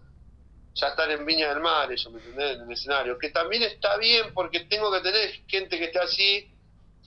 ya 0.75 0.89
están 0.89 1.11
en 1.11 1.27
Viña 1.27 1.49
del 1.49 1.61
Mar, 1.61 1.91
ellos, 1.91 2.13
¿me 2.13 2.21
entendés? 2.21 2.57
En 2.57 2.63
el 2.63 2.73
escenario, 2.73 3.19
que 3.19 3.31
también 3.31 3.63
está 3.63 3.97
bien 3.97 4.33
porque 4.33 4.61
tengo 4.61 4.93
que 4.93 5.01
tener 5.01 5.31
gente 5.49 5.79
que 5.79 5.87
esté 5.87 5.99
así, 5.99 6.51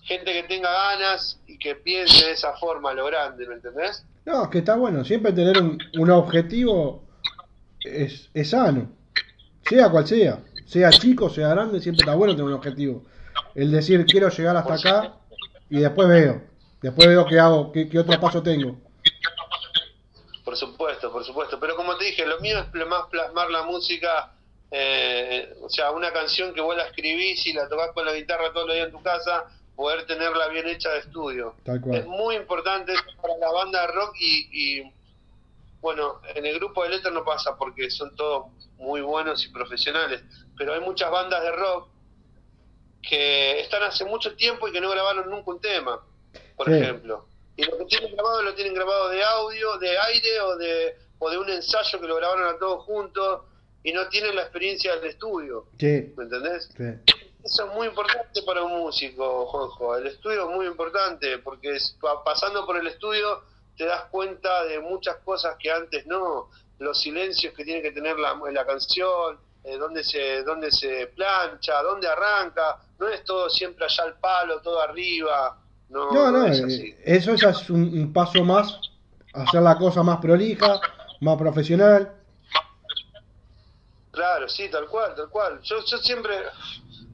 gente 0.02 0.34
que 0.34 0.44
tenga 0.44 0.72
ganas 0.72 1.40
y 1.48 1.58
que 1.58 1.76
piense 1.76 2.26
de 2.26 2.32
esa 2.34 2.54
forma 2.58 2.94
lo 2.94 3.06
grande, 3.06 3.48
¿me 3.48 3.56
entendés? 3.56 4.06
No, 4.26 4.44
es 4.44 4.50
que 4.50 4.58
está 4.60 4.76
bueno, 4.76 5.06
siempre 5.06 5.32
tener 5.32 5.62
un 5.62 6.10
objetivo 6.10 7.03
es, 7.84 8.30
es 8.34 8.50
sano, 8.50 8.90
sea 9.68 9.90
cual 9.90 10.08
sea, 10.08 10.40
sea 10.66 10.90
chico, 10.92 11.30
sea 11.30 11.50
grande, 11.50 11.80
siempre 11.80 12.04
está 12.04 12.16
bueno 12.16 12.34
tener 12.34 12.48
un 12.48 12.54
objetivo. 12.54 13.04
El 13.56 13.72
decir 13.72 14.06
quiero 14.06 14.30
llegar 14.30 14.56
hasta 14.58 14.74
acá 14.74 15.14
y 15.70 15.80
después 15.80 16.08
veo, 16.08 16.42
después 16.82 17.08
veo 17.08 17.26
qué 17.26 17.40
hago, 17.40 17.72
qué, 17.72 17.90
qué 17.90 18.00
otro 18.00 18.20
paso 18.20 18.42
tengo. 18.42 18.78
Por 20.44 20.58
supuesto, 20.58 21.12
por 21.12 21.24
supuesto. 21.24 21.60
Pero 21.60 21.76
como 21.76 21.96
te 21.98 22.06
dije, 22.06 22.26
lo 22.26 22.40
mío 22.40 22.60
es 22.60 22.88
más 22.88 23.08
plasmar 23.10 23.50
la 23.50 23.64
música, 23.64 24.34
eh, 24.70 25.56
o 25.62 25.70
sea, 25.70 25.92
una 25.92 26.12
canción 26.12 26.54
que 26.54 26.62
vos 26.62 26.76
la 26.76 26.88
escribís 26.88 27.46
y 27.48 27.54
la 27.54 27.68
tocas 27.70 27.92
con 27.94 28.06
la 28.06 28.14
guitarra 28.14 28.52
todos 28.54 28.68
los 28.68 28.76
días 28.76 28.88
en 28.88 28.94
tu 28.94 29.02
casa, 29.02 29.46
poder 29.76 30.06
tenerla 30.06 30.50
bien 30.50 30.68
hecha 30.68 30.90
de 30.90 31.00
estudio. 31.00 31.56
Tal 31.64 31.82
Es 31.94 32.06
muy 32.06 32.36
importante 32.36 32.94
para 33.22 33.38
la 33.38 33.52
banda 33.52 33.82
de 33.82 33.88
rock 33.94 34.16
y, 34.20 34.50
y, 34.52 34.93
bueno, 35.84 36.22
en 36.34 36.46
el 36.46 36.56
grupo 36.60 36.82
del 36.84 36.94
Éter 36.94 37.12
no 37.12 37.26
pasa 37.26 37.58
porque 37.58 37.92
son 37.92 38.16
todos 38.16 38.46
muy 38.78 39.02
buenos 39.02 39.46
y 39.46 39.50
profesionales, 39.50 40.24
pero 40.58 40.74
hay 40.74 40.80
muchas 40.80 41.12
bandas 41.12 41.44
de 41.44 41.52
rock 41.52 41.90
que 43.02 43.60
están 43.60 43.84
hace 43.84 44.06
mucho 44.06 44.34
tiempo 44.38 44.66
y 44.68 44.72
que 44.72 44.80
no 44.80 44.90
grabaron 44.90 45.30
nunca 45.30 45.52
un 45.52 45.60
tema, 45.60 46.02
por 46.56 46.68
Sí. 46.68 46.74
ejemplo. 46.76 47.28
Y 47.58 47.66
lo 47.66 47.78
que 47.80 47.86
tienen 47.86 48.14
grabado 48.16 48.42
lo 48.44 48.56
tienen 48.56 48.74
grabado 48.74 49.10
de 49.10 49.24
audio, 49.24 49.78
de 49.78 49.98
aire 50.00 50.40
o 50.42 50.56
de, 50.56 50.96
o 51.20 51.30
de 51.30 51.38
un 51.38 51.50
ensayo 51.50 52.00
que 52.00 52.08
lo 52.08 52.16
grabaron 52.16 52.48
a 52.56 52.58
todos 52.58 52.84
juntos 52.86 53.42
y 53.84 53.92
no 53.92 54.08
tienen 54.08 54.36
la 54.38 54.44
experiencia 54.44 54.96
del 54.96 55.10
estudio, 55.10 55.68
Sí, 55.78 56.14
¿me 56.16 56.24
entendés? 56.24 56.70
sí. 56.76 57.14
Eso 57.44 57.66
es 57.68 57.74
muy 57.76 57.88
importante 57.88 58.42
para 58.44 58.64
un 58.64 58.72
músico, 58.72 59.46
Juanjo. 59.48 59.98
El 59.98 60.08
estudio 60.08 60.50
es 60.50 60.56
muy 60.56 60.66
importante 60.66 61.40
porque 61.40 61.78
pasando 62.24 62.66
por 62.66 62.78
el 62.78 62.88
estudio 62.88 63.44
te 63.78 63.86
das 63.86 64.06
cuenta 64.12 64.64
de 64.66 64.80
muchas 64.80 65.18
cosas 65.18 65.56
que 65.60 65.72
antes 65.72 66.06
no. 66.08 66.50
Los 66.80 67.00
silencios 67.02 67.54
que 67.54 67.64
tiene 67.64 67.82
que 67.82 67.92
tener 67.92 68.18
la, 68.20 68.36
la 68.52 68.66
canción, 68.66 69.40
eh, 69.64 69.78
dónde, 69.78 70.04
se, 70.04 70.44
dónde 70.44 70.72
se 70.72 71.08
plancha, 71.08 71.82
dónde 71.82 72.08
arranca. 72.08 72.80
No 73.00 73.08
es 73.08 73.24
todo 73.24 73.50
siempre 73.50 73.86
allá 73.86 74.04
al 74.04 74.20
palo, 74.20 74.62
todo 74.62 74.82
arriba. 74.82 75.60
No, 75.90 76.12
No, 76.12 76.32
no, 76.32 76.46
es 76.48 76.60
eh, 76.60 76.64
así. 76.66 76.96
eso 77.06 77.36
ya 77.36 77.50
es 77.52 77.70
un, 77.70 77.82
un 77.84 78.12
paso 78.14 78.44
más, 78.44 78.80
hacer 79.34 79.62
la 79.62 79.78
cosa 79.78 80.02
más 80.04 80.18
prolija, 80.20 80.80
más 81.22 81.38
profesional. 81.38 82.12
Claro, 84.12 84.48
sí, 84.48 84.70
tal 84.70 84.88
cual, 84.88 85.16
tal 85.16 85.30
cual. 85.30 85.60
Yo, 85.64 85.78
yo 85.86 85.98
siempre 85.98 86.36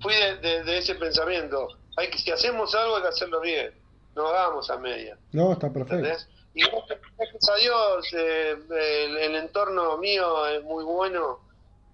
fui 0.02 0.14
de, 0.14 0.38
de- 0.38 0.64
de 0.64 0.78
ese 0.80 0.96
pensamiento. 0.96 1.68
Hay 1.98 2.10
que, 2.10 2.18
si 2.18 2.32
hacemos 2.32 2.74
algo 2.76 2.98
hay 2.98 3.02
que 3.04 3.08
hacerlo 3.10 3.40
bien. 3.42 3.74
No 4.16 4.28
hagamos 4.28 4.70
a 4.70 4.78
media. 4.78 5.18
No, 5.32 5.54
está 5.54 5.72
perfecto. 5.72 5.96
¿entendés? 6.06 6.28
Y 6.54 6.62
gracias, 6.64 7.50
a 7.50 7.56
Dios, 7.56 8.14
eh, 8.14 8.58
el, 8.70 9.18
el 9.18 9.36
entorno 9.36 9.98
mío 9.98 10.48
es 10.48 10.64
muy 10.64 10.84
bueno 10.84 11.40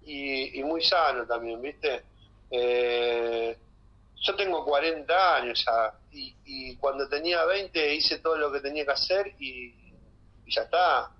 y, 0.04 0.58
y 0.58 0.62
muy 0.64 0.82
sano 0.82 1.26
también, 1.26 1.60
¿viste? 1.60 2.02
Eh, 2.50 3.56
yo 4.22 4.34
tengo 4.34 4.64
40 4.64 5.36
años 5.36 5.64
ya 5.64 5.92
y, 6.12 6.34
y 6.44 6.76
cuando 6.76 7.08
tenía 7.08 7.44
20 7.44 7.94
hice 7.94 8.18
todo 8.18 8.36
lo 8.36 8.50
que 8.50 8.60
tenía 8.60 8.84
que 8.84 8.92
hacer 8.92 9.34
y, 9.38 9.74
y 10.46 10.54
ya 10.54 10.62
está. 10.62 11.10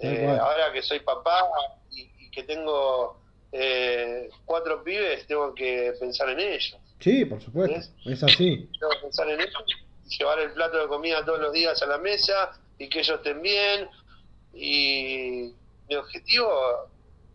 Eh, 0.00 0.26
ahora 0.40 0.72
que 0.72 0.82
soy 0.82 1.00
papá 1.00 1.44
y, 1.90 2.10
y 2.18 2.30
que 2.30 2.42
tengo 2.42 3.20
eh, 3.52 4.28
cuatro 4.44 4.82
pibes, 4.82 5.26
tengo 5.26 5.54
que 5.54 5.94
pensar 6.00 6.28
en 6.30 6.40
ellos. 6.40 6.76
Sí, 6.98 7.24
por 7.26 7.40
supuesto, 7.40 7.78
es 8.06 8.22
así. 8.22 8.68
Tengo 8.78 8.92
que 8.92 8.98
pensar 9.02 9.28
en 9.28 9.40
ellos 9.40 9.64
llevar 10.18 10.40
el 10.40 10.52
plato 10.52 10.78
de 10.78 10.88
comida 10.88 11.24
todos 11.24 11.38
los 11.38 11.52
días 11.52 11.80
a 11.82 11.86
la 11.86 11.98
mesa 11.98 12.58
y 12.82 12.88
que 12.88 13.00
ellos 13.00 13.16
estén 13.16 13.40
bien. 13.40 13.88
Y 14.54 15.52
mi 15.88 15.94
objetivo 15.94 16.50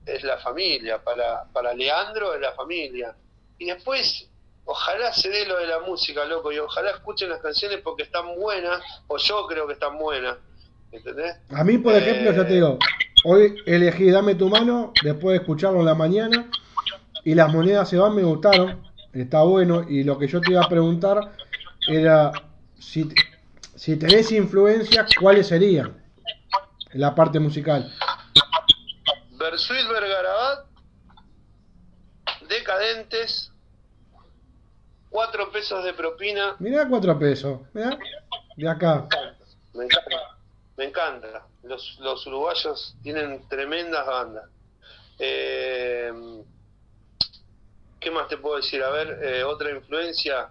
es 0.05 0.23
la 0.23 0.37
familia, 0.37 1.01
para, 1.03 1.45
para 1.53 1.73
Leandro 1.73 2.33
es 2.33 2.41
la 2.41 2.51
familia. 2.51 3.15
Y 3.57 3.65
después, 3.65 4.29
ojalá 4.65 5.13
se 5.13 5.29
dé 5.29 5.45
lo 5.45 5.57
de 5.57 5.67
la 5.67 5.79
música, 5.79 6.25
loco, 6.25 6.51
y 6.51 6.59
ojalá 6.59 6.91
escuchen 6.91 7.29
las 7.29 7.39
canciones 7.39 7.79
porque 7.83 8.03
están 8.03 8.35
buenas, 8.35 8.81
o 9.07 9.17
yo 9.17 9.47
creo 9.47 9.67
que 9.67 9.73
están 9.73 9.97
buenas. 9.97 10.37
¿Entendés? 10.91 11.37
A 11.49 11.63
mí, 11.63 11.77
por 11.77 11.95
ejemplo, 11.95 12.31
ya 12.31 12.47
te 12.47 12.53
digo, 12.53 12.77
hoy 13.25 13.55
elegí 13.65 14.09
Dame 14.09 14.35
tu 14.35 14.49
mano, 14.49 14.93
después 15.03 15.33
de 15.33 15.43
escucharlo 15.43 15.79
en 15.79 15.85
la 15.85 15.95
mañana, 15.95 16.49
y 17.23 17.35
las 17.35 17.51
monedas 17.53 17.89
se 17.89 17.97
van, 17.97 18.15
me 18.15 18.23
gustaron, 18.23 18.83
está 19.13 19.43
bueno, 19.43 19.85
y 19.89 20.03
lo 20.03 20.17
que 20.17 20.27
yo 20.27 20.39
te 20.39 20.51
iba 20.51 20.63
a 20.63 20.69
preguntar 20.69 21.33
era 21.89 22.31
si, 22.79 23.09
si 23.78 23.95
tenés 23.95 24.32
influencias, 24.32 25.09
¿cuáles 25.19 25.47
serían 25.47 26.03
en 26.91 27.01
la 27.01 27.13
parte 27.13 27.39
musical? 27.39 27.93
Bersuit 29.32 29.88
Vergarabat, 29.88 30.65
Decadentes, 32.49 33.51
cuatro 35.09 35.51
pesos 35.51 35.84
de 35.84 35.93
propina, 35.93 36.55
Mirá 36.59 36.88
cuatro 36.88 37.17
pesos, 37.19 37.61
mirá, 37.73 37.97
de 38.55 38.67
acá. 38.67 39.07
Me 39.73 39.86
encanta. 39.86 40.38
Me 40.75 40.86
encanta. 40.86 41.47
Los, 41.63 41.99
los 41.99 42.25
uruguayos 42.25 42.95
tienen 43.03 43.47
tremendas 43.47 44.05
bandas. 44.05 44.45
Eh, 45.19 46.11
¿Qué 47.99 48.11
más 48.11 48.28
te 48.28 48.38
puedo 48.38 48.57
decir? 48.57 48.82
A 48.84 48.89
ver, 48.89 49.19
eh, 49.21 49.43
otra 49.43 49.71
influencia. 49.71 50.49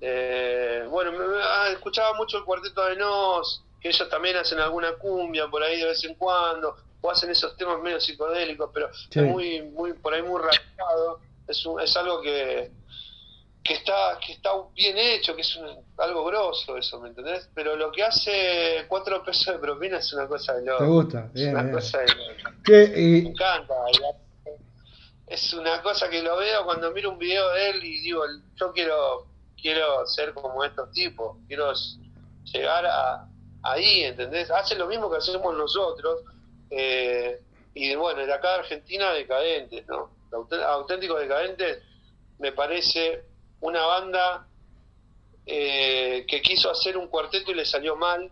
Eh, 0.00 0.84
bueno, 0.88 1.12
ah, 1.42 1.68
escuchaba 1.72 2.14
mucho 2.14 2.38
el 2.38 2.44
cuarteto 2.44 2.84
de 2.84 2.96
Nos, 2.96 3.62
que 3.80 3.88
ellos 3.88 4.08
también 4.08 4.36
hacen 4.36 4.58
alguna 4.58 4.92
cumbia 4.94 5.48
por 5.48 5.62
ahí 5.62 5.78
de 5.78 5.86
vez 5.86 6.04
en 6.04 6.14
cuando, 6.14 6.76
o 7.00 7.10
hacen 7.10 7.30
esos 7.30 7.56
temas 7.56 7.80
medio 7.80 8.00
psicodélicos, 8.00 8.70
pero 8.74 8.88
Sí. 9.10 9.20
es 9.20 9.22
muy, 9.24 9.62
muy, 9.62 9.92
por 9.94 10.12
ahí 10.14 10.22
muy 10.22 10.40
radicado. 10.40 11.20
Es, 11.48 11.64
un- 11.64 11.80
es 11.80 11.96
algo 11.96 12.20
que, 12.20 12.70
que 13.62 13.74
está 13.74 14.18
que 14.24 14.32
está 14.34 14.50
bien 14.74 14.96
hecho, 14.98 15.34
que 15.34 15.42
es 15.42 15.56
un- 15.56 15.84
algo 15.98 16.24
grosso 16.24 16.76
eso, 16.76 17.00
¿me 17.00 17.08
entendés? 17.08 17.48
Pero 17.54 17.74
lo 17.76 17.90
que 17.92 18.02
hace 18.02 18.84
cuatro 18.88 19.22
pesos 19.24 19.54
de 19.54 19.58
propina 19.60 19.98
es 19.98 20.12
una 20.12 20.26
cosa 20.28 20.54
de 20.54 20.64
loco. 20.66 20.78
¿Te 20.84 20.90
gusta? 20.90 21.30
Es 21.34 21.42
una 21.46 21.62
bien. 21.62 21.74
cosa 21.74 21.98
de 21.98 22.06
loco. 22.06 22.50
Me 22.68 23.18
encanta. 23.18 23.74
Es 25.26 25.52
una 25.54 25.82
cosa 25.82 26.08
que 26.08 26.22
lo 26.22 26.36
veo 26.36 26.64
cuando 26.64 26.90
miro 26.92 27.10
un 27.10 27.18
video 27.18 27.48
de 27.50 27.70
él 27.70 27.84
y 27.84 28.00
digo, 28.02 28.22
yo 28.54 28.72
quiero 28.72 29.26
quiero 29.60 30.06
ser 30.06 30.32
como 30.34 30.62
estos 30.64 30.90
tipos, 30.92 31.36
quiero 31.46 31.72
llegar 32.52 32.86
a 32.86 33.26
ahí, 33.62 34.04
¿entendés? 34.04 34.50
Hace 34.50 34.76
lo 34.76 34.86
mismo 34.86 35.10
que 35.10 35.16
hacemos 35.18 35.54
nosotros. 35.56 36.20
eh, 36.70 37.40
y 37.74 37.94
bueno, 37.94 38.24
de 38.24 38.32
acá 38.32 38.48
de 38.52 38.58
Argentina, 38.60 39.12
Decadentes, 39.12 39.86
¿no? 39.86 40.10
Aut- 40.30 40.62
Auténticos 40.62 41.20
Decadentes 41.20 41.82
me 42.38 42.52
parece 42.52 43.24
una 43.60 43.84
banda 43.86 44.46
eh, 45.46 46.24
que 46.28 46.40
quiso 46.42 46.70
hacer 46.70 46.96
un 46.96 47.08
cuarteto 47.08 47.50
y 47.50 47.54
le 47.54 47.64
salió 47.64 47.96
mal, 47.96 48.30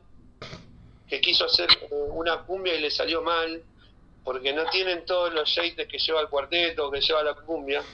que 1.06 1.20
quiso 1.20 1.44
hacer 1.44 1.68
eh, 1.70 1.88
una 2.10 2.42
cumbia 2.44 2.74
y 2.74 2.80
le 2.80 2.90
salió 2.90 3.22
mal, 3.22 3.62
porque 4.24 4.52
no 4.52 4.64
tienen 4.70 5.04
todos 5.04 5.32
los 5.32 5.48
shades 5.48 5.86
que 5.86 5.98
lleva 5.98 6.20
el 6.22 6.28
cuarteto, 6.28 6.90
que 6.90 7.00
lleva 7.00 7.22
la 7.22 7.34
cumbia, 7.34 7.84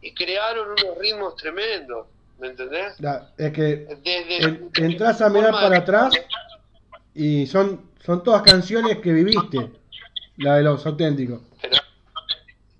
y 0.00 0.14
crearon 0.14 0.70
unos 0.70 0.98
ritmos 0.98 1.36
tremendos, 1.36 2.06
¿me 2.38 2.48
entendés? 2.48 2.98
la- 3.00 3.30
es 3.38 3.52
que 3.52 3.62
Desde 4.02 4.44
en- 4.44 4.70
entras 4.76 5.20
a 5.20 5.28
mirar 5.28 5.52
para 5.52 5.78
atrás 5.78 6.12
y 7.14 7.46
son, 7.46 7.90
son 8.04 8.22
todas 8.22 8.42
canciones 8.42 8.98
que 8.98 9.12
viviste, 9.12 9.70
la 10.38 10.56
de 10.56 10.62
los 10.62 10.84
auténticos. 10.86 11.40
Pero 11.60 11.76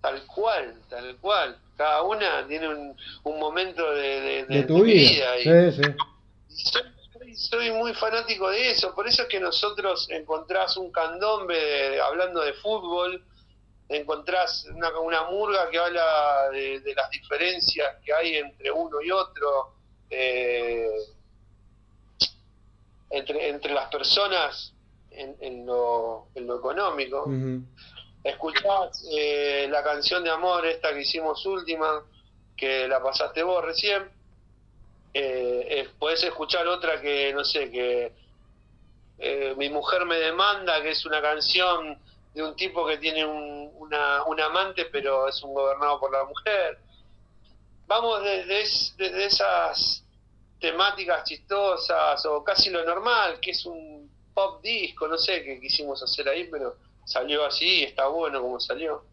tal 0.01 0.23
cual, 0.27 0.75
tal 0.89 1.17
cual. 1.17 1.57
Cada 1.77 2.03
una 2.03 2.47
tiene 2.47 2.69
un, 2.69 2.97
un 3.25 3.39
momento 3.41 3.91
de, 3.95 4.21
de, 4.21 4.45
De 4.47 4.63
tu 4.65 4.77
de 4.79 4.83
vida. 4.83 5.39
y- 5.39 5.43
Sí, 5.73 5.83
sí. 5.83 5.91
soy, 6.49 7.35
soy- 7.35 7.71
muy 7.73 7.93
fanático 7.95 8.51
de 8.51 8.71
eso. 8.71 8.95
Por 8.95 9.09
eso 9.09 9.23
es 9.23 9.29
que 9.29 9.41
nosotros 9.41 10.07
encontrás 10.11 10.77
un 10.77 10.93
candombe 10.93 11.55
de- 11.57 12.01
hablando 12.01 12.41
de 12.43 12.53
fútbol, 12.55 13.23
encontrás 13.93 14.67
una, 14.75 14.99
una 14.99 15.25
murga 15.25 15.69
que 15.71 15.79
habla 15.79 16.49
de, 16.51 16.81
de 16.81 16.95
las 16.95 17.11
diferencias 17.11 17.97
que 18.05 18.13
hay 18.13 18.37
entre 18.37 18.71
uno 18.71 19.01
y 19.01 19.11
otro, 19.11 19.75
eh, 20.11 20.89
entre, 23.11 23.49
entre 23.49 23.73
las 23.75 23.89
personas 23.91 24.73
en, 25.11 25.37
en 25.41 25.67
lo, 25.67 26.29
en 26.35 26.47
lo 26.47 26.57
económico 26.59 27.25
Ujú. 27.25 27.63
escuchás 28.25 29.05
eh, 29.13 29.67
la 29.71 29.83
canción 29.83 30.25
de 30.25 30.31
amor 30.31 30.65
esta 30.67 30.93
que 30.93 31.03
hicimos 31.03 31.45
última, 31.45 32.03
que 32.57 32.89
la 32.89 33.03
pasaste 33.03 33.43
vos 33.43 33.63
recién, 33.65 34.11
eh, 35.15 35.67
eh, 35.69 35.89
podés 35.99 36.23
escuchar 36.25 36.67
otra 36.67 37.01
que, 37.01 37.33
no 37.35 37.45
sé, 37.45 37.71
que 37.71 38.13
eh, 39.19 39.55
Mi 39.57 39.69
mujer 39.69 40.05
me 40.07 40.17
demanda, 40.17 40.83
que 40.83 40.91
es 40.91 41.05
una 41.05 41.21
canción 41.21 41.99
de 42.35 42.43
un 42.43 42.57
tipo 42.57 42.87
que 42.87 42.99
tiene 42.99 43.25
un, 43.27 43.71
una, 43.77 44.25
un 44.25 44.41
amante, 44.41 44.87
pero 44.87 45.29
es 45.29 45.43
un 45.43 45.53
gobernado 45.55 46.01
por 46.01 46.11
la 46.13 46.25
mujer. 46.25 46.79
Vamos 47.87 48.23
desde, 48.23 48.63
es- 48.63 48.95
desde 48.97 49.25
esas 49.27 50.05
temáticas 50.61 51.25
chistosas 51.25 52.25
o 52.27 52.43
casi 52.45 52.71
lo 52.71 52.85
normal, 52.85 53.39
que 53.41 53.51
es 53.51 53.67
un 53.67 54.11
pop 54.33 54.63
disco, 54.63 55.09
no 55.09 55.19
sé 55.19 55.43
qué 55.45 55.61
quisimos 55.61 56.03
hacer 56.03 56.29
ahí, 56.29 56.49
pero 56.51 56.77
salió 57.05 57.45
así, 57.45 57.83
está 57.85 58.07
bueno 58.07 58.41
como 58.41 58.59
salió. 58.61 59.05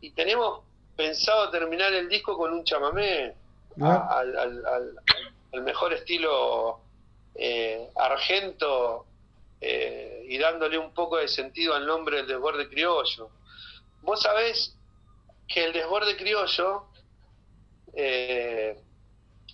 Y 0.00 0.10
tenemos 0.12 0.60
pensado 0.96 1.50
terminar 1.50 1.92
el 1.92 2.08
disco 2.08 2.36
con 2.36 2.52
un 2.52 2.62
chamamé, 2.64 3.34
Ah. 3.80 4.08
a- 4.10 4.18
al, 4.20 4.38
al- 4.38 4.66
al- 4.66 4.96
al 5.54 5.62
mejor 5.62 5.92
estilo 5.92 6.80
eh, 7.34 7.88
argento 7.96 9.06
eh, 9.60 10.24
y 10.28 10.38
dándole 10.38 10.78
un 10.78 10.92
poco 10.94 11.16
de 11.18 11.28
sentido 11.28 11.74
al 11.74 11.86
nombre 11.86 12.18
del 12.18 12.26
desborde 12.26 12.68
criollo. 12.68 13.30
Vos 14.02 14.20
sabés 14.22 14.76
que 15.48 15.64
el 15.64 15.72
desborde 15.72 16.16
criollo 16.16 16.86
eh, 17.94 18.76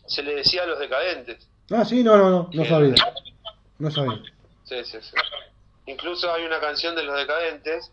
se 0.07 0.23
le 0.23 0.35
decía 0.37 0.63
a 0.63 0.67
los 0.67 0.79
decadentes. 0.79 1.49
Ah, 1.71 1.85
sí, 1.85 2.03
no, 2.03 2.17
no, 2.17 2.49
no, 2.53 2.65
sabía. 2.65 2.95
No 3.79 3.91
sabía. 3.91 4.23
Sí, 4.65 4.85
sí, 4.85 4.99
sí. 5.01 5.17
Incluso 5.87 6.33
hay 6.33 6.45
una 6.45 6.61
canción 6.61 6.95
de 6.95 7.03
los 7.03 7.17
decadentes 7.17 7.91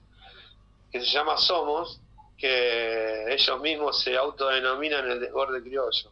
que 0.92 1.00
se 1.00 1.06
llama 1.08 1.38
Somos, 1.38 2.00
que 2.38 3.34
ellos 3.34 3.60
mismos 3.62 4.02
se 4.02 4.16
autodenominan 4.18 5.10
el 5.10 5.20
desborde 5.20 5.62
criollo. 5.62 6.12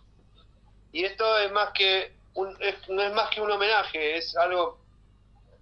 Y 0.91 1.03
esto 1.03 1.37
es 1.39 1.51
más 1.51 1.69
que 1.71 2.15
un, 2.33 2.55
es- 2.61 2.89
no 2.89 3.01
es 3.01 3.13
más 3.13 3.29
que 3.29 3.41
un 3.41 3.51
homenaje, 3.51 4.17
es 4.17 4.35
algo 4.37 4.79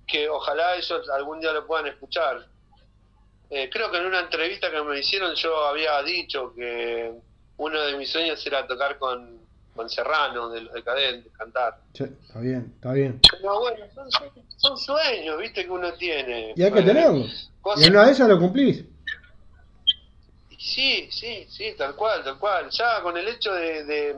que 0.09 0.27
ojalá 0.27 0.75
ellos 0.75 1.07
algún 1.09 1.39
día 1.39 1.53
lo 1.53 1.65
puedan 1.67 1.87
escuchar. 1.87 2.45
Eh, 3.49 3.69
creo 3.71 3.89
que 3.91 3.97
en 3.97 4.05
una 4.05 4.19
entrevista 4.21 4.69
que 4.71 4.81
me 4.81 4.99
hicieron 4.99 5.33
yo 5.35 5.65
había 5.65 6.01
dicho 6.03 6.53
que 6.55 7.11
uno 7.57 7.81
de 7.81 7.97
mis 7.97 8.09
sueños 8.11 8.45
era 8.45 8.65
tocar 8.67 8.97
con, 8.97 9.39
con 9.75 9.89
Serrano, 9.89 10.49
de 10.49 10.61
los 10.61 10.73
decadentes, 10.73 11.31
cantar. 11.33 11.79
Che, 11.93 12.03
está 12.05 12.39
bien, 12.39 12.71
está 12.75 12.93
bien. 12.93 13.19
Pero 13.31 13.59
bueno, 13.59 13.85
son, 13.93 14.09
son- 14.57 14.77
sueños, 14.77 15.37
viste, 15.39 15.63
que 15.65 15.71
uno 15.71 15.93
tiene. 15.93 16.53
Y 16.55 16.63
hay 16.63 16.71
que 16.71 16.81
tenerlos. 16.81 17.51
cosas- 17.61 17.85
Y 17.85 17.89
una 17.89 18.05
de 18.05 18.11
esas 18.11 18.27
lo 18.29 18.39
cumplís. 18.39 18.83
Sí, 20.57 21.09
sí, 21.11 21.45
sí, 21.49 21.73
tal 21.77 21.95
cual, 21.95 22.23
tal 22.23 22.37
cual. 22.37 22.69
Ya 22.69 23.01
con 23.01 23.17
el 23.17 23.27
hecho 23.27 23.53
de, 23.53 23.83
de, 23.85 24.15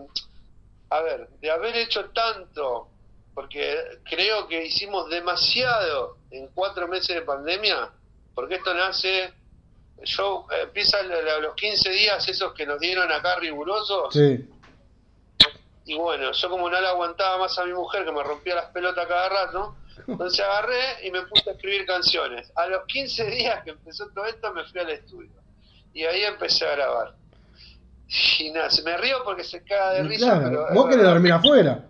a 0.89 1.01
ver, 1.01 1.29
de 1.39 1.51
haber 1.51 1.75
hecho 1.77 2.05
tanto, 2.09 2.89
porque 3.33 3.77
creo 4.09 4.47
que 4.47 4.65
hicimos 4.65 5.09
demasiado 5.09 6.17
en 6.31 6.47
cuatro 6.53 6.87
meses 6.87 7.15
de 7.15 7.21
pandemia, 7.21 7.89
porque 8.35 8.55
esto 8.55 8.73
nace, 8.73 9.33
yo 10.03 10.47
empieza 10.63 11.01
los 11.03 11.55
15 11.55 11.89
días 11.91 12.27
esos 12.27 12.53
que 12.53 12.65
nos 12.65 12.79
dieron 12.79 13.11
acá 13.11 13.37
rigurosos, 13.37 14.13
Sí. 14.13 14.47
y 15.85 15.95
bueno, 15.95 16.31
yo 16.31 16.49
como 16.49 16.69
no 16.69 16.79
le 16.79 16.87
aguantaba 16.87 17.37
más 17.37 17.57
a 17.57 17.65
mi 17.65 17.73
mujer, 17.73 18.05
que 18.05 18.11
me 18.11 18.23
rompía 18.23 18.55
las 18.55 18.65
pelotas 18.65 19.07
cada 19.07 19.29
rato, 19.29 19.75
entonces 20.07 20.39
agarré 20.39 21.05
y 21.07 21.11
me 21.11 21.21
puse 21.23 21.49
a 21.49 21.53
escribir 21.53 21.85
canciones. 21.85 22.51
A 22.55 22.65
los 22.67 22.85
15 22.85 23.25
días 23.25 23.63
que 23.63 23.71
empezó 23.71 24.07
todo 24.09 24.25
esto 24.25 24.51
me 24.53 24.63
fui 24.65 24.79
al 24.79 24.89
estudio. 24.89 25.29
Y 25.93 26.05
ahí 26.05 26.23
empecé 26.23 26.65
a 26.65 26.71
grabar. 26.75 27.13
Y 28.39 28.51
nada, 28.51 28.69
se 28.69 28.81
me 28.83 28.97
río 28.97 29.23
porque 29.23 29.43
se 29.43 29.63
caga 29.63 29.93
de 29.93 30.03
risa, 30.03 30.39
claro, 30.39 30.65
pero... 30.67 30.73
vos 30.73 30.89
querés 30.89 31.05
dormir 31.05 31.33
afuera. 31.33 31.85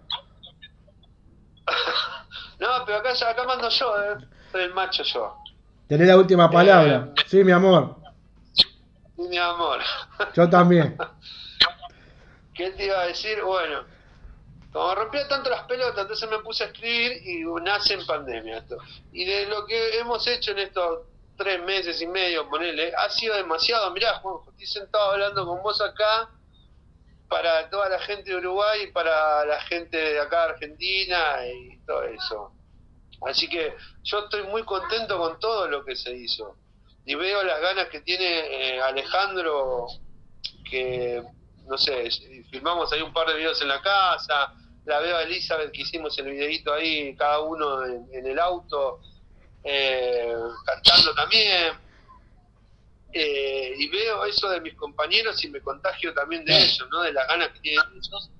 No, 2.59 2.67
pero 2.85 2.99
acá, 2.99 3.09
acá 3.09 3.43
mando 3.43 3.69
yo, 3.69 4.03
eh. 4.03 4.17
soy 4.51 4.61
el 4.61 4.73
macho 4.75 5.01
yo. 5.01 5.35
Tenés 5.87 6.07
la 6.07 6.15
última 6.15 6.47
palabra. 6.47 7.07
Eh. 7.07 7.23
Sí, 7.25 7.43
mi 7.43 7.51
amor. 7.51 7.95
Y 9.17 9.23
mi 9.23 9.37
amor. 9.39 9.79
Yo 10.35 10.47
también. 10.47 10.95
¿Qué 12.53 12.69
te 12.69 12.85
iba 12.85 13.01
a 13.01 13.07
decir? 13.07 13.41
Bueno, 13.41 13.83
como 14.71 14.93
rompía 14.93 15.27
tanto 15.27 15.49
las 15.49 15.63
pelotas, 15.63 16.03
entonces 16.03 16.29
me 16.29 16.37
puse 16.39 16.63
a 16.63 16.67
escribir 16.67 17.27
y 17.27 17.43
nace 17.63 17.95
en 17.95 18.05
pandemia 18.05 18.59
esto. 18.59 18.77
Y 19.11 19.25
de 19.25 19.47
lo 19.47 19.65
que 19.65 19.97
hemos 19.97 20.27
hecho 20.27 20.51
en 20.51 20.59
estos 20.59 20.99
tres 21.37 21.63
meses 21.63 21.99
y 21.99 22.05
medio, 22.05 22.47
ponele, 22.47 22.93
ha 22.95 23.09
sido 23.09 23.35
demasiado. 23.35 23.89
Mirá, 23.89 24.19
Juanjo, 24.19 24.51
estoy 24.51 24.67
sentado 24.67 25.11
hablando 25.11 25.47
con 25.47 25.63
vos 25.63 25.81
acá 25.81 26.29
para 27.31 27.69
toda 27.69 27.87
la 27.87 27.99
gente 27.99 28.29
de 28.29 28.35
Uruguay 28.35 28.83
y 28.83 28.91
para 28.91 29.45
la 29.45 29.61
gente 29.61 29.95
de 29.95 30.19
acá 30.19 30.47
de 30.47 30.51
Argentina 30.51 31.37
y 31.47 31.77
todo 31.85 32.03
eso. 32.03 32.51
Así 33.25 33.47
que 33.47 33.73
yo 34.03 34.19
estoy 34.19 34.43
muy 34.43 34.63
contento 34.63 35.17
con 35.17 35.39
todo 35.39 35.65
lo 35.69 35.85
que 35.85 35.95
se 35.95 36.11
hizo. 36.11 36.57
Y 37.05 37.15
veo 37.15 37.41
las 37.43 37.61
ganas 37.61 37.87
que 37.87 38.01
tiene 38.01 38.25
eh, 38.75 38.81
Alejandro, 38.81 39.87
que, 40.69 41.23
no 41.67 41.77
sé, 41.77 42.09
filmamos 42.49 42.91
ahí 42.91 43.01
un 43.01 43.13
par 43.13 43.29
de 43.29 43.35
videos 43.35 43.61
en 43.61 43.69
la 43.69 43.81
casa, 43.81 44.53
la 44.83 44.99
veo 44.99 45.15
a 45.15 45.23
Elizabeth 45.23 45.71
que 45.71 45.83
hicimos 45.83 46.19
el 46.19 46.31
videito 46.31 46.73
ahí, 46.73 47.15
cada 47.15 47.39
uno 47.39 47.85
en, 47.85 48.09
en 48.11 48.27
el 48.27 48.39
auto, 48.39 48.99
eh, 49.63 50.35
cantando 50.65 51.13
también. 51.15 51.90
Eh, 53.13 53.73
y 53.77 53.89
veo 53.89 54.23
eso 54.25 54.49
de 54.49 54.61
mis 54.61 54.73
compañeros 54.75 55.43
y 55.43 55.49
me 55.49 55.59
contagio 55.61 56.13
también 56.13 56.45
de 56.45 56.55
ellos, 56.57 56.87
¿no? 56.91 57.01
De 57.01 57.11
las 57.11 57.27
ganas 57.27 57.49
que 57.49 57.59
tienen 57.59 57.83
ellos 57.93 58.31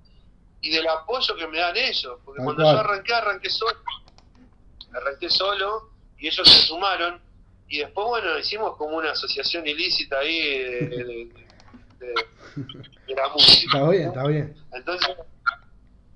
y 0.61 0.69
del 0.71 0.87
apoyo 0.87 1.35
que 1.35 1.47
me 1.47 1.57
dan 1.59 1.75
ellos. 1.75 2.19
Porque 2.23 2.37
Tal 2.37 2.45
cuando 2.45 2.63
cual. 2.63 2.75
yo 2.75 2.79
arranqué, 2.79 3.13
arranqué 3.13 3.49
solo. 3.49 3.77
Arranqué 4.93 5.29
solo 5.29 5.89
y 6.17 6.27
ellos 6.27 6.47
se 6.47 6.67
sumaron 6.67 7.19
y 7.67 7.79
después, 7.79 8.05
bueno, 8.07 8.37
hicimos 8.37 8.75
como 8.77 8.97
una 8.97 9.11
asociación 9.11 9.65
ilícita 9.65 10.19
ahí 10.19 10.57
de, 10.59 10.79
de- 10.87 11.31
de- 11.99 12.25
de 13.07 13.15
la 13.15 13.29
música. 13.29 13.77
Está 13.77 13.89
bien, 13.89 14.07
está 14.09 14.27
bien. 14.27 14.55
Entonces, 14.73 15.15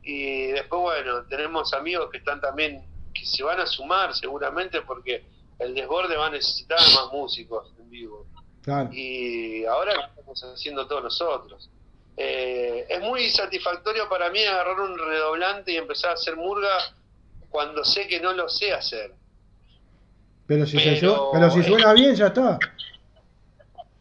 y 0.04 0.48
después, 0.48 0.82
bueno, 0.82 1.24
tenemos 1.30 1.74
amigos 1.74 2.10
que 2.12 2.18
están 2.18 2.40
también, 2.42 2.86
que 3.14 3.26
se 3.26 3.44
van 3.44 3.60
a 3.60 3.66
sumar 3.66 4.14
seguramente 4.14 4.82
porque 4.82 5.24
el 5.60 5.74
desborde 5.74 6.16
va 6.18 6.28
a 6.28 6.32
necesitar 6.32 6.78
más 6.80 7.10
músicos 7.14 7.72
en 7.80 7.90
vivo. 7.90 8.28
Claro. 8.66 8.90
Y 8.92 9.64
ahora 9.66 9.94
lo 9.96 10.02
estamos 10.08 10.44
haciendo 10.44 10.88
todos 10.88 11.04
nosotros. 11.04 11.70
Eh, 12.18 12.86
es 12.90 13.00
muy 13.02 13.30
satisfactorio 13.30 14.10
para 14.10 14.30
mí 14.32 14.44
agarrar 14.44 14.80
un 14.80 14.98
redoblante 14.98 15.72
y 15.72 15.78
empezar 15.78 16.12
a 16.12 16.14
hacer 16.16 16.36
murga 16.36 16.76
cuando 17.50 17.86
sé 17.86 18.08
que 18.08 18.20
no 18.20 18.34
lo 18.34 18.50
sé 18.50 18.74
hacer. 18.74 19.14
Pero 20.48 20.66
si, 20.66 20.80
se 20.80 21.00
su- 21.00 21.30
pero 21.32 21.50
si 21.52 21.62
suena 21.64 21.94
bien, 21.94 22.16
ya 22.16 22.28
está. 22.28 22.58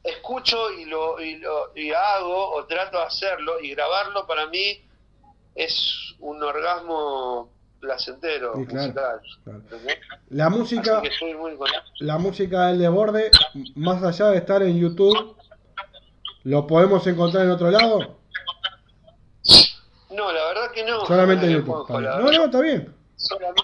escucho 0.03 0.71
y 0.73 0.85
lo, 0.87 1.21
y 1.21 1.37
lo 1.37 1.73
y 1.77 1.91
hago 1.93 2.51
o 2.55 2.65
trato 2.67 2.99
de 2.99 3.05
hacerlo 3.05 3.61
y 3.61 3.71
grabarlo 3.71 4.27
para 4.27 4.47
mí 4.49 4.83
es 5.55 6.15
un 6.19 6.43
orgasmo 6.43 7.51
placentero 7.85 8.55
Sí, 8.57 8.67
claro, 8.67 8.81
musical. 8.91 9.21
La 10.31 10.49
música, 10.49 11.03
muy 11.39 11.53
la 12.01 12.19
música 12.19 12.67
del 12.69 12.79
desborde, 12.79 13.31
más 13.77 14.03
allá 14.03 14.31
de 14.31 14.39
estar 14.39 14.63
en 14.63 14.79
YouTube, 14.79 15.37
¿lo 16.45 16.67
podemos 16.67 17.07
encontrar 17.07 17.45
en 17.45 17.51
otro 17.51 17.71
lado? 17.71 18.19
No, 20.11 20.33
la 20.33 20.45
verdad 20.47 20.71
que 20.73 20.85
no. 20.85 21.05
Solamente 21.07 21.47
en 21.47 21.53
YouTube. 21.53 21.89
No, 21.89 22.01
no, 22.01 22.45
está 22.45 22.61
bien. 22.61 22.95
solamente, 23.17 23.63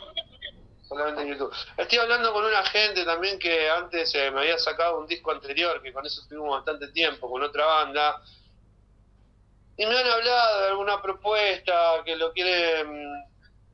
solamente 0.82 1.22
en 1.22 1.28
YouTube. 1.28 1.52
Estoy 1.76 1.98
hablando 1.98 2.32
con 2.32 2.44
una 2.44 2.64
gente 2.66 3.04
también 3.04 3.38
que 3.38 3.70
antes 3.70 4.14
eh, 4.14 4.30
me 4.32 4.40
había 4.40 4.58
sacado 4.58 5.00
un 5.00 5.06
disco 5.06 5.30
anterior, 5.30 5.80
que 5.80 5.92
con 5.92 6.04
eso 6.04 6.20
estuvimos 6.22 6.50
bastante 6.50 6.88
tiempo, 6.88 7.30
con 7.30 7.42
otra 7.42 7.64
banda. 7.64 8.20
Y 9.76 9.86
me 9.86 9.96
han 9.96 10.06
hablado 10.06 10.60
de 10.60 10.68
alguna 10.68 11.00
propuesta, 11.00 11.72
que 12.04 12.14
lo 12.16 12.32
quieren, 12.32 13.29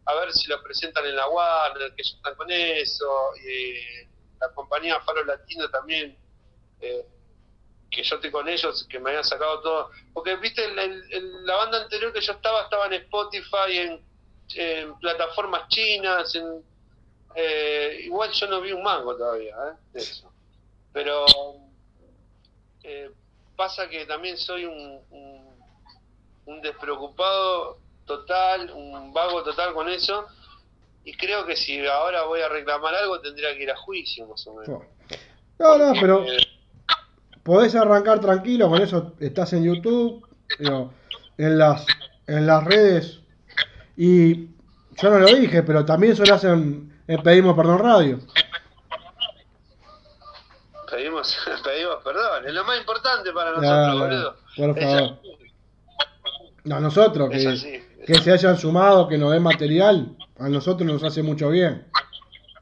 a 0.06 0.14
ver 0.14 0.32
si 0.32 0.48
lo 0.48 0.62
presentan 0.62 1.04
en 1.06 1.16
la 1.16 1.28
Warner, 1.28 1.94
que 1.94 2.02
ellos 2.02 2.14
están 2.16 2.34
con 2.36 2.50
eso. 2.50 3.30
Y 3.44 4.06
la 4.40 4.48
compañía 4.54 5.00
Faro 5.00 5.24
Latino 5.24 5.68
también, 5.70 6.16
eh, 6.80 7.04
que 7.90 8.02
yo 8.02 8.16
estoy 8.16 8.30
con 8.30 8.48
ellos, 8.48 8.86
que 8.88 8.98
me 9.00 9.10
habían 9.10 9.24
sacado 9.24 9.60
todo. 9.60 9.90
Porque, 10.12 10.36
viste, 10.36 10.64
el- 10.64 11.44
la 11.46 11.56
banda 11.56 11.82
anterior 11.82 12.12
que 12.12 12.20
yo 12.20 12.32
estaba, 12.32 12.62
estaba 12.62 12.86
en 12.86 12.94
Spotify, 12.94 13.78
en 13.78 14.06
en 14.54 14.96
plataformas 15.00 15.66
chinas, 15.66 16.32
en, 16.36 16.64
eh, 17.34 18.02
igual 18.04 18.30
yo 18.30 18.46
no 18.46 18.60
vi 18.60 18.70
un 18.70 18.80
mango 18.80 19.16
todavía 19.16 19.56
¿eh? 19.56 19.72
de 19.92 20.00
eso. 20.00 20.32
Pero 20.92 21.26
eh, 22.84 23.10
pasa 23.56 23.88
que 23.88 24.06
también 24.06 24.36
soy 24.38 24.64
un, 24.66 25.04
un, 25.10 25.58
un 26.46 26.62
despreocupado 26.62 27.80
total, 28.06 28.70
un 28.70 29.12
vago 29.12 29.42
total 29.42 29.74
con 29.74 29.88
eso, 29.88 30.26
y 31.04 31.12
creo 31.16 31.44
que 31.46 31.56
si 31.56 31.86
ahora 31.86 32.24
voy 32.24 32.40
a 32.40 32.48
reclamar 32.48 32.94
algo 32.94 33.20
tendría 33.20 33.54
que 33.54 33.62
ir 33.64 33.70
a 33.70 33.76
juicio 33.76 34.26
más 34.26 34.46
o 34.46 34.54
menos. 34.54 34.82
No, 35.58 35.78
no, 35.78 35.92
pero 36.00 36.24
Eh, 36.24 36.36
podés 37.42 37.74
arrancar 37.74 38.20
tranquilo, 38.20 38.68
con 38.68 38.80
eso 38.82 39.12
estás 39.20 39.52
en 39.52 39.64
YouTube, 39.64 40.26
digo, 40.58 40.92
en 41.38 41.58
las, 41.58 41.86
en 42.26 42.46
las 42.46 42.64
redes. 42.64 43.20
Y 43.96 44.46
yo 45.00 45.10
no 45.10 45.18
lo 45.20 45.26
dije, 45.26 45.62
pero 45.62 45.84
también 45.84 46.12
eso 46.14 46.24
lo 46.24 46.34
hacen 46.34 47.02
en 47.06 47.22
Pedimos 47.22 47.56
Perdón 47.56 47.78
Radio. 47.78 48.18
pedimos, 50.90 51.36
pedimos 51.64 51.96
perdón, 52.02 52.46
es 52.46 52.54
lo 52.54 52.64
más 52.64 52.78
importante 52.78 53.32
para 53.32 53.52
nosotros, 53.52 53.98
boludo. 54.00 54.36
por 54.56 54.80
favor. 54.80 55.18
A 56.68 56.80
nosotros, 56.80 57.30
que. 57.30 57.85
Que 58.06 58.14
se 58.14 58.32
hayan 58.32 58.56
sumado, 58.56 59.08
que 59.08 59.18
nos 59.18 59.32
den 59.32 59.42
material, 59.42 60.16
a 60.38 60.48
nosotros 60.48 60.86
nos 60.90 61.02
hace 61.02 61.22
mucho 61.22 61.50
bien. 61.50 61.86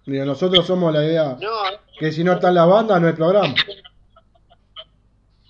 Digo, 0.07 0.25
nosotros 0.25 0.67
somos 0.67 0.93
la 0.93 1.05
idea 1.05 1.37
No, 1.41 1.51
que 1.99 2.13
si 2.13 2.25
no 2.25 2.33
están 2.33 2.55
las 2.55 2.69
bandas, 2.69 3.01
no 3.01 3.07
hay 3.09 3.13
programa. 3.13 3.55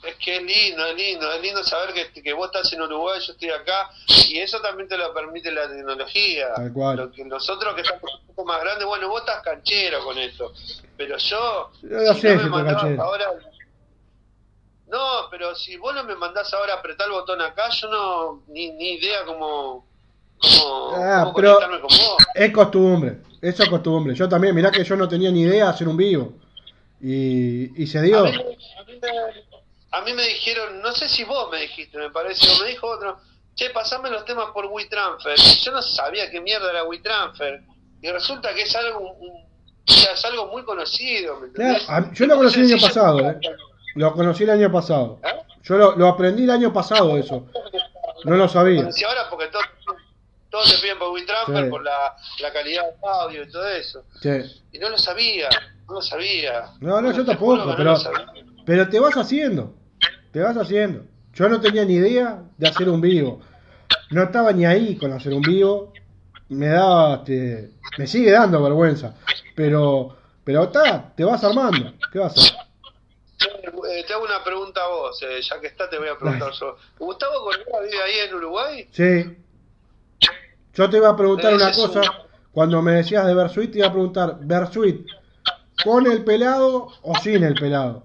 Es 0.05 0.17
que 0.17 0.37
es 0.37 0.43
lindo, 0.43 0.85
es 0.87 0.97
lindo, 0.97 1.33
es 1.33 1.43
lindo 1.43 1.65
saber 1.65 1.95
que, 1.95 2.23
que 2.23 2.33
vos 2.35 2.47
estás 2.47 2.71
en 2.73 2.83
Uruguay, 2.83 3.19
yo 3.25 3.33
estoy 3.33 3.51
acá, 3.51 3.91
y 4.29 4.39
eso 4.39 4.61
también 4.61 4.89
te 4.89 4.99
lo 4.99 5.15
permite 5.15 5.51
la 5.51 5.69
tecnología. 5.69 6.53
Tal 6.55 6.73
cual. 6.73 6.97
Lo 6.97 7.11
que 7.13 7.25
nosotros 7.25 7.75
que 7.75 7.81
estamos 7.81 8.03
un 8.21 8.35
poco 8.35 8.45
más 8.45 8.61
grandes, 8.61 8.87
bueno, 8.87 9.09
vos 9.09 9.21
estás 9.21 9.43
canchero 9.43 10.05
con 10.05 10.19
esto, 10.19 10.53
pero 10.97 11.17
yo, 11.17 11.71
Yo 11.83 11.89
no 11.89 12.15
sé 12.15 12.39
si 12.39 12.45
me 12.51 12.65
canchero. 12.65 13.03
ahora... 13.03 13.27
No, 14.89 15.29
pero 15.31 15.55
si 15.55 15.77
vos 15.77 15.95
no 15.95 16.05
me 16.05 16.15
mandás 16.15 16.53
ahora 16.55 16.75
a 16.75 16.77
apretar 16.79 17.07
el 17.07 17.13
botón 17.15 17.41
acá, 17.41 17.71
yo 17.71 17.89
no, 17.89 18.43
ni, 18.49 18.71
ni 18.73 18.93
idea 18.95 19.25
cómo, 19.25 19.87
cómo, 20.39 20.91
Ah, 20.97 21.21
cómo 21.25 21.35
pero- 21.35 21.55
conectarme 21.55 21.81
con 21.81 21.89
vos. 21.97 22.17
Es 22.35 22.53
costumbre, 22.53 23.19
eso 23.41 23.63
es 23.63 23.69
costumbre. 23.69 24.15
Yo 24.15 24.29
también, 24.29 24.55
mirá 24.55 24.71
que 24.71 24.85
yo 24.85 24.95
no 24.97 25.09
tenía 25.09 25.31
ni 25.31 25.43
idea 25.43 25.65
de 25.65 25.71
hacer 25.71 25.89
un 25.89 25.97
vivo. 25.97 26.35
Y, 27.01 27.83
y 27.83 27.87
se 27.87 27.99
A 27.99 28.03
dio. 28.03 28.25
mí, 28.25 28.31
a 28.31 28.85
mí 28.85 28.99
me, 29.01 29.09
a 29.91 30.01
mí 30.03 30.13
me 30.13 30.23
dijeron, 30.27 30.81
no 30.81 30.93
sé 30.93 31.09
si 31.09 31.25
vos 31.25 31.51
me 31.51 31.61
dijiste, 31.61 31.99
me 31.99 32.11
parece, 32.11 32.47
o 32.51 32.63
me 32.63 32.69
dijo 32.71 32.87
otro, 32.89 33.19
che, 33.55 33.71
pasame 33.71 34.11
los 34.11 34.25
temas 34.25 34.47
por 34.53 34.67
WeTransfer. 34.67 35.37
Yo 35.39 35.73
no 35.73 35.83
sabía 35.83 36.31
qué 36.31 36.41
mierda 36.41 36.71
era 36.71 36.85
WeTransfer. 36.85 37.63
Y 38.03 38.11
resulta 38.11 38.53
que 38.55 38.63
es 38.63 38.77
algo, 38.77 39.01
un- 39.01 39.45
o 39.89 39.93
sea, 39.93 40.13
es 40.13 40.25
algo 40.25 40.47
muy 40.49 40.63
conocido, 40.65 41.41
¿me 41.41 41.51
Claro, 41.53 42.11
yo 42.13 42.27
lo 42.27 42.37
conocí 42.37 42.61
el 42.61 42.73
año 42.73 42.81
pasado, 42.83 43.21
¿eh? 43.31 43.39
Lo 43.95 44.13
conocí 44.13 44.45
el 44.45 44.51
año 44.51 44.71
pasado. 44.73 45.21
¿Eh? 45.23 45.29
Yo 45.63 45.77
lo, 45.77 45.97
lo 45.97 46.09
aprendí 46.09 46.45
el 46.45 46.51
año 46.51 46.73
pasado 46.73 47.17
eso. 47.17 47.47
No 48.25 48.37
lo 48.37 48.49
sabía. 48.49 48.81
Conocí 48.83 49.05
ahora 49.05 49.23
porque 49.31 49.47
todos, 49.49 49.65
todos 50.51 50.75
te 50.75 50.83
piden 50.83 50.99
por 50.99 51.11
WeTransfer 51.13 51.65
Sí. 51.65 51.71
por 51.71 51.83
la, 51.85 52.15
la 52.43 52.53
calidad 52.53 52.83
del 52.85 52.95
audio 53.11 53.43
y 53.43 53.51
todo 53.51 53.69
eso. 53.69 54.05
Sí. 54.21 54.31
Y 54.73 54.79
no 54.79 54.89
lo 54.91 54.99
sabía, 54.99 55.49
no 55.89 55.95
lo 55.95 56.03
sabía. 56.03 56.65
No, 56.81 57.01
no, 57.01 57.13
yo 57.13 57.25
tampoco, 57.25 57.57
no 57.57 57.77
pero, 57.77 57.95
pero 58.65 58.89
te 58.89 59.01
vas 59.01 59.17
haciendo. 59.17 59.75
Te 60.33 60.41
vas 60.41 60.57
haciendo. 60.57 61.05
Yo 61.33 61.49
no 61.49 61.61
tenía 61.61 61.85
ni 61.85 61.95
idea 61.95 62.43
de 62.57 62.69
hacer 62.69 62.89
un 62.89 63.01
vivo. 63.01 63.41
No 64.11 64.23
estaba 64.23 64.53
ni 64.53 64.65
ahí 64.67 64.97
con 64.97 65.13
hacer 65.13 65.33
un 65.33 65.43
vivo. 65.43 65.93
Me 66.49 66.69
daba, 66.69 67.17
este, 67.17 67.71
me 67.99 68.07
sigue 68.07 68.31
dando 68.31 68.63
vergüenza. 68.63 69.15
Pero, 69.57 70.17
pero 70.45 70.65
está, 70.65 71.13
te 71.17 71.25
vas 71.25 71.43
armando. 71.43 71.93
¿Qué 72.13 72.19
vas 72.19 72.37
a 72.37 72.41
hacer? 72.41 72.55
Te 74.15 74.19
hago 74.19 74.27
una 74.27 74.45
pregunta 74.45 74.81
a 74.81 74.87
vos, 74.87 75.21
eh, 75.25 75.41
ya 75.43 75.61
que 75.61 75.67
está 75.67 75.91
te 75.91 75.99
voy 75.99 76.07
a 76.07 76.17
preguntar 76.17 76.53
yo. 76.53 76.77
¿Gustavo 77.01 77.43
Correa 77.43 77.81
vive 77.83 78.01
ahí 78.01 78.29
en 78.29 78.35
Uruguay? 78.37 78.89
Sí. 78.93 79.37
Yo 80.73 80.89
te 80.89 80.99
iba 80.99 81.09
a 81.09 81.17
preguntar 81.17 81.53
una 81.53 81.73
cosa. 81.73 81.99
un- 82.01 82.07
Cuando 82.53 82.81
me 82.81 82.93
decías 82.93 83.27
de 83.27 83.35
Bersuit, 83.35 83.73
te 83.73 83.79
iba 83.79 83.89
a 83.89 83.93
preguntar, 83.93 84.37
¿Bersuit 84.43 85.05
con 85.83 86.07
el 86.07 86.23
pelado 86.23 86.93
o 87.03 87.17
sin 87.17 87.43
el 87.43 87.55
pelado? 87.55 88.05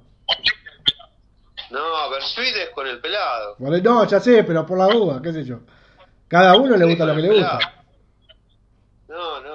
No, 1.70 2.10
Bersuit 2.10 2.56
es 2.56 2.70
con 2.72 2.88
el 2.88 3.00
pelado. 3.00 3.56
No, 3.60 4.08
ya 4.08 4.20
sé, 4.20 4.44
pero 4.44 4.66
por 4.66 4.80
la 4.80 4.88
duda, 4.88 5.22
qué 5.22 5.32
sé 5.32 5.44
yo. 5.44 5.60
Cada 6.28 6.56
uno 6.58 6.76
le 6.76 6.86
gusta 6.86 7.06
lo 7.06 7.16
que 7.16 7.22
le 7.22 7.30
gusta. 7.38 7.60
No, 9.10 9.42
no. 9.42 9.49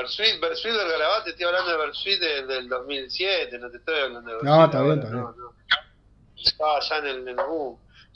Bersuit, 0.00 0.38
Bersuit 0.40 0.74
del 0.74 0.88
Garabato, 0.88 1.30
estoy 1.30 1.46
hablando 1.46 1.70
de 1.72 1.78
Bersuit 1.78 2.20
del, 2.20 2.46
del 2.46 2.68
2007, 2.68 3.58
no 3.58 3.70
te 3.70 3.78
estoy 3.78 3.98
hablando 3.98 4.20
de 4.30 4.36
Bersuit. 4.36 4.50
No, 4.50 4.64
está 4.66 4.82
bien, 4.82 4.98
está 4.98 5.10
no, 5.10 5.32
no. 5.32 5.52
Estaba 6.36 6.76
allá 6.76 6.98
en 6.98 7.06
el, 7.06 7.28
en 7.28 7.38
el. 7.40 7.46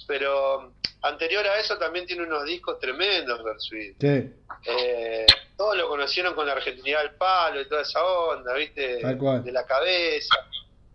Pero 0.07 0.73
anterior 1.03 1.47
a 1.47 1.59
eso 1.59 1.79
también 1.79 2.05
tiene 2.07 2.23
unos 2.25 2.45
discos 2.45 2.79
tremendos, 2.79 3.43
Bersuit. 3.43 3.97
Sí, 3.99 4.31
Eh, 4.67 5.27
todos 5.57 5.75
lo 5.79 5.89
conocieron 5.89 6.35
con 6.35 6.47
la 6.47 6.53
Argentinidad 6.53 7.01
al 7.01 7.15
palo 7.15 7.61
y 7.63 7.69
toda 7.69 7.81
esa 7.83 8.05
onda, 8.05 8.53
¿viste? 8.55 8.99
Tal 9.01 9.17
cual. 9.17 9.43
De 9.43 9.51
la 9.53 9.65
cabeza. 9.65 10.35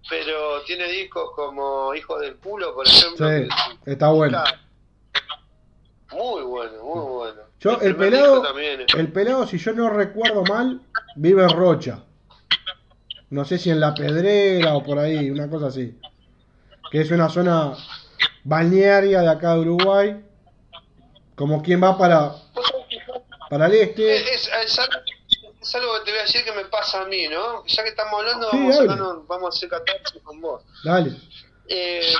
Pero 0.07 0.61
tiene 0.61 0.88
discos 0.88 1.31
como 1.36 1.95
Hijos 1.95 2.21
del 2.21 2.36
Culo, 2.36 2.75
por 2.75 2.88
ejemplo. 2.88 3.27
sí, 3.27 3.47
que- 3.83 3.91
está 3.91 4.09
bueno. 4.09 4.43
Muy 6.12 6.43
bueno, 6.43 6.84
muy 6.84 7.01
bueno. 7.14 7.41
Yo, 7.60 7.80
el 7.82 7.95
pelado, 7.95 8.43
el 8.97 9.12
pelado, 9.12 9.47
si 9.47 9.58
yo 9.58 9.74
no 9.74 9.89
recuerdo 9.89 10.43
mal, 10.43 10.82
vive 11.16 11.43
en 11.43 11.49
Rocha. 11.49 12.03
No 13.32 13.43
sé 13.43 13.58
si 13.58 13.72
en 13.72 13.80
La 13.80 13.93
Pedrera 13.95 14.76
o 14.76 14.84
por 14.84 14.99
ahí, 14.99 15.30
una 15.32 15.49
cosa 15.49 15.68
así. 15.68 15.97
Que 16.91 17.01
es 17.01 17.12
una 17.12 17.28
zona 17.30 17.74
balnearia 18.43 19.22
de 19.22 19.30
acá 19.30 19.56
de 19.56 19.62
Uruguay. 19.62 20.24
Como 21.36 21.62
quien 21.64 21.84
va 21.84 21.97
para, 21.97 22.34
para 23.49 23.66
el 23.66 23.74
este. 23.74 24.16
Es, 24.34 24.49
es 24.64 24.80
algo, 24.80 24.93
es 25.60 25.76
algo 25.76 25.93
que 25.99 26.06
te 26.06 26.12
voy 26.12 26.20
a 26.20 26.24
decir 26.24 26.45
que 26.45 26.51
me 26.53 26.66
pasa 26.66 27.01
a 27.01 27.06
mí, 27.08 27.28
¿no? 27.28 27.66
Ya 27.66 27.84
que 27.84 27.89
estamos 27.89 28.20
hablando, 28.20 28.49
Sí, 28.51 28.58
vamos, 28.58 28.76
a 28.76 28.82
hablarnos- 28.84 29.28
vamos 29.28 29.45
a 29.45 29.58
hacer 29.58 29.70
catarsis 29.70 30.22
con 30.24 30.39
vos. 30.39 30.62
Dale. 30.84 31.18
Eh, 31.68 32.14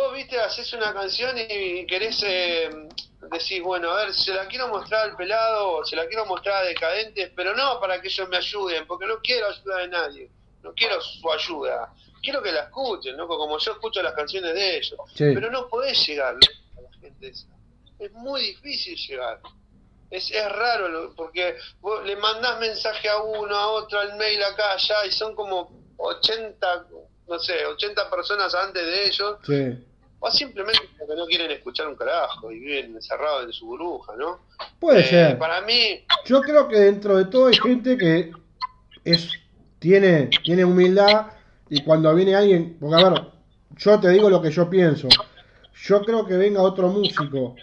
vos, 0.00 0.14
viste, 0.14 0.38
haces 0.40 0.72
una 0.72 0.92
canción 0.92 1.36
y 1.38 1.86
querés 1.86 2.22
eh, 2.26 2.70
decir, 3.30 3.62
bueno, 3.62 3.90
a 3.90 4.04
ver, 4.04 4.14
se 4.14 4.32
la 4.34 4.46
quiero 4.46 4.68
mostrar 4.68 5.10
al 5.10 5.16
pelado 5.16 5.72
o 5.76 5.84
se 5.84 5.96
la 5.96 6.06
quiero 6.06 6.26
mostrar 6.26 6.62
a 6.62 6.66
decadentes, 6.66 7.30
pero 7.36 7.54
no 7.54 7.78
para 7.80 8.00
que 8.00 8.08
ellos 8.08 8.28
me 8.28 8.36
ayuden, 8.36 8.86
porque 8.86 9.06
no 9.06 9.18
quiero 9.22 9.46
ayuda 9.48 9.76
de 9.78 9.88
nadie. 9.88 10.30
no 10.62 10.72
quiero 10.74 11.00
su 11.00 11.30
ayuda, 11.32 11.92
quiero 12.22 12.42
que 12.42 12.52
la 12.52 12.64
escuchen, 12.64 13.16
loco, 13.16 13.38
como 13.38 13.58
yo 13.58 13.72
escucho 13.72 14.02
las 14.02 14.12
canciones 14.14 14.52
de 14.54 14.76
ellos. 14.76 14.98
Sí. 15.14 15.24
Pero 15.34 15.50
no 15.50 15.68
podés 15.68 16.06
llegar 16.06 16.34
a 16.76 16.80
la 16.82 16.92
gente 17.00 17.28
esa. 17.28 17.46
Es 17.98 18.12
muy 18.12 18.40
difícil 18.42 18.96
llegar. 18.96 19.40
Es, 20.10 20.30
es 20.30 20.52
raro, 20.52 20.88
lo- 20.88 21.14
porque 21.14 21.56
vos 21.80 22.04
le 22.04 22.16
mandás 22.16 22.58
mensaje 22.58 23.08
a 23.08 23.18
uno, 23.22 23.54
a 23.56 23.68
otro, 23.68 24.00
al 24.00 24.16
mail 24.16 24.42
acá, 24.42 24.72
allá, 24.72 25.06
y 25.06 25.12
son 25.12 25.34
como 25.34 25.70
80, 25.98 26.86
no 27.28 27.38
sé, 27.38 27.64
80 27.64 28.10
personas 28.10 28.54
antes 28.54 28.84
de 28.84 29.06
ellos, 29.06 29.36
Sí. 29.46 29.86
O 30.20 30.30
simplemente 30.30 30.80
porque 30.98 31.14
no 31.16 31.26
quieren 31.26 31.50
escuchar 31.50 31.88
un 31.88 31.96
carajo 31.96 32.52
y 32.52 32.58
viven 32.60 32.94
encerrados 32.94 33.44
en 33.46 33.52
su 33.52 33.66
burbuja, 33.66 34.14
¿no? 34.16 34.40
Puede 34.78 35.00
Eh, 35.00 35.04
ser. 35.04 35.38
Para 35.38 35.62
mí, 35.62 36.04
Yo 36.26 36.40
creo 36.42 36.68
que 36.68 36.78
dentro 36.78 37.16
de 37.16 37.24
todo 37.24 37.46
hay 37.46 37.56
gente 37.56 37.96
que 37.96 38.30
es 39.04 39.30
tiene, 39.78 40.28
tiene 40.44 40.64
humildad 40.64 41.28
y 41.70 41.82
cuando 41.82 42.14
viene 42.14 42.34
alguien, 42.34 42.76
porque 42.78 43.02
a 43.02 43.08
ver, 43.08 43.22
yo 43.78 43.98
te 43.98 44.10
digo 44.10 44.28
lo 44.28 44.42
que 44.42 44.50
yo 44.50 44.68
pienso. 44.68 45.08
Yo 45.84 46.02
creo 46.04 46.26
que 46.26 46.36
venga 46.36 46.60
otro 46.60 46.88
músico, 46.88 47.54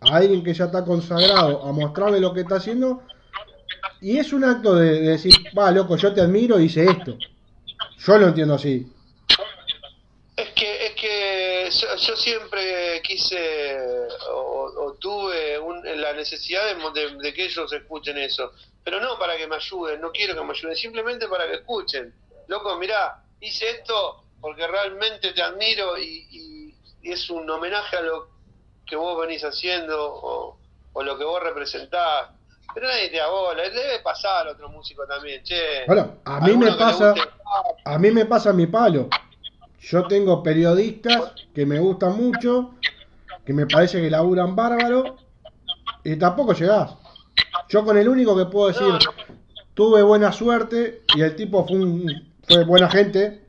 alguien 0.00 0.42
que 0.42 0.52
ya 0.54 0.64
está 0.64 0.84
consagrado, 0.84 1.64
a 1.64 1.70
mostrarle 1.72 2.18
lo 2.18 2.34
que 2.34 2.40
está 2.40 2.56
haciendo. 2.56 3.02
Y 4.00 4.18
es 4.18 4.32
un 4.32 4.42
acto 4.44 4.74
de, 4.74 5.00
de 5.00 5.08
decir, 5.10 5.32
va, 5.56 5.70
loco, 5.70 5.96
yo 5.96 6.12
te 6.12 6.20
admiro 6.20 6.58
y 6.58 6.64
hice 6.64 6.84
esto. 6.84 7.16
Yo 7.98 8.18
lo 8.18 8.28
entiendo 8.28 8.54
así. 8.54 8.90
Es 10.36 10.48
que, 10.50 10.86
es 10.86 10.92
que 11.00 11.65
yo, 11.80 11.94
yo 11.96 12.16
siempre 12.16 13.00
quise 13.02 13.88
o, 14.30 14.72
o 14.78 14.94
tuve 14.94 15.58
un- 15.58 15.82
la 16.00 16.12
necesidad 16.12 16.62
de, 16.64 16.74
de- 17.00 17.16
de 17.18 17.34
que 17.34 17.44
ellos 17.44 17.72
escuchen 17.72 18.18
eso, 18.18 18.52
pero 18.82 19.00
no 19.00 19.18
para 19.18 19.36
que 19.36 19.46
me 19.46 19.56
ayuden, 19.56 20.00
no 20.00 20.10
quiero 20.12 20.34
que 20.34 20.42
me 20.42 20.52
ayuden, 20.52 20.76
simplemente 20.76 21.28
para 21.28 21.46
que 21.46 21.54
escuchen. 21.54 22.14
Loco, 22.48 22.76
mirá, 22.76 23.16
hice 23.40 23.68
esto 23.70 24.24
porque 24.40 24.66
realmente 24.66 25.32
te 25.32 25.42
admiro 25.42 25.98
y, 25.98 26.26
y- 26.30 26.78
y 27.02 27.12
es 27.12 27.28
un 27.30 27.48
homenaje 27.48 27.96
a 27.96 28.00
lo 28.02 28.28
que 28.84 28.96
vos 28.96 29.18
venís 29.20 29.42
haciendo 29.44 29.96
o, 30.14 30.60
o 30.92 31.02
lo 31.02 31.18
que 31.18 31.24
vos 31.24 31.42
representás. 31.42 32.30
Pero 32.74 32.88
nadie 32.88 33.08
te 33.08 33.16
da 33.16 33.28
bola, 33.28 33.62
le 33.64 33.70
debe 33.70 34.00
pasar 34.00 34.46
a 34.48 34.52
otro 34.52 34.68
músico 34.68 35.06
también, 35.06 35.42
che. 35.42 35.84
Bueno, 35.86 36.20
a 36.24 36.40
mí 36.40 36.56
me 36.56 36.66
pasa, 36.76 37.12
guste- 37.14 37.30
a 37.84 37.98
mí 37.98 38.10
me 38.10 38.24
pasa 38.26 38.52
mi 38.52 38.66
palo. 38.66 39.08
Yo 39.80 40.06
tengo 40.06 40.42
periodistas 40.42 41.32
que 41.54 41.64
me 41.66 41.78
gustan 41.78 42.16
mucho, 42.16 42.74
que 43.44 43.52
me 43.52 43.66
parece 43.66 44.00
que 44.00 44.10
laburan 44.10 44.56
bárbaro, 44.56 45.16
y 46.04 46.16
tampoco 46.16 46.52
llegás. 46.54 46.94
Yo 47.68 47.84
con 47.84 47.96
el 47.96 48.08
único 48.08 48.36
que 48.36 48.46
puedo 48.46 48.68
decir, 48.68 48.86
tuve 49.74 50.02
buena 50.02 50.32
suerte, 50.32 51.02
y 51.14 51.20
el 51.22 51.36
tipo 51.36 51.66
fue, 51.66 51.76
un- 51.76 52.32
fue 52.48 52.64
buena 52.64 52.88
gente, 52.90 53.42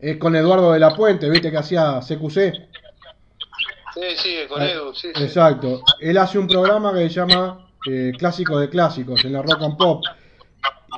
es 0.00 0.16
con 0.18 0.34
Eduardo 0.36 0.72
de 0.72 0.80
la 0.80 0.94
Puente, 0.94 1.28
viste 1.28 1.50
que 1.50 1.56
hacía 1.58 2.00
CQC. 2.00 2.68
Sí, 3.94 4.02
sí, 4.16 4.36
con 4.48 4.62
Edu, 4.62 4.94
sí, 4.94 5.08
sí. 5.14 5.22
Exacto. 5.22 5.82
Él 6.00 6.16
hace 6.18 6.38
un 6.38 6.46
programa 6.46 6.92
que 6.94 7.00
se 7.08 7.16
llama 7.16 7.66
eh, 7.86 8.12
Clásicos 8.18 8.60
de 8.60 8.68
Clásicos 8.68 9.24
en 9.24 9.32
la 9.32 9.42
Rock 9.42 9.62
and 9.62 9.76
Pop. 9.76 10.04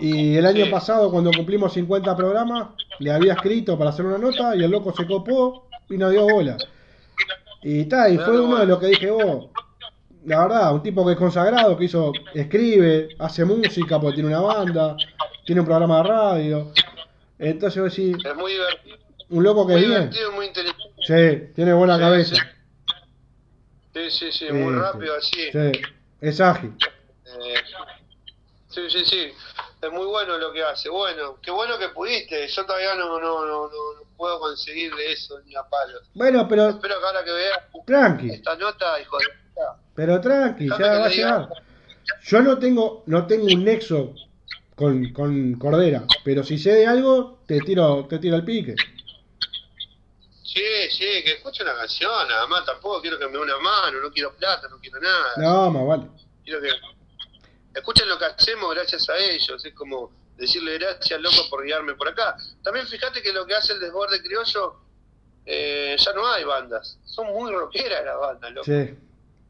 Y 0.01 0.37
el 0.37 0.45
año 0.47 0.65
Sí. 0.67 0.71
pasado, 0.71 1.11
cuando 1.11 1.31
cumplimos 1.31 1.73
50 1.73 2.15
programas, 2.17 2.69
le 2.99 3.11
había 3.13 3.33
escrito 3.35 3.77
para 3.79 3.91
hacer 3.91 4.05
una 4.07 4.19
nota 4.19 4.55
y 4.57 4.63
el 4.63 4.71
loco 4.71 4.95
se 4.95 5.07
copó 5.07 5.69
y 5.89 5.97
nos 5.97 6.11
dio 6.13 6.25
bola. 6.25 6.57
Y 7.63 7.85
tal, 7.87 8.13
y 8.15 8.19
fue 8.19 8.41
uno 8.41 8.59
de 8.59 8.67
los 8.67 8.79
que 8.79 8.87
dije, 8.87 9.11
vos, 9.11 9.47
la 10.25 10.43
verdad, 10.47 10.75
un 10.75 10.83
tipo 10.83 11.05
que 11.07 11.13
es 11.13 11.19
consagrado, 11.19 11.77
que 11.77 11.85
hizo, 11.85 12.13
escribe, 12.35 13.11
hace 13.19 13.45
música 13.45 14.01
porque 14.01 14.15
tiene 14.17 14.29
una 14.31 14.41
banda, 14.41 14.97
tiene 15.47 15.61
un 15.61 15.67
programa 15.67 15.99
de 15.99 16.03
radio. 16.05 16.73
Entonces 17.39 17.83
vos 17.83 17.95
decís, 17.97 18.17
Es 18.25 18.35
muy 18.37 18.53
divertido, 18.53 18.97
un 19.31 19.43
loco 19.45 19.67
que 19.67 19.75
muy 19.75 19.83
es 19.83 19.89
bien. 19.89 20.11
muy 20.35 20.47
inteligente. 20.47 20.83
Sí, 21.07 21.53
tiene 21.55 21.73
buena 21.73 21.97
Sí, 21.97 22.01
cabeza. 22.01 22.35
sí. 22.35 22.41
Sí, 23.95 24.11
sí, 24.11 24.33
sí, 24.33 24.53
muy 24.53 24.75
rápido 24.75 25.15
así. 25.17 25.51
Sí, 25.53 25.73
es 26.21 26.41
ágil. 26.41 26.73
Eh, 27.27 27.55
sí, 28.69 28.81
sí, 28.89 29.05
sí. 29.05 29.27
Es 29.83 29.91
muy 29.91 30.07
bueno 30.07 30.39
lo 30.39 30.53
que 30.53 30.63
hace. 30.63 30.89
Bueno, 30.89 31.39
qué 31.43 31.51
bueno 31.51 31.77
que 31.77 31.89
pudiste. 31.89 32.47
Yo 32.47 32.65
todavía 32.65 32.95
no, 32.95 33.19
no, 33.19 33.45
no, 33.45 33.67
no, 33.67 33.71
puedo 34.17 34.39
conseguir 34.39 34.95
de 34.95 35.11
eso 35.11 35.41
ni 35.45 35.57
a 35.57 35.65
palos. 35.65 36.09
Bueno, 36.15 36.47
pero 36.47 36.69
Espero 36.69 37.01
que 37.01 37.07
ahora 37.07 37.25
que 37.25 37.33
veas 37.33 37.59
tranqui. 37.85 38.31
esta 38.31 38.55
nota, 38.55 39.01
hijo 39.01 39.19
de 39.19 39.25
puta. 39.27 39.77
Pero 39.97 40.21
tranqui, 40.21 40.69
ya 40.69 40.79
va 40.79 41.07
a 41.07 41.09
llegar. 41.09 41.49
Yo 42.23 42.43
no 42.43 42.59
tengo, 42.61 43.03
no 43.07 43.27
tengo 43.27 43.47
un 43.47 43.65
nexo 43.65 44.15
con, 44.77 45.13
con 45.13 45.55
Cordera, 45.55 46.05
pero 46.25 46.45
si 46.45 46.59
sé 46.59 46.75
de 46.75 46.87
algo, 46.87 47.41
te 47.47 47.59
tiro, 47.59 48.07
te 48.09 48.21
tiro 48.21 48.37
el 48.37 48.45
pique. 48.45 48.77
Sí, 50.45 50.63
sí, 50.91 51.25
que 51.25 51.33
escuche 51.33 51.65
una 51.65 51.75
canción, 51.75 52.29
nada 52.29 52.47
más. 52.47 52.65
Tampoco 52.65 53.01
quiero 53.01 53.19
que 53.19 53.27
me 53.27 53.33
dé 53.33 53.39
una 53.39 53.59
mano, 53.59 54.01
no 54.01 54.13
quiero 54.13 54.33
plata, 54.35 54.69
no 54.69 54.79
quiero 54.79 55.01
nada. 55.01 55.33
No, 55.39 55.71
más 55.71 55.87
vale. 55.87 56.05
Quiero 56.45 56.61
que 56.61 56.69
escuchen 57.75 58.09
lo 58.09 58.19
que 58.19 58.27
hacemos 58.27 58.75
gracias 58.75 59.09
a 59.09 59.17
ellos. 59.17 59.65
Es 59.65 59.75
como 59.75 60.13
decirle 60.37 60.79
gracias, 60.79 61.21
loco, 61.21 61.49
por 61.51 61.65
guiarme 61.65 61.95
por 61.95 62.09
acá. 62.09 62.37
También 62.63 62.87
fíjate 62.87 63.23
que 63.23 63.33
lo 63.33 63.47
que 63.47 63.55
hace 63.55 63.73
el 63.75 63.81
desborde 63.81 64.23
criollo, 64.23 64.77
eh, 65.45 65.97
ya 65.99 66.13
no 66.13 66.27
hay 66.27 66.45
bandas. 66.45 66.99
Son 67.05 67.27
muy 67.29 67.53
rockeras 67.53 68.05
las 68.05 68.19
bandas, 68.19 68.53
loco. 68.53 68.65
Sí. 68.65 68.99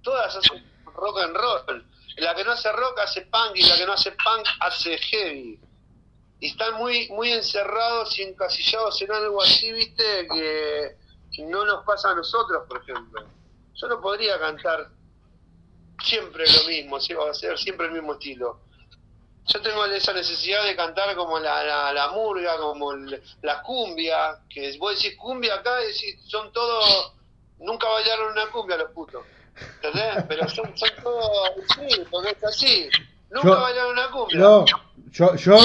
Todas 0.03 0.37
hacen 0.37 0.64
rock 0.85 1.18
and 1.20 1.37
roll. 1.37 1.87
La 2.16 2.35
que 2.35 2.45
no 2.45 2.53
hace 2.53 2.70
rock 2.73 2.99
hace 3.01 3.23
punk 3.23 3.57
y 3.57 3.62
la 3.62 3.77
que 3.77 3.87
no 3.87 3.93
hace 3.93 4.12
punk 4.12 4.47
hace 4.61 4.99
heavy. 4.99 5.59
Y 6.41 6.49
están 6.49 6.75
muy 6.75 7.09
muy 7.11 7.33
encerrados 7.33 8.18
y 8.18 8.23
encasillados 8.23 9.01
en 9.01 9.12
algo 9.12 9.43
así, 9.43 9.73
viste, 9.73 10.29
que 10.29 11.45
no 11.45 11.64
nos 11.64 11.85
pasa 11.85 12.11
a 12.11 12.14
nosotros, 12.14 12.64
por 12.68 12.83
ejemplo. 12.83 13.25
Yo 13.75 13.89
no 13.89 14.01
podría 14.01 14.39
cantar 14.39 14.91
siempre 16.03 16.44
lo 16.50 16.68
mismo, 16.68 17.00
sí, 17.00 17.14
o 17.14 17.28
hacer 17.30 17.59
siempre 17.59 17.86
el 17.86 17.92
mismo 17.92 18.12
estilo. 18.14 18.61
Yo 19.46 19.61
tengo 19.61 19.84
esa 19.86 20.12
necesidad 20.12 20.64
de 20.64 20.76
cantar 20.76 21.14
como 21.16 21.38
la, 21.38 21.64
la, 21.64 21.92
la 21.92 22.09
murga, 22.12 22.57
como 22.59 22.92
el- 22.92 23.20
la 23.42 23.61
cumbia, 23.62 24.38
que 24.48 24.76
vos 24.78 24.94
decís 24.96 25.16
cumbia 25.18 25.55
acá 25.57 25.82
y 25.82 25.86
decís, 25.88 26.16
son 26.26 26.53
todos, 26.53 27.12
nunca 27.59 27.88
bailaron 27.88 28.32
una 28.32 28.46
cumbia 28.50 28.76
los 28.76 28.90
putos. 28.92 29.22
¿Entendés? 29.82 30.24
Pero 30.28 30.48
son, 30.48 30.76
son 30.76 30.88
todos, 31.03 31.50
sí, 31.74 32.03
porque 32.11 32.30
es 32.30 32.44
así. 32.44 32.88
Nunca 33.30 33.48
Yo- 33.48 33.61
bailaron 33.61 33.92
una 33.92 34.11
cumbia. 34.11 34.38
No, 34.38 34.64
yo, 35.11 35.34
yo 35.34 35.59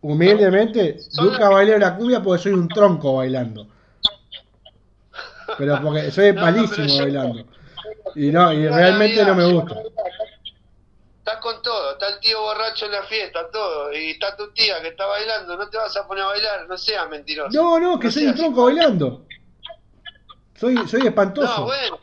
humildemente 0.00 0.96
nunca 1.20 1.48
bailé 1.50 1.78
la 1.78 1.96
cumbia 1.96 2.22
porque 2.22 2.42
soy 2.44 2.52
un 2.52 2.68
tronco 2.68 3.16
bailando. 3.16 3.66
Pero 5.56 5.80
porque 5.82 6.10
soy 6.10 6.32
No, 6.32 6.42
malísimo 6.42 6.96
bailando. 6.98 7.44
Y 8.18 8.32
no, 8.32 8.52
y 8.52 8.66
realmente 8.68 9.24
no 9.24 9.34
me 9.34 9.44
gusta. 9.52 9.76
Estás 11.18 11.36
con 11.40 11.62
todo, 11.62 11.92
está 11.92 12.08
el 12.08 12.20
tío 12.20 12.40
borracho 12.40 12.86
en 12.86 12.92
la 12.92 13.02
fiesta, 13.02 13.50
todo, 13.50 13.92
y 13.92 14.10
está 14.10 14.34
tu 14.36 14.50
tía 14.52 14.80
que 14.80 14.88
está 14.88 15.06
bailando, 15.06 15.56
no 15.56 15.68
te 15.68 15.76
vas 15.76 15.94
a 15.96 16.06
poner 16.08 16.24
a 16.24 16.28
bailar, 16.28 16.66
no 16.66 16.76
seas 16.78 17.08
mentiroso. 17.08 17.50
No, 17.52 17.78
no, 17.78 17.98
que 17.98 18.10
soy 18.10 18.26
un 18.26 18.34
tronco 18.34 18.64
bailando. 18.64 19.26
Soy, 20.56 20.76
soy 20.88 21.06
espantoso. 21.06 21.60
No, 21.60 21.64
bueno, 21.66 22.00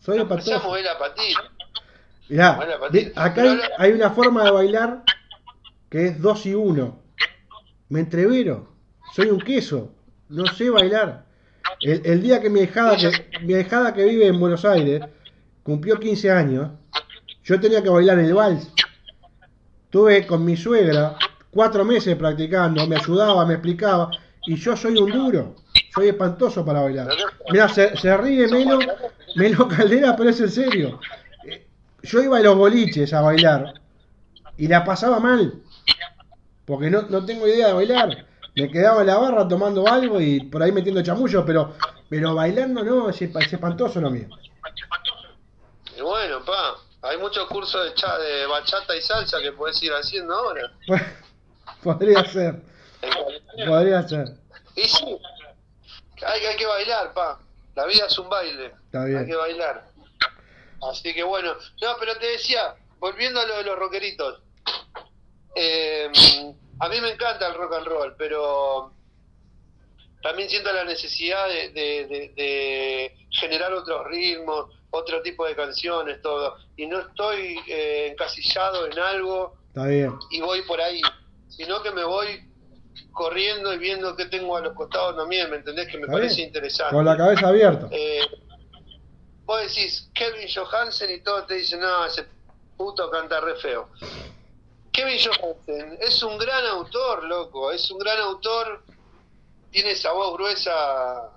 Soy 0.00 0.18
empezamos 0.18 0.28
a 0.48 0.50
espantoso. 0.50 0.68
mover 0.68 0.84
la 0.84 0.98
patita. 0.98 1.42
Mirá, 2.28 2.58
acá 3.16 3.42
hay, 3.42 3.60
hay 3.78 3.92
una 3.92 4.10
forma 4.10 4.44
de 4.44 4.50
bailar 4.50 5.02
que 5.88 6.06
es 6.08 6.20
dos 6.20 6.44
y 6.44 6.54
uno. 6.54 7.00
Me 7.88 8.00
entrevero. 8.00 8.74
Soy 9.14 9.28
un 9.28 9.40
queso. 9.40 9.94
No 10.28 10.44
sé 10.46 10.68
bailar. 10.70 11.24
El, 11.80 12.04
el 12.04 12.22
día 12.22 12.40
que 12.40 12.50
mi 12.50 12.60
hijada 12.60 12.96
que, 12.96 13.10
mi 13.42 13.54
que 13.64 14.04
vive 14.04 14.26
en 14.26 14.40
Buenos 14.40 14.64
Aires 14.64 15.02
cumplió 15.64 15.98
15 15.98 16.30
años, 16.30 16.70
yo 17.42 17.58
tenía 17.58 17.82
que 17.82 17.88
bailar 17.88 18.20
el 18.20 18.32
vals. 18.34 18.70
Tuve 19.90 20.26
con 20.26 20.44
mi 20.44 20.56
suegra 20.56 21.16
cuatro 21.50 21.84
meses 21.84 22.16
practicando, 22.16 22.86
me 22.86 22.96
ayudaba, 22.96 23.46
me 23.46 23.54
explicaba, 23.54 24.10
y 24.46 24.56
yo 24.56 24.76
soy 24.76 24.96
un 24.98 25.10
duro. 25.10 25.56
Soy 25.94 26.08
espantoso 26.08 26.64
para 26.64 26.82
bailar. 26.82 27.08
Mira, 27.50 27.68
se, 27.68 27.96
se 27.96 28.16
ríe 28.16 28.48
Melo, 28.48 28.78
Melo 29.36 29.68
Caldera, 29.68 30.16
pero 30.16 30.30
es 30.30 30.40
en 30.40 30.50
serio. 30.50 31.00
Eh, 31.48 31.66
Yo 32.02 32.20
iba 32.22 32.38
a 32.38 32.40
los 32.40 32.56
boliches 32.56 33.12
a 33.12 33.20
bailar 33.20 33.74
y 34.56 34.66
la 34.68 34.84
pasaba 34.84 35.20
mal. 35.20 35.62
Porque 36.64 36.90
no, 36.90 37.02
no 37.02 37.24
tengo 37.24 37.46
idea 37.46 37.68
de 37.68 37.72
bailar. 37.74 38.26
Me 38.56 38.70
quedaba 38.70 39.00
en 39.02 39.08
la 39.08 39.16
barra 39.18 39.46
tomando 39.46 39.86
algo 39.86 40.20
y 40.20 40.40
por 40.40 40.62
ahí 40.62 40.72
metiendo 40.72 41.02
chamullos, 41.02 41.44
pero, 41.46 41.74
pero 42.08 42.34
bailando 42.34 42.82
no, 42.82 43.08
es, 43.08 43.20
es 43.22 43.52
espantoso 43.52 44.00
lo 44.00 44.10
mío. 44.10 44.28
Y 45.96 46.00
bueno, 46.00 46.44
pa, 46.44 46.76
hay 47.02 47.18
muchos 47.18 47.46
cursos 47.48 47.84
de, 47.84 47.94
cha- 47.94 48.18
de 48.18 48.46
bachata 48.46 48.96
y 48.96 49.00
salsa 49.02 49.40
que 49.40 49.52
puedes 49.52 49.82
ir 49.82 49.92
haciendo 49.92 50.34
ahora. 50.34 50.72
Podría 51.82 52.24
ser, 52.24 52.60
podría 53.66 54.02
ser. 54.08 54.28
Y 54.76 54.82
sí, 54.88 55.18
hay, 56.26 56.40
hay 56.46 56.56
que 56.56 56.66
bailar, 56.66 57.12
pa. 57.12 57.38
La 57.74 57.84
vida 57.86 58.06
es 58.06 58.18
un 58.18 58.28
baile. 58.28 58.72
Está 58.86 59.04
bien. 59.04 59.18
Hay 59.18 59.26
que 59.26 59.34
bailar. 59.36 59.84
Así 60.90 61.12
que 61.14 61.22
bueno. 61.22 61.52
No, 61.82 61.96
pero 62.00 62.16
te 62.18 62.26
decía, 62.26 62.74
volviendo 62.98 63.40
a 63.40 63.46
lo 63.46 63.56
de 63.58 63.64
los 63.64 63.78
rockeritos. 63.78 64.40
eh, 65.54 66.10
a 66.80 66.88
mí 66.88 67.00
me 67.00 67.10
encanta 67.12 67.46
el 67.48 67.54
rock 67.54 67.74
and 67.74 67.86
roll, 67.86 68.14
pero 68.16 68.92
también 70.24 70.48
siento 70.48 70.72
la 70.72 70.84
necesidad 70.84 71.46
de, 71.48 71.68
de- 71.68 72.06
de- 72.06 72.32
de 72.34 73.16
generar 73.30 73.72
otros 73.74 74.06
ritmos, 74.06 74.70
otro 74.90 75.20
tipo 75.22 75.44
de 75.46 75.54
canciones, 75.54 76.22
todo. 76.22 76.56
Y 76.76 76.86
no 76.86 76.98
estoy 77.00 77.60
eh, 77.68 78.08
encasillado 78.12 78.86
en 78.86 78.98
algo 78.98 79.56
Está 79.68 79.86
bien. 79.86 80.18
y 80.30 80.40
voy 80.40 80.62
por 80.62 80.80
ahí, 80.80 81.02
sino 81.48 81.82
que 81.82 81.90
me 81.90 82.04
voy 82.04 82.40
corriendo 83.12 83.74
y 83.74 83.78
viendo 83.78 84.16
qué 84.16 84.24
tengo 84.24 84.56
a 84.56 84.60
los 84.60 84.72
costados 84.74 85.14
también, 85.14 85.50
¿me 85.50 85.56
entendés? 85.56 85.88
Que 85.88 85.98
me 85.98 86.04
Está 86.04 86.12
parece 86.14 86.36
bien. 86.36 86.48
interesante. 86.48 86.94
Con 86.94 87.04
la 87.04 87.16
cabeza 87.16 87.48
abierta. 87.48 87.86
Eh, 87.90 88.20
vos 89.44 89.60
decís 89.60 90.08
Kevin 90.14 90.48
Johansen 90.52 91.10
y 91.10 91.20
todos 91.20 91.46
te 91.46 91.54
dicen, 91.54 91.80
no, 91.80 92.06
ese 92.06 92.24
puto 92.78 93.10
canta 93.10 93.40
re 93.40 93.56
feo. 93.56 93.90
Kevin 94.90 95.18
Johansen 95.18 95.98
es 96.00 96.22
un 96.22 96.38
gran 96.38 96.64
autor, 96.66 97.24
loco, 97.24 97.70
es 97.72 97.90
un 97.90 97.98
gran 97.98 98.18
autor, 98.20 98.82
tiene 99.74 99.90
esa 99.90 100.12
voz 100.12 100.32
gruesa 100.34 101.30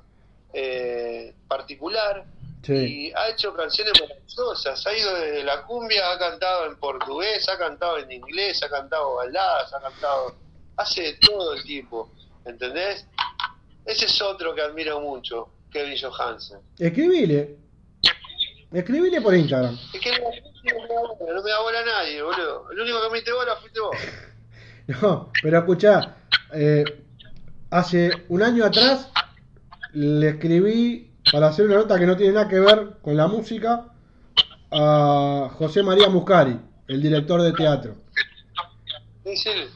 eh, 0.53 1.33
particular 1.47 2.23
Sí. 2.63 2.73
y 2.73 3.13
ha 3.13 3.29
hecho 3.29 3.53
canciones 3.55 3.93
maravillosas, 3.99 4.85
ha 4.85 4.93
ido 4.95 5.13
desde 5.15 5.43
la 5.43 5.63
cumbia, 5.63 6.11
ha 6.11 6.19
cantado 6.19 6.65
en 6.67 6.75
portugués, 6.77 7.47
ha 7.49 7.57
cantado 7.57 7.97
en 7.97 8.11
inglés, 8.11 8.61
ha 8.61 8.69
cantado 8.69 9.15
baladas, 9.15 9.73
ha 9.73 9.79
cantado, 9.81 10.35
hace 10.75 11.17
todo 11.21 11.53
el 11.53 11.63
tipo, 11.63 12.11
¿entendés? 12.45 13.07
Ese 13.85 14.05
es 14.05 14.21
otro 14.21 14.53
que 14.53 14.61
admiro 14.61 14.99
mucho, 14.99 15.49
Kevin 15.71 15.97
Johansen. 15.99 16.59
Escribile. 16.77 17.55
Escribile 18.73 19.21
por 19.21 19.33
Instagram. 19.33 19.77
Es 19.93 20.01
que 20.01 20.11
no, 20.11 20.29
me 20.29 20.87
da 20.87 21.01
bola, 21.01 21.33
no 21.33 21.41
me 21.43 21.49
da 21.49 21.61
bola 21.61 21.79
a 21.79 21.85
nadie, 21.85 22.21
boludo. 22.21 22.69
El 22.71 22.81
único 22.81 23.01
que 23.01 23.09
me 23.09 23.15
diste 23.17 23.31
bola 23.33 23.55
fuiste 23.57 23.79
vos. 23.79 23.95
No, 25.01 25.31
pero 25.43 25.59
escuchá, 25.59 26.15
eh, 26.53 26.83
hace 27.69 28.11
un 28.29 28.43
año 28.43 28.65
atrás 28.65 29.09
le 29.93 30.29
escribí 30.29 31.11
para 31.31 31.47
hacer 31.47 31.65
una 31.65 31.75
nota 31.75 31.99
que 31.99 32.05
no 32.05 32.15
tiene 32.15 32.33
nada 32.33 32.47
que 32.47 32.59
ver 32.59 32.97
con 33.01 33.17
la 33.17 33.27
música 33.27 33.85
a 34.71 35.49
José 35.53 35.83
María 35.83 36.09
Muscari, 36.09 36.57
el 36.87 37.01
director 37.01 37.41
de 37.41 37.53
teatro. 37.53 37.95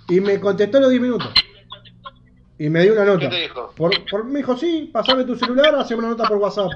Y 0.09 0.21
me 0.21 0.39
contestó 0.39 0.79
los 0.79 0.89
10 0.89 1.01
minutos. 1.01 1.29
Y 2.57 2.69
me 2.69 2.83
dio 2.83 2.93
una 2.93 3.05
nota. 3.05 3.19
¿Qué 3.21 3.27
te 3.29 3.41
dijo? 3.41 3.73
Por, 3.75 3.91
por- 4.09 4.23
me 4.25 4.39
dijo, 4.39 4.55
sí, 4.55 4.89
pasame 4.93 5.23
tu 5.25 5.35
celular, 5.35 5.73
haceme 5.75 5.99
una 5.99 6.09
nota 6.09 6.27
por 6.27 6.37
WhatsApp. 6.37 6.71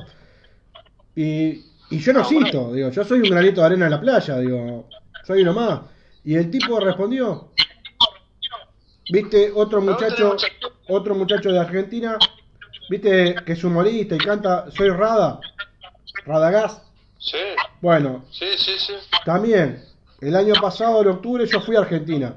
Y, 1.16 1.64
y 1.90 2.00
yo 2.00 2.12
no 2.14 2.20
Ah, 2.20 2.24
existo, 2.24 2.74
digo, 2.74 2.90
yo 2.90 3.04
soy 3.06 3.20
un 3.22 3.30
granito 3.30 3.62
de 3.62 3.68
arena 3.68 3.86
en 3.86 3.92
la 3.92 4.02
playa, 4.02 4.38
digo, 4.40 4.90
soy 5.26 5.42
uno 5.44 5.54
más. 5.54 5.82
Y 6.24 6.36
el 6.36 6.50
tipo 6.50 6.80
respondió, 6.80 7.50
viste, 9.10 9.52
otro 9.54 9.82
muchacho, 9.82 10.36
otro 10.88 11.16
muchacho 11.16 11.52
de 11.52 11.60
Argentina, 11.60 12.18
viste, 12.90 13.36
que 13.46 13.54
es 13.54 13.64
humorista 13.64 14.16
y 14.16 14.20
canta, 14.20 14.70
soy 14.72 14.90
Rada, 14.90 15.40
Radagás. 16.26 16.82
Sí, 17.18 17.38
Bueno, 17.82 18.26
sí, 18.32 18.46
sí, 18.58 18.74
sí. 18.78 18.94
también, 19.26 19.84
el 20.22 20.36
año 20.36 20.54
pasado, 20.62 21.02
en 21.02 21.08
octubre, 21.08 21.46
yo 21.48 21.60
fui 21.62 21.76
a 21.76 21.80
Argentina 21.80 22.36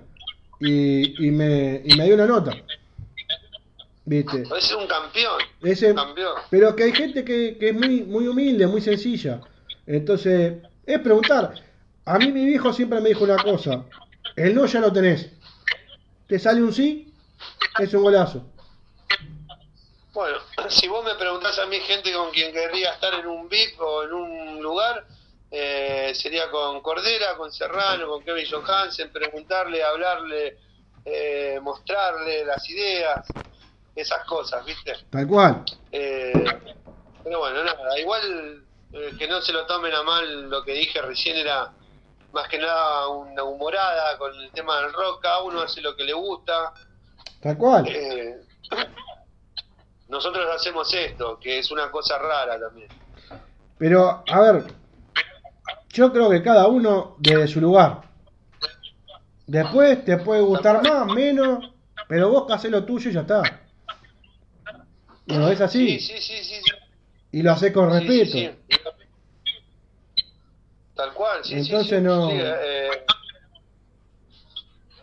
y, 0.60 1.26
y, 1.26 1.30
me, 1.30 1.82
y 1.84 1.94
me 1.96 2.04
dio 2.04 2.14
una 2.14 2.26
nota. 2.26 2.52
¿Viste? 4.04 4.42
Ese 4.42 4.56
es 4.56 4.72
un 4.74 4.86
campeón. 4.86 5.38
Ese, 5.62 5.90
Un 5.90 5.96
campeón. 5.96 6.32
pero 6.50 6.74
que 6.74 6.84
hay 6.84 6.92
gente 6.94 7.24
que, 7.24 7.58
que 7.58 7.68
es 7.70 7.74
muy, 7.74 8.02
muy 8.04 8.26
humilde, 8.26 8.66
muy 8.66 8.80
sencilla. 8.80 9.40
Entonces, 9.86 10.54
es 10.86 10.98
preguntar. 11.00 11.54
A 12.06 12.18
mí 12.18 12.32
mi 12.32 12.46
viejo 12.46 12.72
siempre 12.72 13.00
me 13.02 13.10
dijo 13.10 13.24
una 13.24 13.36
cosa. 13.36 13.84
El 14.34 14.54
no 14.54 14.64
ya 14.64 14.80
lo 14.80 14.90
tenés. 14.92 15.30
Te 16.28 16.38
sale 16.38 16.62
un 16.62 16.74
sí, 16.74 17.10
es 17.78 17.94
un 17.94 18.02
golazo. 18.02 18.44
Bueno, 20.12 20.38
si 20.68 20.86
vos 20.86 21.02
me 21.02 21.14
preguntás 21.14 21.58
a 21.58 21.64
mí 21.66 21.78
gente 21.80 22.12
con 22.12 22.30
quien 22.30 22.52
querría 22.52 22.92
estar 22.92 23.14
en 23.14 23.26
un 23.26 23.48
VIP 23.48 23.80
o 23.80 24.02
en 24.02 24.12
un 24.12 24.62
lugar, 24.62 25.06
eh, 25.50 26.12
sería 26.14 26.50
con 26.50 26.82
Cordera, 26.82 27.34
con 27.38 27.50
Serrano, 27.50 28.08
con 28.08 28.22
Kevin 28.22 28.46
Johansen, 28.50 29.10
preguntarle, 29.10 29.82
hablarle, 29.82 30.58
eh, 31.04 31.58
mostrarle 31.62 32.44
las 32.44 32.68
ideas, 32.68 33.26
esas 33.96 34.24
cosas, 34.26 34.62
¿viste? 34.66 34.92
Tal 35.10 35.26
cual. 35.26 35.64
Eh, 35.90 36.44
pero 37.24 37.38
bueno, 37.38 37.64
nada, 37.64 37.98
igual 37.98 38.64
eh, 38.92 39.12
que 39.18 39.26
no 39.28 39.40
se 39.40 39.54
lo 39.54 39.64
tomen 39.64 39.94
a 39.94 40.02
mal 40.02 40.50
lo 40.50 40.62
que 40.62 40.72
dije 40.72 41.00
recién 41.00 41.38
era 41.38 41.72
más 42.32 42.48
que 42.48 42.58
nada 42.58 43.08
una 43.08 43.42
humorada 43.44 44.18
con 44.18 44.34
el 44.34 44.50
tema 44.52 44.80
del 44.80 44.92
rock, 44.92 45.22
cada 45.22 45.42
uno 45.42 45.60
hace 45.60 45.80
lo 45.80 45.96
que 45.96 46.04
le 46.04 46.12
gusta. 46.12 46.72
Tal 47.40 47.56
cual. 47.56 47.86
Eh, 47.88 48.36
nosotros 50.08 50.46
hacemos 50.54 50.92
esto, 50.92 51.38
que 51.40 51.58
es 51.58 51.70
una 51.70 51.90
cosa 51.90 52.18
rara 52.18 52.58
también. 52.58 52.88
Pero, 53.78 54.24
a 54.26 54.40
ver, 54.40 54.64
yo 55.90 56.12
creo 56.12 56.30
que 56.30 56.42
cada 56.42 56.66
uno 56.66 57.16
desde 57.18 57.48
su 57.48 57.60
lugar. 57.60 58.02
Después 59.46 60.04
te 60.04 60.18
puede 60.18 60.42
gustar 60.42 60.82
más, 60.82 61.06
menos, 61.06 61.72
pero 62.06 62.30
vos 62.30 62.46
que 62.46 62.52
hacés 62.52 62.70
lo 62.70 62.84
tuyo 62.84 63.10
y 63.10 63.14
ya 63.14 63.20
está. 63.20 63.42
No 65.26 65.50
es 65.50 65.60
así. 65.60 65.98
Sí, 65.98 66.14
sí, 66.14 66.20
sí, 66.20 66.44
sí. 66.44 66.60
sí. 66.62 66.70
Y 67.32 67.42
lo 67.42 67.52
haces 67.52 67.72
con 67.72 67.90
respeto. 67.90 68.32
sí, 68.32 68.50
sí. 68.68 68.78
Tal 70.98 71.14
cual, 71.14 71.44
sí, 71.44 71.54
Entonces 71.54 71.98
sí. 72.00 72.04
no- 72.04 72.28
Sí, 72.28 72.36
eh, 72.40 73.04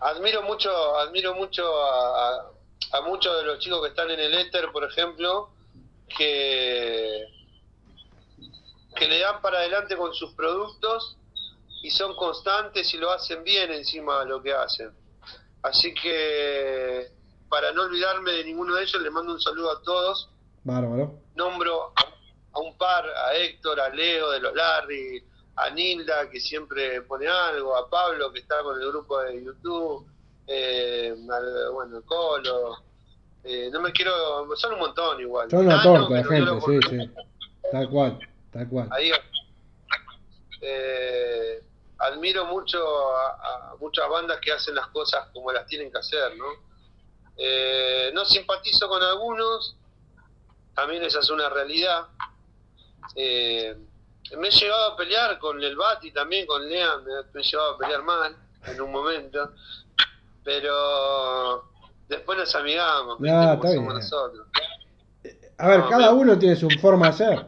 admiro 0.02 0.41
mucho, 0.43 0.70
admiro 0.98 1.34
mucho 1.36 1.64
a, 1.84 2.36
a- 2.36 2.52
a 2.91 3.02
muchos 3.02 3.34
de 3.38 3.43
los 3.46 3.60
chicos 3.60 3.82
que 3.82 3.88
están 3.88 4.12
en 4.12 4.20
el 4.20 4.34
éter, 4.36 4.72
por 4.74 4.84
ejemplo, 4.84 5.52
que 6.18 7.24
que 8.98 9.07
le 9.07 9.19
dan 9.19 9.41
para 9.41 9.60
adelante 9.60 9.95
con 9.98 10.14
sus 10.14 10.34
productos 10.34 11.18
y 11.82 11.90
son 11.91 12.14
constantes 12.15 12.94
y 12.94 12.98
lo 12.98 13.11
hacen 13.11 13.44
bien 13.45 13.72
encima 13.72 14.19
de 14.19 14.26
lo 14.26 14.41
que 14.41 14.53
hacen. 14.53 14.91
Así 15.64 15.94
que 15.94 17.07
para 17.49 17.72
no 17.72 17.84
olvidarme 17.84 18.32
de 18.34 18.44
ninguno 18.45 18.76
de 18.76 18.84
ellos, 18.84 19.02
le 19.02 19.10
mando 19.11 19.32
un 19.34 19.40
saludo 19.41 19.72
a 19.72 19.82
todos 19.82 20.30
Bárbaro. 20.64 21.19
nombro 21.36 21.94
a, 21.95 22.02
a 22.53 22.60
un 22.60 22.78
par, 22.78 23.06
a 23.06 23.34
Héctor, 23.36 23.80
a 23.82 23.90
Leo 23.90 24.30
de 24.32 24.40
los 24.41 24.53
Larry, 24.53 25.24
a 25.57 25.69
Nilda 25.69 26.30
que 26.30 26.40
siempre 26.40 27.02
pone 27.03 27.27
algo, 27.27 27.76
a 27.76 27.90
Pablo 27.90 28.32
que 28.32 28.40
está 28.40 28.61
con 28.61 28.80
el 28.82 28.88
grupo 28.90 29.19
de 29.22 29.44
YouTube, 29.44 30.06
eh, 30.48 31.15
al- 31.32 31.72
bueno, 31.72 32.02
Colo, 32.06 32.77
eh, 33.44 33.69
no 33.72 33.80
me 33.82 33.91
quiero, 33.91 34.53
son 34.56 34.73
un 34.73 34.80
montón 34.80 35.19
igual. 35.22 35.49
Son 35.49 35.65
una 35.65 35.77
Nano, 35.77 36.07
torta 36.07 36.14
de 36.15 36.23
no 36.23 36.61
gente, 36.61 36.90
sí, 36.90 36.98
sí. 37.06 37.11
Tal 37.72 37.90
cual, 37.90 38.19
tal 38.52 38.68
cual. 38.69 38.90
Ahí, 38.91 39.11
eh, 40.61 41.64
admiro 41.99 42.45
mucho 42.45 42.80
a, 43.15 43.72
a 43.72 43.76
muchas 43.80 44.07
bandas 44.10 44.40
que 44.41 44.52
hacen 44.52 44.76
las 44.76 44.88
cosas 44.88 45.27
como 45.34 45.52
las 45.52 45.65
tienen 45.68 45.91
que 45.91 45.98
hacer, 45.98 46.36
¿no? 46.38 46.45
Eh, 47.38 48.11
no 48.14 48.26
simpatizo 48.26 48.88
con 48.88 49.02
algunos, 49.03 49.77
también 50.73 51.03
esa 51.03 51.19
es 51.19 51.30
una 51.30 51.49
realidad. 51.49 52.07
Eh, 53.15 53.76
me 54.38 54.47
he 54.47 54.52
llegado 54.52 54.93
a 54.93 54.97
pelear 54.97 55.38
con 55.39 55.61
el 55.64 55.76
Bati 55.76 56.11
también, 56.11 56.45
con 56.47 56.68
Lean, 56.68 57.03
me, 57.06 57.11
he 57.39 57.43
llegado 57.43 57.76
a 57.76 57.77
pelear 57.77 58.03
mal 58.03 58.35
en 58.65 58.81
un 58.81 58.91
momento, 58.91 59.52
pero 60.43 61.69
después 62.07 62.38
nos 62.38 62.53
amigamos, 62.56 63.19
¿viste? 63.19 63.35
Ah, 63.38 63.53
está 63.56 63.69
bien. 63.72 63.85
nosotros. 63.88 64.47
A 65.57 65.68
ver, 65.69 65.80
No, 65.80 65.89
cada 65.89 66.11
me- 66.11 66.18
uno 66.19 66.38
tiene 66.39 66.56
su 66.56 66.69
forma 66.81 67.07
de 67.07 67.14
ser. 67.14 67.47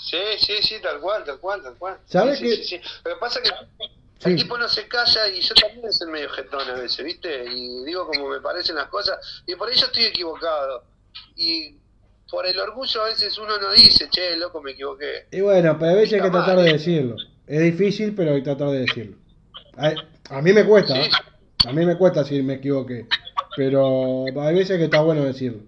Sí, 0.00 0.18
sí, 0.38 0.62
sí, 0.62 0.80
tal 0.82 1.00
cual, 1.00 1.24
tal 1.24 1.38
cual, 1.38 1.62
tal 1.62 1.74
cual. 1.76 1.98
¿Sabes 2.06 2.38
Sí, 2.38 2.44
que- 2.44 2.56
sí, 2.56 2.64
sí. 2.64 2.80
Lo 3.04 3.14
que 3.14 3.20
pasa 3.20 3.40
es 3.40 3.50
que 3.50 4.30
el 4.30 4.36
tipo 4.36 4.56
no 4.56 4.68
se 4.68 4.88
calla 4.88 5.28
y 5.28 5.40
yo 5.40 5.54
también 5.54 5.92
soy 5.92 6.08
medio 6.10 6.30
jetón 6.30 6.68
a 6.68 6.74
veces, 6.74 7.04
¿viste? 7.04 7.44
Y 7.52 7.84
digo 7.84 8.06
como 8.06 8.28
me 8.28 8.40
parecen 8.40 8.76
las 8.76 8.88
cosas 8.88 9.18
y 9.46 9.54
por 9.54 9.68
ahí 9.68 9.76
yo 9.76 9.86
estoy 9.86 10.04
equivocado. 10.04 10.84
Y 11.36 11.76
por 12.30 12.46
el 12.46 12.58
orgullo 12.58 13.02
a 13.02 13.06
veces 13.06 13.36
uno 13.38 13.58
no 13.58 13.72
dice, 13.72 14.08
che, 14.10 14.36
loco, 14.36 14.60
me 14.62 14.72
equivoqué. 14.72 15.26
Y 15.32 15.40
bueno, 15.40 15.78
pero 15.78 15.92
a 15.92 15.94
veces 15.94 16.14
hay 16.14 16.22
que 16.22 16.30
tratar 16.30 16.56
mal, 16.56 16.64
de 16.64 16.72
decirlo. 16.72 17.16
Es 17.46 17.60
difícil, 17.62 18.14
pero 18.14 18.32
hay 18.32 18.38
que 18.38 18.44
tratar 18.44 18.68
de 18.70 18.80
decirlo. 18.80 19.16
A, 19.76 19.92
a 20.36 20.42
mí 20.42 20.52
me 20.52 20.64
cuesta, 20.64 20.94
Sí. 20.94 21.00
¿eh? 21.00 21.10
a 21.66 21.72
mí 21.72 21.84
me 21.86 21.96
cuesta 21.96 22.24
si 22.24 22.42
me 22.42 22.54
equivoqué. 22.54 23.06
Pero 23.56 24.24
hay 24.40 24.54
veces 24.54 24.78
que 24.78 24.84
está 24.84 25.00
bueno 25.00 25.24
decirlo. 25.24 25.60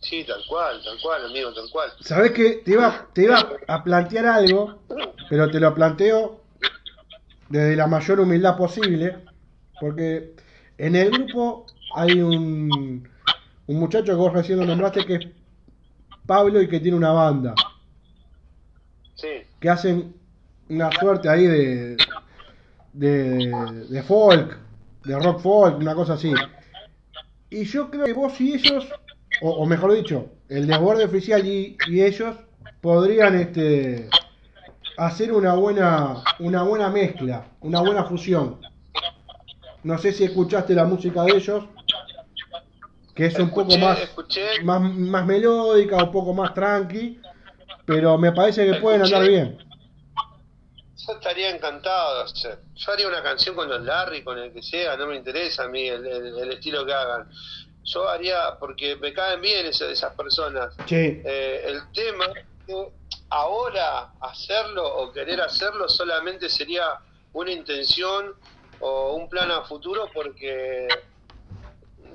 Sí, 0.00 0.24
tal 0.24 0.40
cual, 0.48 0.80
tal 0.84 0.96
cual, 1.02 1.26
amigo, 1.26 1.52
tal 1.52 1.68
cual. 1.70 1.90
Sabes 2.00 2.30
que 2.32 2.62
te 2.64 2.72
iba, 2.72 3.08
te 3.12 3.24
iba 3.24 3.56
a 3.66 3.84
plantear 3.84 4.26
algo, 4.26 4.78
pero 5.28 5.50
te 5.50 5.60
lo 5.60 5.74
planteo 5.74 6.40
desde 7.48 7.76
la 7.76 7.86
mayor 7.88 8.20
humildad 8.20 8.56
posible, 8.56 9.16
porque 9.80 10.34
en 10.78 10.94
el 10.96 11.10
grupo 11.10 11.66
hay 11.94 12.22
un, 12.22 13.08
un 13.68 13.78
muchacho 13.78 14.06
que 14.06 14.12
vos 14.14 14.32
recién 14.32 14.58
lo 14.58 14.66
nombraste 14.66 15.06
que 15.06 15.14
es 15.14 15.28
Pablo 16.26 16.60
y 16.60 16.68
que 16.68 16.80
tiene 16.80 16.96
una 16.96 17.12
banda, 17.12 17.54
Sí, 19.14 19.28
que 19.60 19.68
hacen 19.68 20.14
una 20.68 20.90
suerte 20.92 21.28
ahí 21.28 21.46
de, 21.46 21.96
de, 22.92 23.86
de 23.88 24.02
folk, 24.02 24.58
de 25.04 25.18
rock 25.18 25.40
folk, 25.40 25.78
una 25.78 25.94
cosa 25.94 26.14
así. 26.14 26.32
Y 27.50 27.64
yo 27.64 27.90
creo 27.90 28.04
que 28.04 28.12
vos 28.12 28.40
y 28.40 28.54
ellos, 28.54 28.86
o, 29.40 29.50
o 29.50 29.66
mejor 29.66 29.92
dicho, 29.94 30.30
el 30.48 30.66
desborde 30.66 31.04
oficial 31.04 31.46
y, 31.46 31.76
y 31.88 32.02
ellos 32.02 32.36
podrían 32.80 33.34
este 33.34 34.08
hacer 34.96 35.32
una 35.32 35.54
buena 35.54 36.22
una 36.38 36.62
buena 36.62 36.90
mezcla, 36.90 37.46
una 37.60 37.80
buena 37.80 38.04
fusión. 38.04 38.60
No 39.82 39.98
sé 39.98 40.12
si 40.12 40.24
escuchaste 40.24 40.74
la 40.74 40.84
música 40.84 41.22
de 41.24 41.36
ellos, 41.36 41.64
que 43.18 43.26
es 43.26 43.38
un 43.40 43.50
poco 43.50 43.76
más, 43.76 43.98
escuché. 44.00 44.62
más 44.62 44.80
más 44.80 45.26
melódica, 45.26 45.96
un 45.96 46.12
poco 46.12 46.32
más 46.32 46.54
tranqui, 46.54 47.20
pero 47.84 48.16
me 48.16 48.30
parece 48.30 48.64
que 48.64 48.74
pueden 48.80 49.02
andar 49.02 49.26
bien. 49.26 49.58
Yo 51.04 51.12
estaría 51.14 51.50
encantado 51.50 52.18
de 52.18 52.24
hacer. 52.24 52.58
Yo 52.76 52.92
haría 52.92 53.08
una 53.08 53.20
canción 53.22 53.56
con 53.56 53.68
los 53.68 53.82
Larry, 53.82 54.22
con 54.22 54.38
el 54.38 54.52
que 54.52 54.62
sea, 54.62 54.96
no 54.96 55.06
me 55.08 55.16
interesa 55.16 55.64
a 55.64 55.68
mí 55.68 55.88
el, 55.88 56.06
el- 56.06 56.38
el 56.38 56.52
estilo 56.52 56.86
que 56.86 56.92
hagan. 56.92 57.28
Yo 57.82 58.08
haría, 58.08 58.56
porque 58.60 58.94
me 58.96 59.12
caen 59.12 59.40
bien 59.40 59.66
ese- 59.66 59.90
esas 59.90 60.14
personas. 60.14 60.76
Sí, 60.86 61.20
Eh, 61.24 61.62
el 61.66 61.80
tema 61.92 62.26
ahora 63.30 64.12
hacerlo 64.20 64.86
o 64.96 65.10
querer 65.12 65.40
hacerlo 65.40 65.88
solamente 65.88 66.48
sería 66.48 66.84
una 67.32 67.50
intención 67.50 68.32
o 68.80 69.14
un 69.14 69.28
plan 69.28 69.50
a 69.50 69.62
futuro 69.62 70.08
porque 70.14 70.86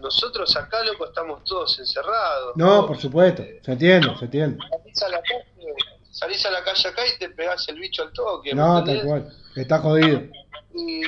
nosotros 0.03 0.55
acá, 0.55 0.83
loco, 0.83 1.05
estamos 1.05 1.43
todos 1.45 1.79
encerrados. 1.79 2.55
no, 2.55 2.85
por 2.85 2.99
supuesto, 2.99 3.41
se 3.63 3.71
entiende, 3.71 4.15
se 4.19 4.25
entiende. 4.25 4.57
Salís 4.69 5.01
a 5.01 5.09
la 5.09 5.21
calle, 5.21 5.73
salís 6.11 6.45
a 6.45 6.51
la 6.51 6.63
calle 6.63 6.89
acá 6.89 7.01
y 7.07 7.17
te 7.17 7.29
pegás 7.29 7.67
el 7.69 7.79
bicho 7.79 8.03
al 8.03 8.13
toque. 8.13 8.53
¿me 8.53 8.61
No, 8.61 8.83
tal 8.83 9.01
cual, 9.03 9.33
está 9.55 9.79
jodido. 9.79 10.21
y, 10.73 11.01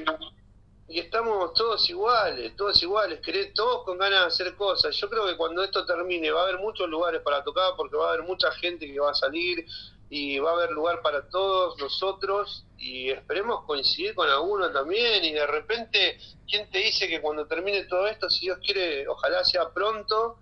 y 0.87 0.99
estamos 0.99 1.53
todos 1.53 1.89
iguales, 1.89 2.55
todos 2.55 2.81
iguales, 2.81 3.19
querés- 3.21 3.51
todos 3.53 3.83
con 3.83 3.97
ganas 3.97 4.21
de 4.21 4.25
hacer 4.27 4.55
cosas. 4.55 4.95
Yo 4.95 5.09
creo 5.09 5.25
que 5.27 5.35
cuando 5.35 5.63
esto 5.63 5.85
termine 5.85 6.31
va 6.31 6.41
a 6.41 6.43
haber 6.43 6.59
muchos 6.59 6.87
lugares 6.89 7.21
para 7.21 7.43
tocar 7.43 7.73
porque 7.75 7.97
va 7.97 8.05
a 8.07 8.13
haber 8.13 8.23
mucha 8.23 8.49
gente 8.51 8.85
que 8.87 8.99
va 8.99 9.11
a 9.11 9.15
salir 9.15 9.65
y 10.09 10.37
va 10.39 10.51
a 10.51 10.53
haber 10.53 10.71
lugar 10.71 11.01
para 11.01 11.27
todos 11.29 11.77
nosotros 11.79 12.65
y 12.77 13.09
esperemos 13.09 13.63
coincidir 13.65 14.13
con 14.13 14.29
alguno 14.29 14.71
también 14.71 15.23
y 15.25 15.33
de 15.33 15.47
repente, 15.47 16.17
¿quién 16.47 16.69
te 16.69 16.77
dice 16.79 17.07
que 17.07 17.21
cuando 17.21 17.45
termine 17.47 17.83
todo 17.85 18.07
esto, 18.07 18.29
si 18.29 18.45
Dios 18.45 18.59
quiere, 18.63 19.07
ojalá 19.07 19.43
sea 19.43 19.69
pronto, 19.73 20.37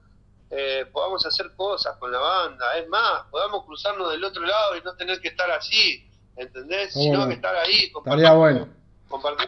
eh, 0.49 0.85
podamos 0.91 1.25
hacer 1.25 1.51
cosas 1.55 1.95
con 1.97 2.11
la 2.11 2.19
banda? 2.19 2.77
Es 2.77 2.87
más, 2.89 3.23
podamos 3.31 3.65
cruzarnos 3.65 4.11
del 4.11 4.23
otro 4.23 4.43
lado 4.45 4.75
y 4.77 4.81
no 4.81 4.95
tener 4.95 5.19
que 5.21 5.29
estar 5.29 5.49
así, 5.51 6.05
¿entendés? 6.35 6.91
¿Cómo 6.93 7.03
Sino 7.05 7.19
no? 7.19 7.27
que 7.29 7.33
estar 7.35 7.55
ahí, 7.55 7.89
compartiendo- 7.91 8.37
bueno. 8.37 8.67
compartir 9.07 9.47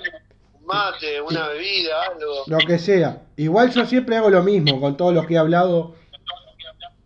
un 0.54 0.66
mate, 0.66 1.20
una 1.22 1.48
bebida, 1.50 2.04
algo. 2.04 2.44
Lo 2.48 2.58
que 2.60 2.80
sea. 2.80 3.22
Igual 3.36 3.72
yo 3.74 3.86
siempre 3.86 4.16
hago 4.16 4.30
lo 4.30 4.42
mismo 4.44 4.80
con 4.80 4.96
todos 4.96 5.14
los 5.14 5.26
que 5.28 5.34
he 5.34 5.38
hablado, 5.38 5.94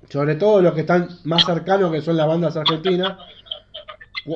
sobre 0.09 0.35
todo 0.35 0.61
los 0.61 0.73
que 0.73 0.81
están 0.81 1.07
más 1.23 1.43
cercanos, 1.45 1.91
que 1.91 2.01
son 2.01 2.17
las 2.17 2.27
bandas 2.27 2.55
argentinas. 2.57 3.17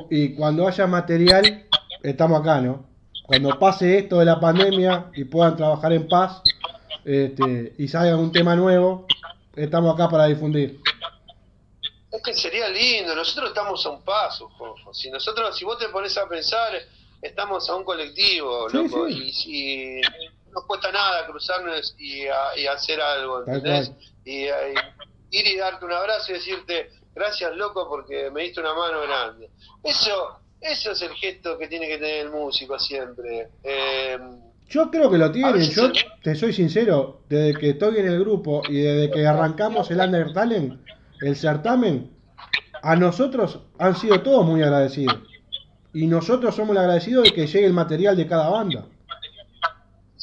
Y 0.09 0.33
cuando 0.35 0.67
haya 0.67 0.87
material, 0.87 1.65
estamos 2.01 2.41
acá, 2.41 2.61
¿no? 2.61 2.85
Cuando 3.25 3.57
pase 3.59 3.99
esto 3.99 4.19
de 4.19 4.25
la 4.25 4.39
pandemia 4.39 5.07
y 5.15 5.23
puedan 5.25 5.55
trabajar 5.55 5.93
en 5.93 6.07
paz 6.07 6.41
este, 7.05 7.73
y 7.77 7.87
salga 7.87 8.15
un 8.17 8.31
tema 8.31 8.55
nuevo, 8.55 9.05
estamos 9.55 9.93
acá 9.93 10.09
para 10.09 10.25
difundir. 10.25 10.79
Es 12.11 12.21
que 12.21 12.33
sería 12.33 12.69
lindo, 12.69 13.15
nosotros 13.15 13.49
estamos 13.49 13.85
a 13.85 13.89
un 13.89 14.03
paso. 14.03 14.49
Si 14.91 15.09
nosotros, 15.09 15.57
si 15.57 15.65
vos 15.65 15.77
te 15.79 15.89
pones 15.89 16.15
a 16.17 16.27
pensar, 16.27 16.73
estamos 17.21 17.67
a 17.69 17.75
un 17.75 17.83
colectivo, 17.83 18.69
Sí, 18.69 18.77
loco, 18.77 19.07
sí. 19.07 19.13
y 19.23 19.33
si 19.33 20.01
no 20.47 20.53
nos 20.53 20.65
cuesta 20.65 20.91
nada 20.91 21.25
cruzarnos 21.25 21.95
y, 21.97 22.27
a- 22.27 22.57
y 22.57 22.67
hacer 22.67 23.01
algo, 23.01 23.39
¿entendés? 23.47 23.89
cual. 23.89 23.99
Y, 24.25 24.43
eh, 24.43 24.73
ir 25.33 25.47
y 25.47 25.57
darte 25.57 25.83
un 25.85 25.91
abrazo 25.91 26.31
y 26.31 26.35
decirte, 26.35 26.89
gracias 27.13 27.55
loco 27.55 27.87
porque 27.89 28.29
me 28.31 28.43
diste 28.43 28.59
una 28.59 28.73
mano 28.73 29.01
grande. 29.01 29.49
Eso, 29.83 30.39
eso 30.61 30.91
es 30.91 31.01
el 31.01 31.11
gesto 31.13 31.57
que 31.57 31.67
tiene 31.67 31.87
que 31.87 31.97
tener 31.97 32.25
el 32.25 32.31
músico 32.31 32.77
siempre. 32.79 33.49
Eh, 33.63 34.17
Yo 34.69 34.89
creo 34.91 35.09
que 35.09 35.17
lo 35.17 35.31
tienen, 35.31 35.69
yo 35.69 35.91
te 36.23 36.35
soy 36.35 36.53
sincero, 36.53 37.21
desde 37.27 37.59
que 37.59 37.71
estoy 37.71 37.97
en 37.97 38.07
el 38.07 38.19
grupo 38.19 38.61
y 38.69 38.81
desde 38.81 39.11
que 39.11 39.25
arrancamos 39.25 39.89
el 39.91 39.99
Under 39.99 40.31
Talent, 40.33 40.79
el 41.21 41.35
certamen, 41.35 42.11
a 42.81 42.95
nosotros 42.95 43.59
han 43.79 43.95
sido 43.95 44.21
todos 44.21 44.45
muy 44.45 44.61
agradecidos. 44.61 45.17
Y 45.93 46.07
nosotros 46.07 46.55
somos 46.55 46.75
agradecidos 46.77 47.23
de 47.25 47.33
que 47.33 47.47
llegue 47.47 47.65
el 47.65 47.73
material 47.73 48.17
de 48.17 48.27
cada 48.27 48.49
banda. 48.49 48.87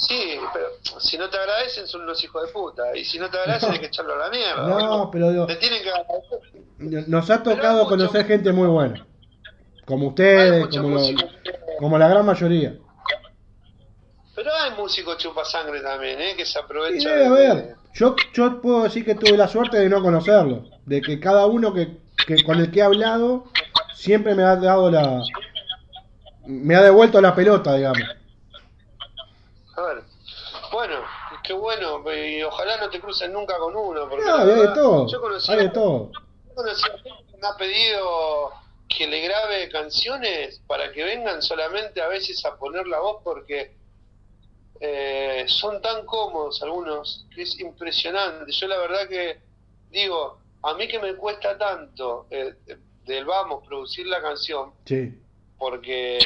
Sí, 0.07 0.39
pero 0.53 0.67
si 1.01 1.17
no 1.19 1.29
te 1.31 1.37
agradecen 1.39 1.87
son 1.87 2.03
unos 2.03 2.23
hijos 2.25 2.47
de 2.47 2.53
puta. 2.53 2.97
Y 2.97 3.05
si 3.05 3.19
no 3.19 3.29
te 3.31 3.39
agradecen 3.39 3.71
hay 3.73 3.79
que 3.81 3.87
echarlo 3.87 4.15
a 4.15 4.19
la 4.19 4.31
mierda. 4.31 4.67
No, 4.67 5.11
pero 5.11 5.31
digo, 5.31 5.47
Te 5.47 5.57
tienen 5.57 5.83
que 5.83 5.91
agradecer. 5.91 7.09
nos 7.09 7.31
ha 7.31 7.43
tocado 7.43 7.79
mucho- 7.85 7.89
conocer 7.91 8.27
gente 8.27 8.53
muy 8.53 8.69
buena. 8.69 9.07
Como 9.87 10.09
ustedes, 10.09 10.69
como, 10.69 10.91
lo- 10.91 11.01
como 11.79 11.99
la 11.99 12.09
gran 12.09 12.25
mayoría. 12.25 12.75
Pero 14.37 14.55
hay 14.55 14.71
músicos 14.73 15.19
chupasangre 15.19 15.81
también, 15.83 16.21
¿eh? 16.21 16.35
Que 16.37 16.47
se 16.47 16.59
aprovechan. 16.59 17.13
debe 17.13 17.19
de- 17.21 17.27
haber. 17.27 17.75
Yo, 17.93 18.15
yo 18.33 18.61
puedo 18.63 18.85
decir 18.85 19.05
que 19.05 19.17
tuve 19.17 19.37
la 19.37 19.49
suerte 19.49 19.79
de 19.79 19.89
no 19.89 20.01
conocerlo. 20.01 20.65
De 20.87 21.01
que 21.03 21.19
cada 21.19 21.47
uno 21.47 21.75
que, 21.75 21.99
que 22.27 22.43
con 22.45 22.59
el 22.61 22.71
que 22.71 22.79
he 22.79 22.83
hablado 22.83 23.45
siempre 23.95 24.35
me 24.37 24.45
ha 24.45 24.55
dado 24.57 24.91
la. 24.91 25.21
Me 26.47 26.75
ha 26.77 26.83
devuelto 26.83 27.21
la 27.21 27.35
pelota, 27.35 27.75
digamos. 27.75 28.01
A 29.77 29.83
ver. 29.83 30.03
Bueno, 30.73 30.95
qué 31.43 31.53
bueno. 31.53 32.03
Y 32.15 32.43
ojalá 32.43 32.77
no 32.79 32.91
te 32.91 33.01
crucen 33.01 33.33
nunca 33.33 33.59
con 33.59 33.75
uno. 33.77 34.09
Porque 34.09 34.25
No, 34.25 34.37
hay 34.37 34.47
de 34.47 34.55
verdad, 34.55 34.75
todo. 34.75 35.07
Yo 35.09 35.21
conocí, 35.21 35.53
Hay 35.53 35.59
de 35.59 35.69
todo. 35.71 36.11
yo 36.13 36.55
conocí 36.55 36.83
a 36.89 36.99
gente 36.99 37.25
que 37.31 37.37
me 37.39 37.47
ha 37.49 37.57
pedido 37.57 38.51
que 38.89 39.07
le 39.07 39.21
grabe 39.21 39.69
canciones 39.71 40.61
para 40.67 40.91
que 40.93 41.05
vengan 41.05 41.41
solamente 41.43 42.03
a 42.03 42.09
veces 42.09 42.45
a 42.45 42.57
poner 42.57 42.87
la 42.89 42.99
voz 43.01 43.19
porque 43.23 43.77
eh, 44.81 45.45
son 45.47 45.81
tan 45.83 46.05
cómodos 46.07 46.63
algunos 46.63 47.27
que 47.35 47.43
es 47.43 47.59
impresionante. 47.61 48.51
Yo 48.53 48.67
la 48.67 48.79
verdad 48.79 49.09
que 49.09 49.39
digo, 49.91 50.39
a 50.63 50.75
mí 50.75 50.89
que 50.89 50.99
me 50.99 51.15
cuesta 51.15 51.57
tanto 51.59 52.27
eh, 52.31 52.55
del 53.05 53.25
vamos 53.25 53.67
producir 53.67 54.07
la 54.07 54.21
canción, 54.23 54.73
Sí. 54.87 55.19
porque 55.59 56.19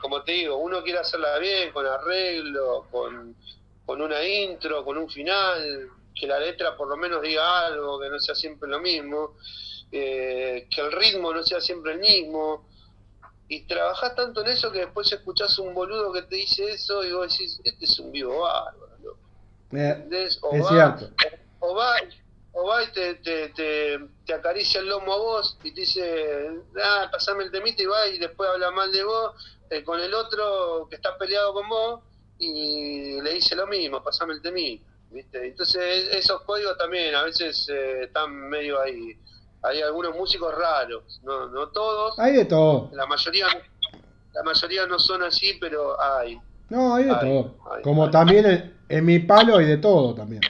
como 0.00 0.22
te 0.22 0.32
digo, 0.32 0.56
uno 0.56 0.82
quiere 0.82 0.98
hacerla 1.00 1.38
bien, 1.38 1.70
con 1.72 1.86
arreglo, 1.86 2.86
con, 2.90 3.36
con 3.84 4.00
una 4.00 4.22
intro, 4.24 4.84
con 4.84 4.96
un 4.96 5.08
final, 5.08 5.90
que 6.14 6.26
la 6.26 6.38
letra 6.38 6.76
por 6.76 6.88
lo 6.88 6.96
menos 6.96 7.22
diga 7.22 7.66
algo, 7.66 8.00
que 8.00 8.08
no 8.08 8.18
sea 8.18 8.34
siempre 8.34 8.68
lo 8.68 8.80
mismo, 8.80 9.36
eh, 9.90 10.68
que 10.70 10.80
el 10.80 10.92
ritmo 10.92 11.32
no 11.32 11.42
sea 11.42 11.60
siempre 11.60 11.92
el 11.92 11.98
mismo. 11.98 12.68
Y 13.48 13.66
trabajás 13.66 14.14
tanto 14.14 14.40
en 14.40 14.48
eso 14.48 14.72
que 14.72 14.80
después 14.80 15.12
escuchás 15.12 15.58
un 15.58 15.74
boludo 15.74 16.12
que 16.12 16.22
te 16.22 16.36
dice 16.36 16.72
eso 16.72 17.04
y 17.04 17.12
vos 17.12 17.30
decís, 17.30 17.60
este 17.64 17.84
es 17.84 17.98
un 17.98 18.12
vivo 18.12 18.40
bárbaro. 18.40 18.96
loco". 19.02 19.18
Eh. 19.72 20.28
O 20.42 20.54
es 20.54 20.64
va, 20.64 20.68
cierto. 20.68 21.14
O 21.60 21.74
va, 21.74 21.96
o 22.52 22.66
va 22.66 22.82
y 22.82 22.92
te, 22.92 23.14
te, 23.16 23.48
te, 23.50 23.98
te 24.24 24.34
acaricia 24.34 24.80
el 24.80 24.88
lomo 24.88 25.12
a 25.12 25.18
vos 25.18 25.58
y 25.62 25.72
te 25.74 25.80
dice, 25.80 26.48
ah, 26.82 27.08
pasame 27.10 27.44
el 27.44 27.50
temita 27.50 27.82
y 27.82 27.86
va 27.86 28.06
y 28.06 28.18
después 28.18 28.48
habla 28.48 28.70
mal 28.70 28.90
de 28.90 29.04
vos 29.04 29.34
eh, 29.70 29.82
con 29.84 30.00
el 30.00 30.14
otro 30.14 30.86
que 30.88 30.96
está 30.96 31.16
peleado 31.18 31.52
con 31.52 31.68
vos 31.68 32.00
y 32.44 33.20
le 33.20 33.34
dice 33.34 33.54
lo 33.54 33.66
mismo, 33.66 34.02
pasame 34.02 34.34
el 34.34 34.42
temita. 34.42 34.84
¿viste? 35.10 35.46
Entonces 35.46 36.08
esos 36.12 36.42
códigos 36.42 36.76
también 36.78 37.14
a 37.14 37.22
veces 37.22 37.68
eh, 37.68 38.04
están 38.04 38.34
medio 38.48 38.80
ahí. 38.80 39.16
Hay 39.62 39.80
algunos 39.80 40.16
músicos 40.16 40.52
raros, 40.54 41.20
no, 41.22 41.46
no 41.46 41.68
todos, 41.68 42.18
Hay 42.18 42.32
de 42.32 42.44
todo. 42.46 42.90
la 42.94 43.06
mayoría 43.06 43.46
la 44.34 44.42
mayoría 44.42 44.86
no 44.86 44.98
son 44.98 45.22
así, 45.22 45.58
pero 45.60 46.00
hay. 46.02 46.40
No, 46.70 46.94
hay 46.94 47.04
de 47.04 47.14
todo. 47.14 47.54
Como 47.84 48.10
también 48.10 48.46
en, 48.46 48.76
en 48.88 49.04
mi 49.04 49.18
palo 49.18 49.58
hay 49.58 49.66
de 49.66 49.76
todo 49.76 50.14
también. 50.14 50.40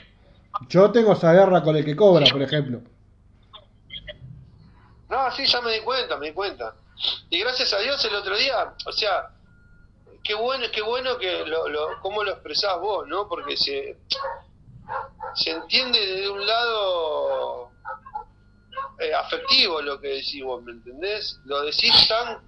Yo 0.69 0.89
tengo 0.91 1.13
esa 1.13 1.33
guerra 1.33 1.61
con 1.61 1.75
el 1.75 1.83
que 1.83 1.95
cobra, 1.95 2.25
por 2.31 2.41
ejemplo. 2.41 2.81
No, 5.09 5.31
sí, 5.31 5.45
ya 5.45 5.61
me 5.61 5.73
di 5.73 5.81
cuenta, 5.81 6.17
me 6.17 6.27
di 6.27 6.33
cuenta. 6.33 6.73
Y 7.29 7.39
gracias 7.39 7.73
a 7.73 7.79
Dios 7.79 8.03
el 8.05 8.15
otro 8.15 8.37
día, 8.37 8.73
o 8.85 8.91
sea, 8.91 9.29
qué 10.23 10.33
bueno, 10.33 10.65
qué 10.71 10.81
bueno 10.81 11.17
que 11.17 11.45
lo, 11.45 11.67
lo, 11.67 11.99
cómo 12.01 12.23
lo 12.23 12.31
expresás 12.31 12.79
vos, 12.79 13.07
¿no? 13.07 13.27
Porque 13.27 13.57
se, 13.57 13.97
se 15.35 15.51
entiende 15.51 15.99
desde 15.99 16.29
un 16.29 16.45
lado 16.45 17.71
eh, 18.99 19.13
afectivo 19.13 19.81
lo 19.81 19.99
que 19.99 20.07
decís 20.07 20.43
vos, 20.43 20.63
¿me 20.63 20.71
entendés? 20.71 21.39
Lo 21.45 21.61
decís 21.63 21.91
tan, 22.07 22.41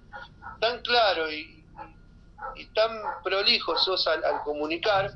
tan 0.60 0.80
claro 0.80 1.30
y, 1.30 1.64
y 2.54 2.66
tan 2.66 2.90
prolijo 3.22 3.76
sos 3.76 4.06
al, 4.06 4.22
comunicar 4.44 5.12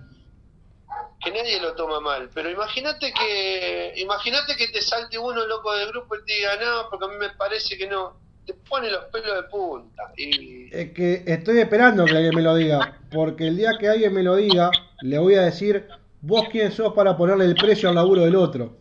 que 1.22 1.30
nadie 1.30 1.60
lo 1.60 1.74
toma 1.74 2.00
mal. 2.00 2.30
Pero 2.34 2.50
imagínate 2.50 3.12
que 3.12 3.94
imagínate 3.96 4.56
que 4.56 4.68
te 4.68 4.82
salte 4.82 5.18
uno 5.18 5.46
loco 5.46 5.72
del 5.74 5.88
grupo 5.88 6.16
y 6.16 6.24
te 6.24 6.32
diga, 6.34 6.56
no, 6.56 6.90
porque 6.90 7.04
a 7.06 7.08
mí 7.08 7.16
me 7.16 7.30
parece 7.30 7.78
que 7.78 7.86
no. 7.86 8.19
Te 8.46 8.54
pone 8.68 8.90
los 8.90 9.04
pelos 9.06 9.34
de 9.36 9.42
punta. 9.44 10.02
Y 10.16 10.68
Es 10.74 10.92
que 10.92 11.22
estoy 11.26 11.58
esperando 11.58 12.04
que 12.04 12.16
alguien 12.16 12.34
me 12.34 12.42
lo 12.42 12.54
diga, 12.54 12.98
porque 13.10 13.46
el 13.48 13.56
día 13.56 13.72
que 13.78 13.88
alguien 13.88 14.12
me 14.14 14.22
lo 14.22 14.36
diga, 14.36 14.70
le 15.02 15.18
voy 15.18 15.34
a 15.34 15.42
decir, 15.42 15.86
vos 16.20 16.46
quién 16.50 16.72
sos 16.72 16.92
para 16.94 17.16
ponerle 17.16 17.44
el 17.44 17.54
precio 17.54 17.88
al 17.88 17.94
laburo 17.96 18.22
del 18.24 18.36
otro. 18.36 18.76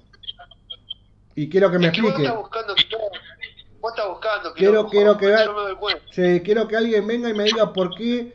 Y 1.36 1.50
quiero 1.50 1.72
que 1.72 1.80
me 1.80 1.88
es 1.88 1.94
que 1.94 2.02
vos 2.02 2.10
explique. 2.12 2.28
estás 2.28 2.42
buscando 2.42 2.76
quilombo. 2.76 3.10
Vos 3.82 3.92
estás 3.96 4.08
buscando 4.10 4.54
Quiero, 4.56 4.88
quiero 4.88 5.18
que 5.18 5.36
sí, 6.12 6.42
quiero 6.44 6.68
que 6.68 6.76
alguien 6.76 7.08
venga 7.08 7.30
y 7.30 7.34
me 7.34 7.46
diga 7.46 7.72
por 7.72 7.96
qué, 7.96 8.34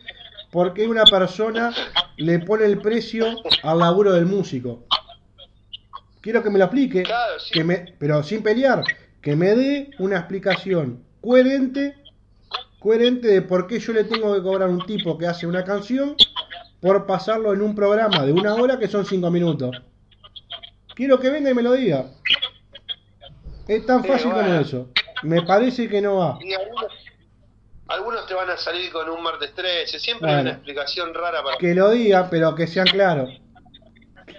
por 0.51 0.73
qué 0.73 0.89
una 0.89 1.05
persona 1.05 1.75
le 2.17 2.39
pone 2.39 2.65
el 2.65 2.81
precio 2.81 3.27
al 3.63 3.79
laburo 3.81 4.13
del 4.13 4.25
músico. 4.25 4.85
Quiero 6.23 6.43
que 6.43 6.49
me 6.49 6.59
lo 6.59 6.65
explique, 6.65 7.03
Claro, 7.03 7.39
sí. 7.39 7.51
que 7.53 7.63
me, 7.65 7.95
pero 7.99 8.23
sin 8.23 8.43
pelear, 8.43 8.83
que 9.21 9.37
me 9.37 9.55
dé 9.55 9.91
una 9.99 10.17
explicación 10.17 11.05
coherente, 11.25 11.95
coherente 12.79 13.29
de 13.29 13.43
por 13.43 13.67
qué 13.67 13.81
yo 13.81 13.93
le 13.95 14.05
tengo 14.05 14.35
que 14.35 14.43
cobrar 14.43 14.69
a 14.69 14.73
un 14.73 14.85
tipo 14.85 15.17
que 15.17 15.27
hace 15.27 15.47
una 15.47 15.65
canción 15.65 16.17
por 16.81 17.07
pasarlo 17.07 17.55
en 17.55 17.63
un 17.63 17.75
programa 17.75 18.27
de 18.27 18.33
una 18.33 18.55
hora 18.55 18.79
que 18.79 18.89
son 18.89 19.07
cinco 19.07 19.31
minutos. 19.31 19.75
Quiero 20.95 21.19
que 21.19 21.31
venga 21.31 21.51
y 21.51 21.55
me 21.55 21.63
lo 21.63 21.73
diga. 21.73 22.05
Es 23.67 23.87
tan 23.87 24.05
fácil 24.05 24.31
como 24.31 24.43
bueno. 24.43 24.61
eso. 24.61 24.89
Me 25.23 25.41
parece 25.43 25.89
que 25.89 26.03
no 26.03 26.17
va. 26.17 26.39
Y 26.43 26.53
algunos, 26.53 26.93
algunos 27.89 28.27
te 28.27 28.35
van 28.35 28.51
a 28.51 28.59
salir 28.59 28.93
con 28.93 29.09
un 29.09 29.23
martes 29.23 29.55
13, 29.55 29.99
siempre 29.99 30.31
hay 30.31 30.43
una 30.43 30.51
explicación 30.51 31.15
rara 31.15 31.43
para... 31.43 31.57
Que 31.57 31.75
lo 31.75 31.91
diga, 31.91 32.29
pero 32.29 32.55
que 32.55 32.67
sean 32.67 32.87
claros. 32.87 33.31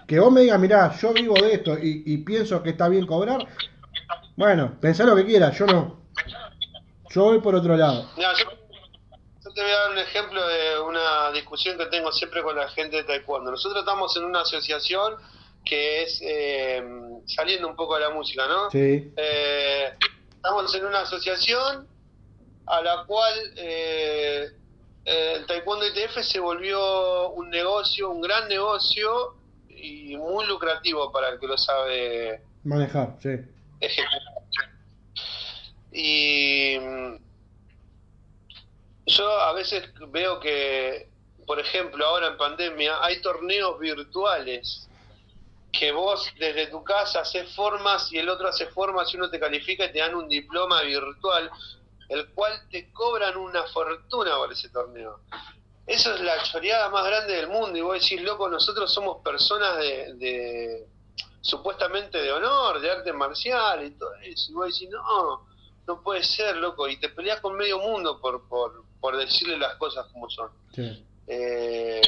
Que 0.07 0.19
vos 0.19 0.31
me 0.31 0.41
digas, 0.41 0.59
mirá, 0.59 0.95
yo 0.95 1.13
vivo 1.13 1.33
de 1.33 1.53
esto 1.53 1.79
y, 1.79 2.03
y 2.05 2.17
pienso 2.17 2.61
que 2.61 2.69
está 2.69 2.87
bien 2.87 3.07
cobrar. 3.07 3.47
Bueno, 4.35 4.77
pensá 4.79 5.03
lo 5.03 5.15
que 5.15 5.25
quieras, 5.25 5.57
yo 5.57 5.65
no. 5.65 6.05
Yo 7.15 7.23
voy 7.23 7.39
por 7.39 7.55
otro 7.55 7.77
lado. 7.77 8.09
Yo 8.17 9.53
te 9.53 9.61
voy 9.61 9.71
a 9.71 9.79
dar 9.79 9.91
un 9.91 9.99
ejemplo 9.99 10.45
de 10.45 10.79
una 10.81 11.31
discusión 11.31 11.77
que 11.77 11.85
tengo 11.85 12.11
siempre 12.11 12.43
con 12.43 12.57
la 12.57 12.67
gente 12.67 12.97
de 12.97 13.03
Taekwondo. 13.05 13.51
Nosotros 13.51 13.79
estamos 13.79 14.17
en 14.17 14.25
una 14.25 14.41
asociación 14.41 15.15
que 15.63 16.03
es 16.03 16.21
eh, 16.21 16.83
saliendo 17.25 17.69
un 17.69 17.75
poco 17.77 17.95
de 17.95 18.01
la 18.01 18.09
música, 18.09 18.45
¿no? 18.49 18.69
Sí, 18.69 19.13
Eh, 19.15 19.93
estamos 20.35 20.75
en 20.75 20.85
una 20.85 21.01
asociación 21.03 21.87
a 22.65 22.81
la 22.81 23.05
cual 23.05 23.33
eh, 23.55 24.51
eh, 25.05 25.33
el 25.37 25.45
Taekwondo 25.45 25.87
ITF 25.87 26.21
se 26.21 26.41
volvió 26.41 27.29
un 27.29 27.49
negocio, 27.49 28.09
un 28.09 28.19
gran 28.19 28.49
negocio 28.49 29.35
y 29.69 30.17
muy 30.17 30.45
lucrativo 30.47 31.13
para 31.13 31.29
el 31.29 31.39
que 31.39 31.47
lo 31.47 31.57
sabe 31.57 32.41
manejar, 32.65 33.15
sí. 33.21 33.29
ejecutar. 33.79 34.74
Y 35.97 36.77
mm, 36.77 37.15
yo 39.05 39.29
a 39.39 39.53
veces 39.53 39.89
veo 40.09 40.41
que, 40.41 41.09
por 41.47 41.57
ejemplo, 41.57 42.05
ahora 42.05 42.27
en 42.27 42.37
pandemia 42.37 43.01
hay 43.01 43.21
torneos 43.21 43.79
virtuales 43.79 44.89
que 45.71 45.93
vos 45.93 46.29
desde 46.37 46.67
tu 46.67 46.83
casa 46.83 47.21
haces 47.21 47.55
formas 47.55 48.11
y 48.11 48.17
el 48.17 48.27
otro 48.27 48.49
hace 48.49 48.65
formas 48.67 49.13
y 49.13 49.17
uno 49.17 49.29
te 49.29 49.39
califica 49.39 49.85
y 49.85 49.93
te 49.93 49.99
dan 49.99 50.15
un 50.15 50.27
diploma 50.27 50.81
virtual, 50.81 51.49
el 52.09 52.27
cual 52.31 52.53
te 52.69 52.91
cobran 52.91 53.37
una 53.37 53.63
fortuna 53.67 54.35
por 54.35 54.51
ese 54.51 54.67
torneo. 54.69 55.21
Eso 55.87 56.13
es 56.13 56.19
la 56.19 56.43
choreada 56.43 56.89
más 56.89 57.05
grande 57.05 57.35
del 57.35 57.47
mundo 57.47 57.77
y 57.77 57.81
vos 57.81 58.01
decís, 58.01 58.21
loco, 58.21 58.49
nosotros 58.49 58.93
somos 58.93 59.23
personas 59.23 59.77
de, 59.77 60.13
de 60.15 60.87
supuestamente 61.39 62.21
de 62.21 62.33
honor, 62.33 62.81
de 62.81 62.91
arte 62.91 63.13
marcial 63.13 63.85
y 63.85 63.91
todo 63.91 64.13
eso. 64.15 64.51
Y 64.51 64.55
vos 64.55 64.73
decís, 64.73 64.89
no, 64.89 65.54
no 65.87 66.01
puede 66.01 66.23
ser, 66.23 66.55
loco. 66.57 66.87
Y 66.87 66.97
te 66.97 67.09
peleas 67.09 67.39
con 67.41 67.55
medio 67.55 67.79
mundo 67.79 68.19
por, 68.19 68.47
por, 68.47 68.83
por 68.99 69.17
decirle 69.17 69.57
las 69.57 69.75
cosas 69.75 70.05
como 70.11 70.29
son. 70.29 70.49
sí. 70.73 71.05
Eh, 71.27 72.01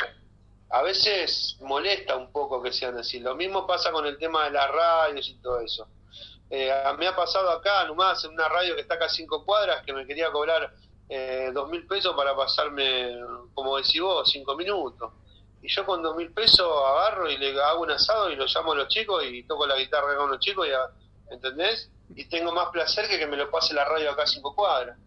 a 0.70 0.82
veces 0.82 1.58
molesta 1.62 2.16
un 2.18 2.32
poco 2.32 2.62
que 2.62 2.72
sean 2.74 2.98
así. 2.98 3.20
Lo 3.20 3.36
mismo 3.36 3.66
pasa 3.66 3.92
con 3.92 4.06
el 4.06 4.18
tema 4.18 4.44
de 4.46 4.52
las 4.52 4.70
radios 4.70 5.28
y 5.30 5.36
todo 5.42 5.60
eso. 5.62 5.88
Eh, 6.50 6.72
me 7.00 7.08
ha 7.08 7.16
pasado 7.16 7.50
acá, 7.52 7.86
nomás, 7.86 8.24
en 8.26 8.32
una 8.32 8.48
radio 8.50 8.76
que 8.76 8.82
está 8.82 8.96
acá 8.96 9.06
a 9.06 9.10
cinco 9.10 9.46
cuadras, 9.46 9.84
que 9.86 9.94
me 9.94 10.06
quería 10.06 10.30
cobrar 10.32 10.74
eh, 11.10 11.52
dos 11.54 11.70
mil 11.70 11.88
pesos 11.88 12.14
para 12.16 12.36
pasarme, 12.36 13.18
como 13.54 13.78
decís 13.78 14.02
vos, 14.02 14.30
cinco 14.30 14.56
minutos. 14.56 15.12
Y 15.62 15.70
yo 15.70 15.86
con 15.86 16.04
dos 16.04 16.16
mil 16.18 16.32
pesos 16.34 16.70
agarro 16.86 17.30
y 17.30 17.38
le 17.38 17.60
hago 17.62 17.82
un 17.82 17.92
asado 17.92 18.30
y 18.30 18.36
lo 18.36 18.46
llamo 18.46 18.74
a 18.74 18.76
los 18.76 18.88
chicos 18.90 19.24
y 19.26 19.44
toco 19.44 19.66
la 19.66 19.78
guitarra 19.78 20.16
con 20.18 20.30
los 20.30 20.40
chicos, 20.40 20.68
y 20.68 20.72
a- 20.72 20.90
¿entendés? 21.32 21.90
Y 22.16 22.26
tengo 22.26 22.52
más 22.52 22.70
placer 22.70 23.08
que 23.08 23.20
que 23.20 23.28
me 23.28 23.38
lo 23.38 23.50
pase 23.52 23.74
la 23.74 23.86
radio 23.86 24.12
acá 24.12 24.24
a 24.24 24.28
cinco 24.28 24.56
cuadras. 24.56 24.98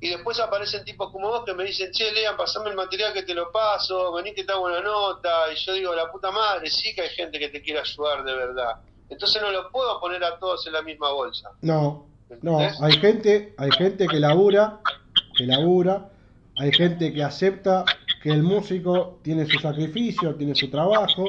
Y 0.00 0.10
después 0.10 0.38
aparecen 0.38 0.84
tipos 0.84 1.10
como 1.10 1.28
vos 1.28 1.44
que 1.44 1.54
me 1.54 1.64
dicen, 1.64 1.90
che, 1.90 2.12
Lean, 2.12 2.36
pasame 2.36 2.68
el 2.68 2.76
material 2.76 3.12
que 3.14 3.22
te 3.22 3.32
lo 3.32 3.50
paso, 3.50 4.12
vení 4.12 4.34
que 4.34 4.44
te 4.44 4.52
hago 4.52 4.64
una 4.64 4.80
nota. 4.80 5.50
Y 5.52 5.56
yo 5.56 5.72
digo, 5.72 5.94
la 5.94 6.12
puta 6.12 6.30
madre, 6.30 6.68
sí 6.68 6.94
que 6.94 7.02
hay 7.02 7.08
gente 7.10 7.38
que 7.38 7.48
te 7.48 7.62
quiere 7.62 7.80
ayudar 7.80 8.22
de 8.22 8.34
verdad. 8.34 8.76
Entonces 9.08 9.40
no 9.40 9.50
lo 9.50 9.70
puedo 9.70 9.98
poner 10.00 10.22
a 10.24 10.38
todos 10.38 10.66
en 10.66 10.74
la 10.74 10.82
misma 10.82 11.10
bolsa. 11.12 11.50
No, 11.62 12.06
no, 12.42 12.58
hay 12.58 12.92
gente, 12.98 13.54
hay 13.56 13.70
gente 13.72 14.06
que 14.06 14.18
labura, 14.18 14.80
que 15.36 15.46
labura, 15.46 16.10
hay 16.58 16.72
gente 16.72 17.12
que 17.12 17.22
acepta 17.22 17.84
que 18.22 18.30
el 18.30 18.42
músico 18.42 19.20
tiene 19.22 19.46
su 19.46 19.58
sacrificio, 19.58 20.34
tiene 20.34 20.54
su 20.54 20.70
trabajo. 20.70 21.24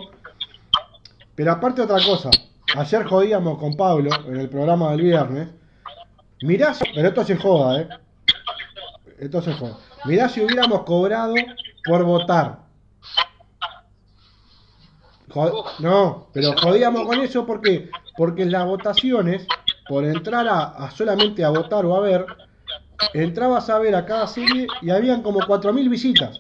Pero 1.36 1.52
aparte 1.52 1.82
otra 1.82 2.04
cosa, 2.04 2.30
ayer 2.76 3.06
jodíamos 3.06 3.58
con 3.60 3.76
Pablo 3.76 4.10
en 4.28 4.38
el 4.40 4.50
programa 4.50 4.92
del 4.92 5.02
viernes. 5.02 5.50
Mirá, 6.42 6.74
si- 6.74 6.86
pero 6.94 7.08
esto 7.10 7.24
se 7.24 7.38
joda, 7.38 7.82
eh. 7.82 7.90
Esto 9.20 9.42
se 9.42 9.54
joda. 9.54 9.78
Mirá 10.06 10.28
si 10.30 10.42
hubiéramos 10.42 10.84
cobrado 10.84 11.34
por 11.86 12.04
votar. 12.04 12.60
Jo- 15.30 15.66
no, 15.80 16.28
pero 16.34 16.54
jodíamos 16.62 17.06
con 17.06 17.20
eso 17.20 17.46
porque 17.46 17.90
porque 18.18 18.44
en 18.44 18.52
las 18.52 18.66
votaciones, 18.66 19.46
por 19.90 20.06
entrar 20.06 20.48
a, 20.48 20.64
a 20.64 20.92
solamente 20.92 21.44
a 21.44 21.50
votar 21.50 21.86
o 21.86 21.96
a 21.96 22.00
ver, 22.00 22.26
entrabas 23.14 23.70
a 23.70 23.78
ver 23.80 23.94
a 23.96 24.06
cada 24.06 24.26
serie 24.28 24.68
y 24.82 24.90
habían 24.90 25.22
como 25.22 25.40
4.000 25.42 25.90
visitas. 25.90 26.40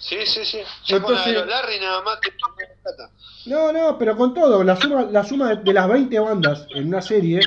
Sí, 0.00 0.16
sí, 0.26 0.44
sí. 0.44 0.58
Entonces- 0.88 1.46
Larry 1.46 1.78
nada 1.80 2.02
más 2.02 2.18
que 2.20 2.30
plata. 2.82 3.10
No, 3.46 3.72
no, 3.72 3.98
pero 3.98 4.16
con 4.16 4.34
todo, 4.34 4.62
la 4.64 4.76
suma, 4.76 5.02
la 5.02 5.24
suma 5.24 5.54
de, 5.54 5.62
de 5.62 5.72
las 5.72 5.88
20 5.88 6.18
bandas 6.20 6.66
en 6.74 6.88
una 6.88 7.00
serie 7.00 7.40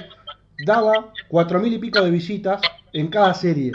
daba 0.66 1.14
4.000 1.30 1.74
y 1.74 1.78
pico 1.80 2.02
de 2.02 2.12
visitas 2.12 2.62
en 2.94 3.08
cada 3.08 3.34
serie. 3.34 3.72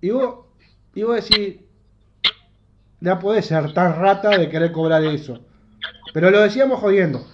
Y 0.00 0.10
vos, 0.10 0.46
y 0.94 1.02
vos 1.02 1.16
decís, 1.16 1.60
no 3.00 3.18
podés 3.18 3.46
ser 3.46 3.72
tan 3.74 4.00
rata 4.00 4.30
de 4.30 4.48
querer 4.48 4.72
cobrar 4.72 5.04
eso. 5.04 5.40
Pero 6.12 6.30
lo 6.30 6.40
decíamos 6.40 6.80
jodiendo. 6.80 7.26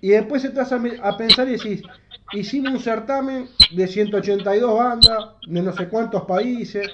Y 0.00 0.10
después 0.10 0.44
entras 0.44 0.72
a, 0.72 0.80
a 1.02 1.16
pensar 1.16 1.48
y 1.48 1.52
decís, 1.52 1.82
hicimos 2.32 2.72
un 2.72 2.80
certamen 2.80 3.48
de 3.72 3.86
182 3.86 4.78
bandas, 4.78 5.24
de 5.46 5.62
no 5.62 5.72
sé 5.72 5.88
cuántos 5.88 6.22
países, 6.22 6.88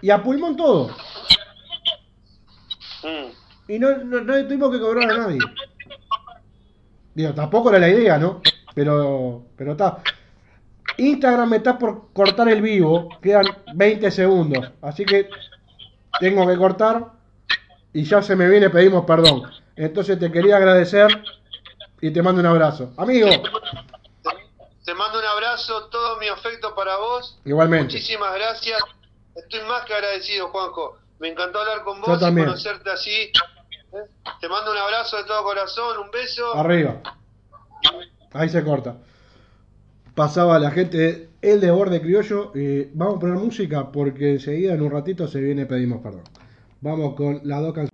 y 0.00 0.10
a 0.10 0.22
pulmón 0.22 0.56
todo. 0.56 0.88
Mm. 3.02 3.41
Y 3.72 3.78
no, 3.78 3.96
no, 4.04 4.20
no 4.20 4.34
le 4.34 4.42
tuvimos 4.44 4.70
que 4.70 4.78
cobrar 4.78 5.10
a 5.10 5.16
nadie. 5.16 5.38
Digo, 7.14 7.32
tampoco 7.32 7.70
era 7.70 7.78
la 7.78 7.88
idea, 7.88 8.18
¿no? 8.18 8.42
Pero, 8.74 9.46
pero 9.56 9.72
está. 9.72 10.02
Instagram 10.98 11.48
me 11.48 11.56
está 11.56 11.78
por 11.78 12.12
cortar 12.12 12.50
el 12.50 12.60
vivo, 12.60 13.08
quedan 13.22 13.46
20 13.74 14.10
segundos, 14.10 14.72
así 14.82 15.06
que 15.06 15.30
tengo 16.20 16.46
que 16.46 16.58
cortar 16.58 17.12
y 17.94 18.04
ya 18.04 18.20
se 18.20 18.36
me 18.36 18.46
viene, 18.46 18.68
pedimos 18.68 19.06
perdón. 19.06 19.50
Entonces 19.74 20.18
te 20.18 20.30
quería 20.30 20.58
agradecer 20.58 21.08
y 22.02 22.10
te 22.10 22.20
mando 22.20 22.42
un 22.42 22.48
abrazo. 22.48 22.92
Amigo, 22.98 23.28
Te 24.84 24.92
mando 24.92 25.18
un 25.18 25.24
abrazo, 25.24 25.84
todo 25.86 26.18
mi 26.18 26.28
afecto 26.28 26.74
para 26.74 26.98
vos. 26.98 27.40
igualmente. 27.46 27.94
Muchísimas 27.94 28.34
gracias. 28.34 28.82
Estoy 29.34 29.62
más 29.62 29.86
que 29.86 29.94
agradecido, 29.94 30.48
Juanjo. 30.48 30.98
Me 31.20 31.28
encantó 31.28 31.60
hablar 31.60 31.84
con 31.84 32.02
vos 32.02 32.20
y 32.20 32.34
conocerte 32.34 32.90
así. 32.90 33.32
Te 34.40 34.48
mando 34.48 34.72
un 34.72 34.78
abrazo 34.78 35.18
de 35.18 35.24
todo 35.24 35.42
corazón, 35.44 35.98
un 35.98 36.10
beso. 36.10 36.54
Arriba. 36.56 37.02
Ahí 38.32 38.48
se 38.48 38.64
corta. 38.64 38.96
Pasaba 40.14 40.58
la 40.58 40.70
gente, 40.70 41.30
el 41.42 41.60
de 41.60 41.70
borde 41.70 42.00
criollo. 42.00 42.52
eh, 42.54 42.90
vamos 42.94 43.16
a 43.16 43.20
poner 43.20 43.36
música 43.36 43.90
porque 43.92 44.32
enseguida 44.32 44.74
en 44.74 44.82
un 44.82 44.90
ratito 44.90 45.26
se 45.28 45.40
viene 45.40 45.66
Pedimos 45.66 46.02
Perdón. 46.02 46.22
Vamos 46.80 47.14
con 47.14 47.40
las 47.44 47.60
dos 47.60 47.72
canciones. 47.72 47.91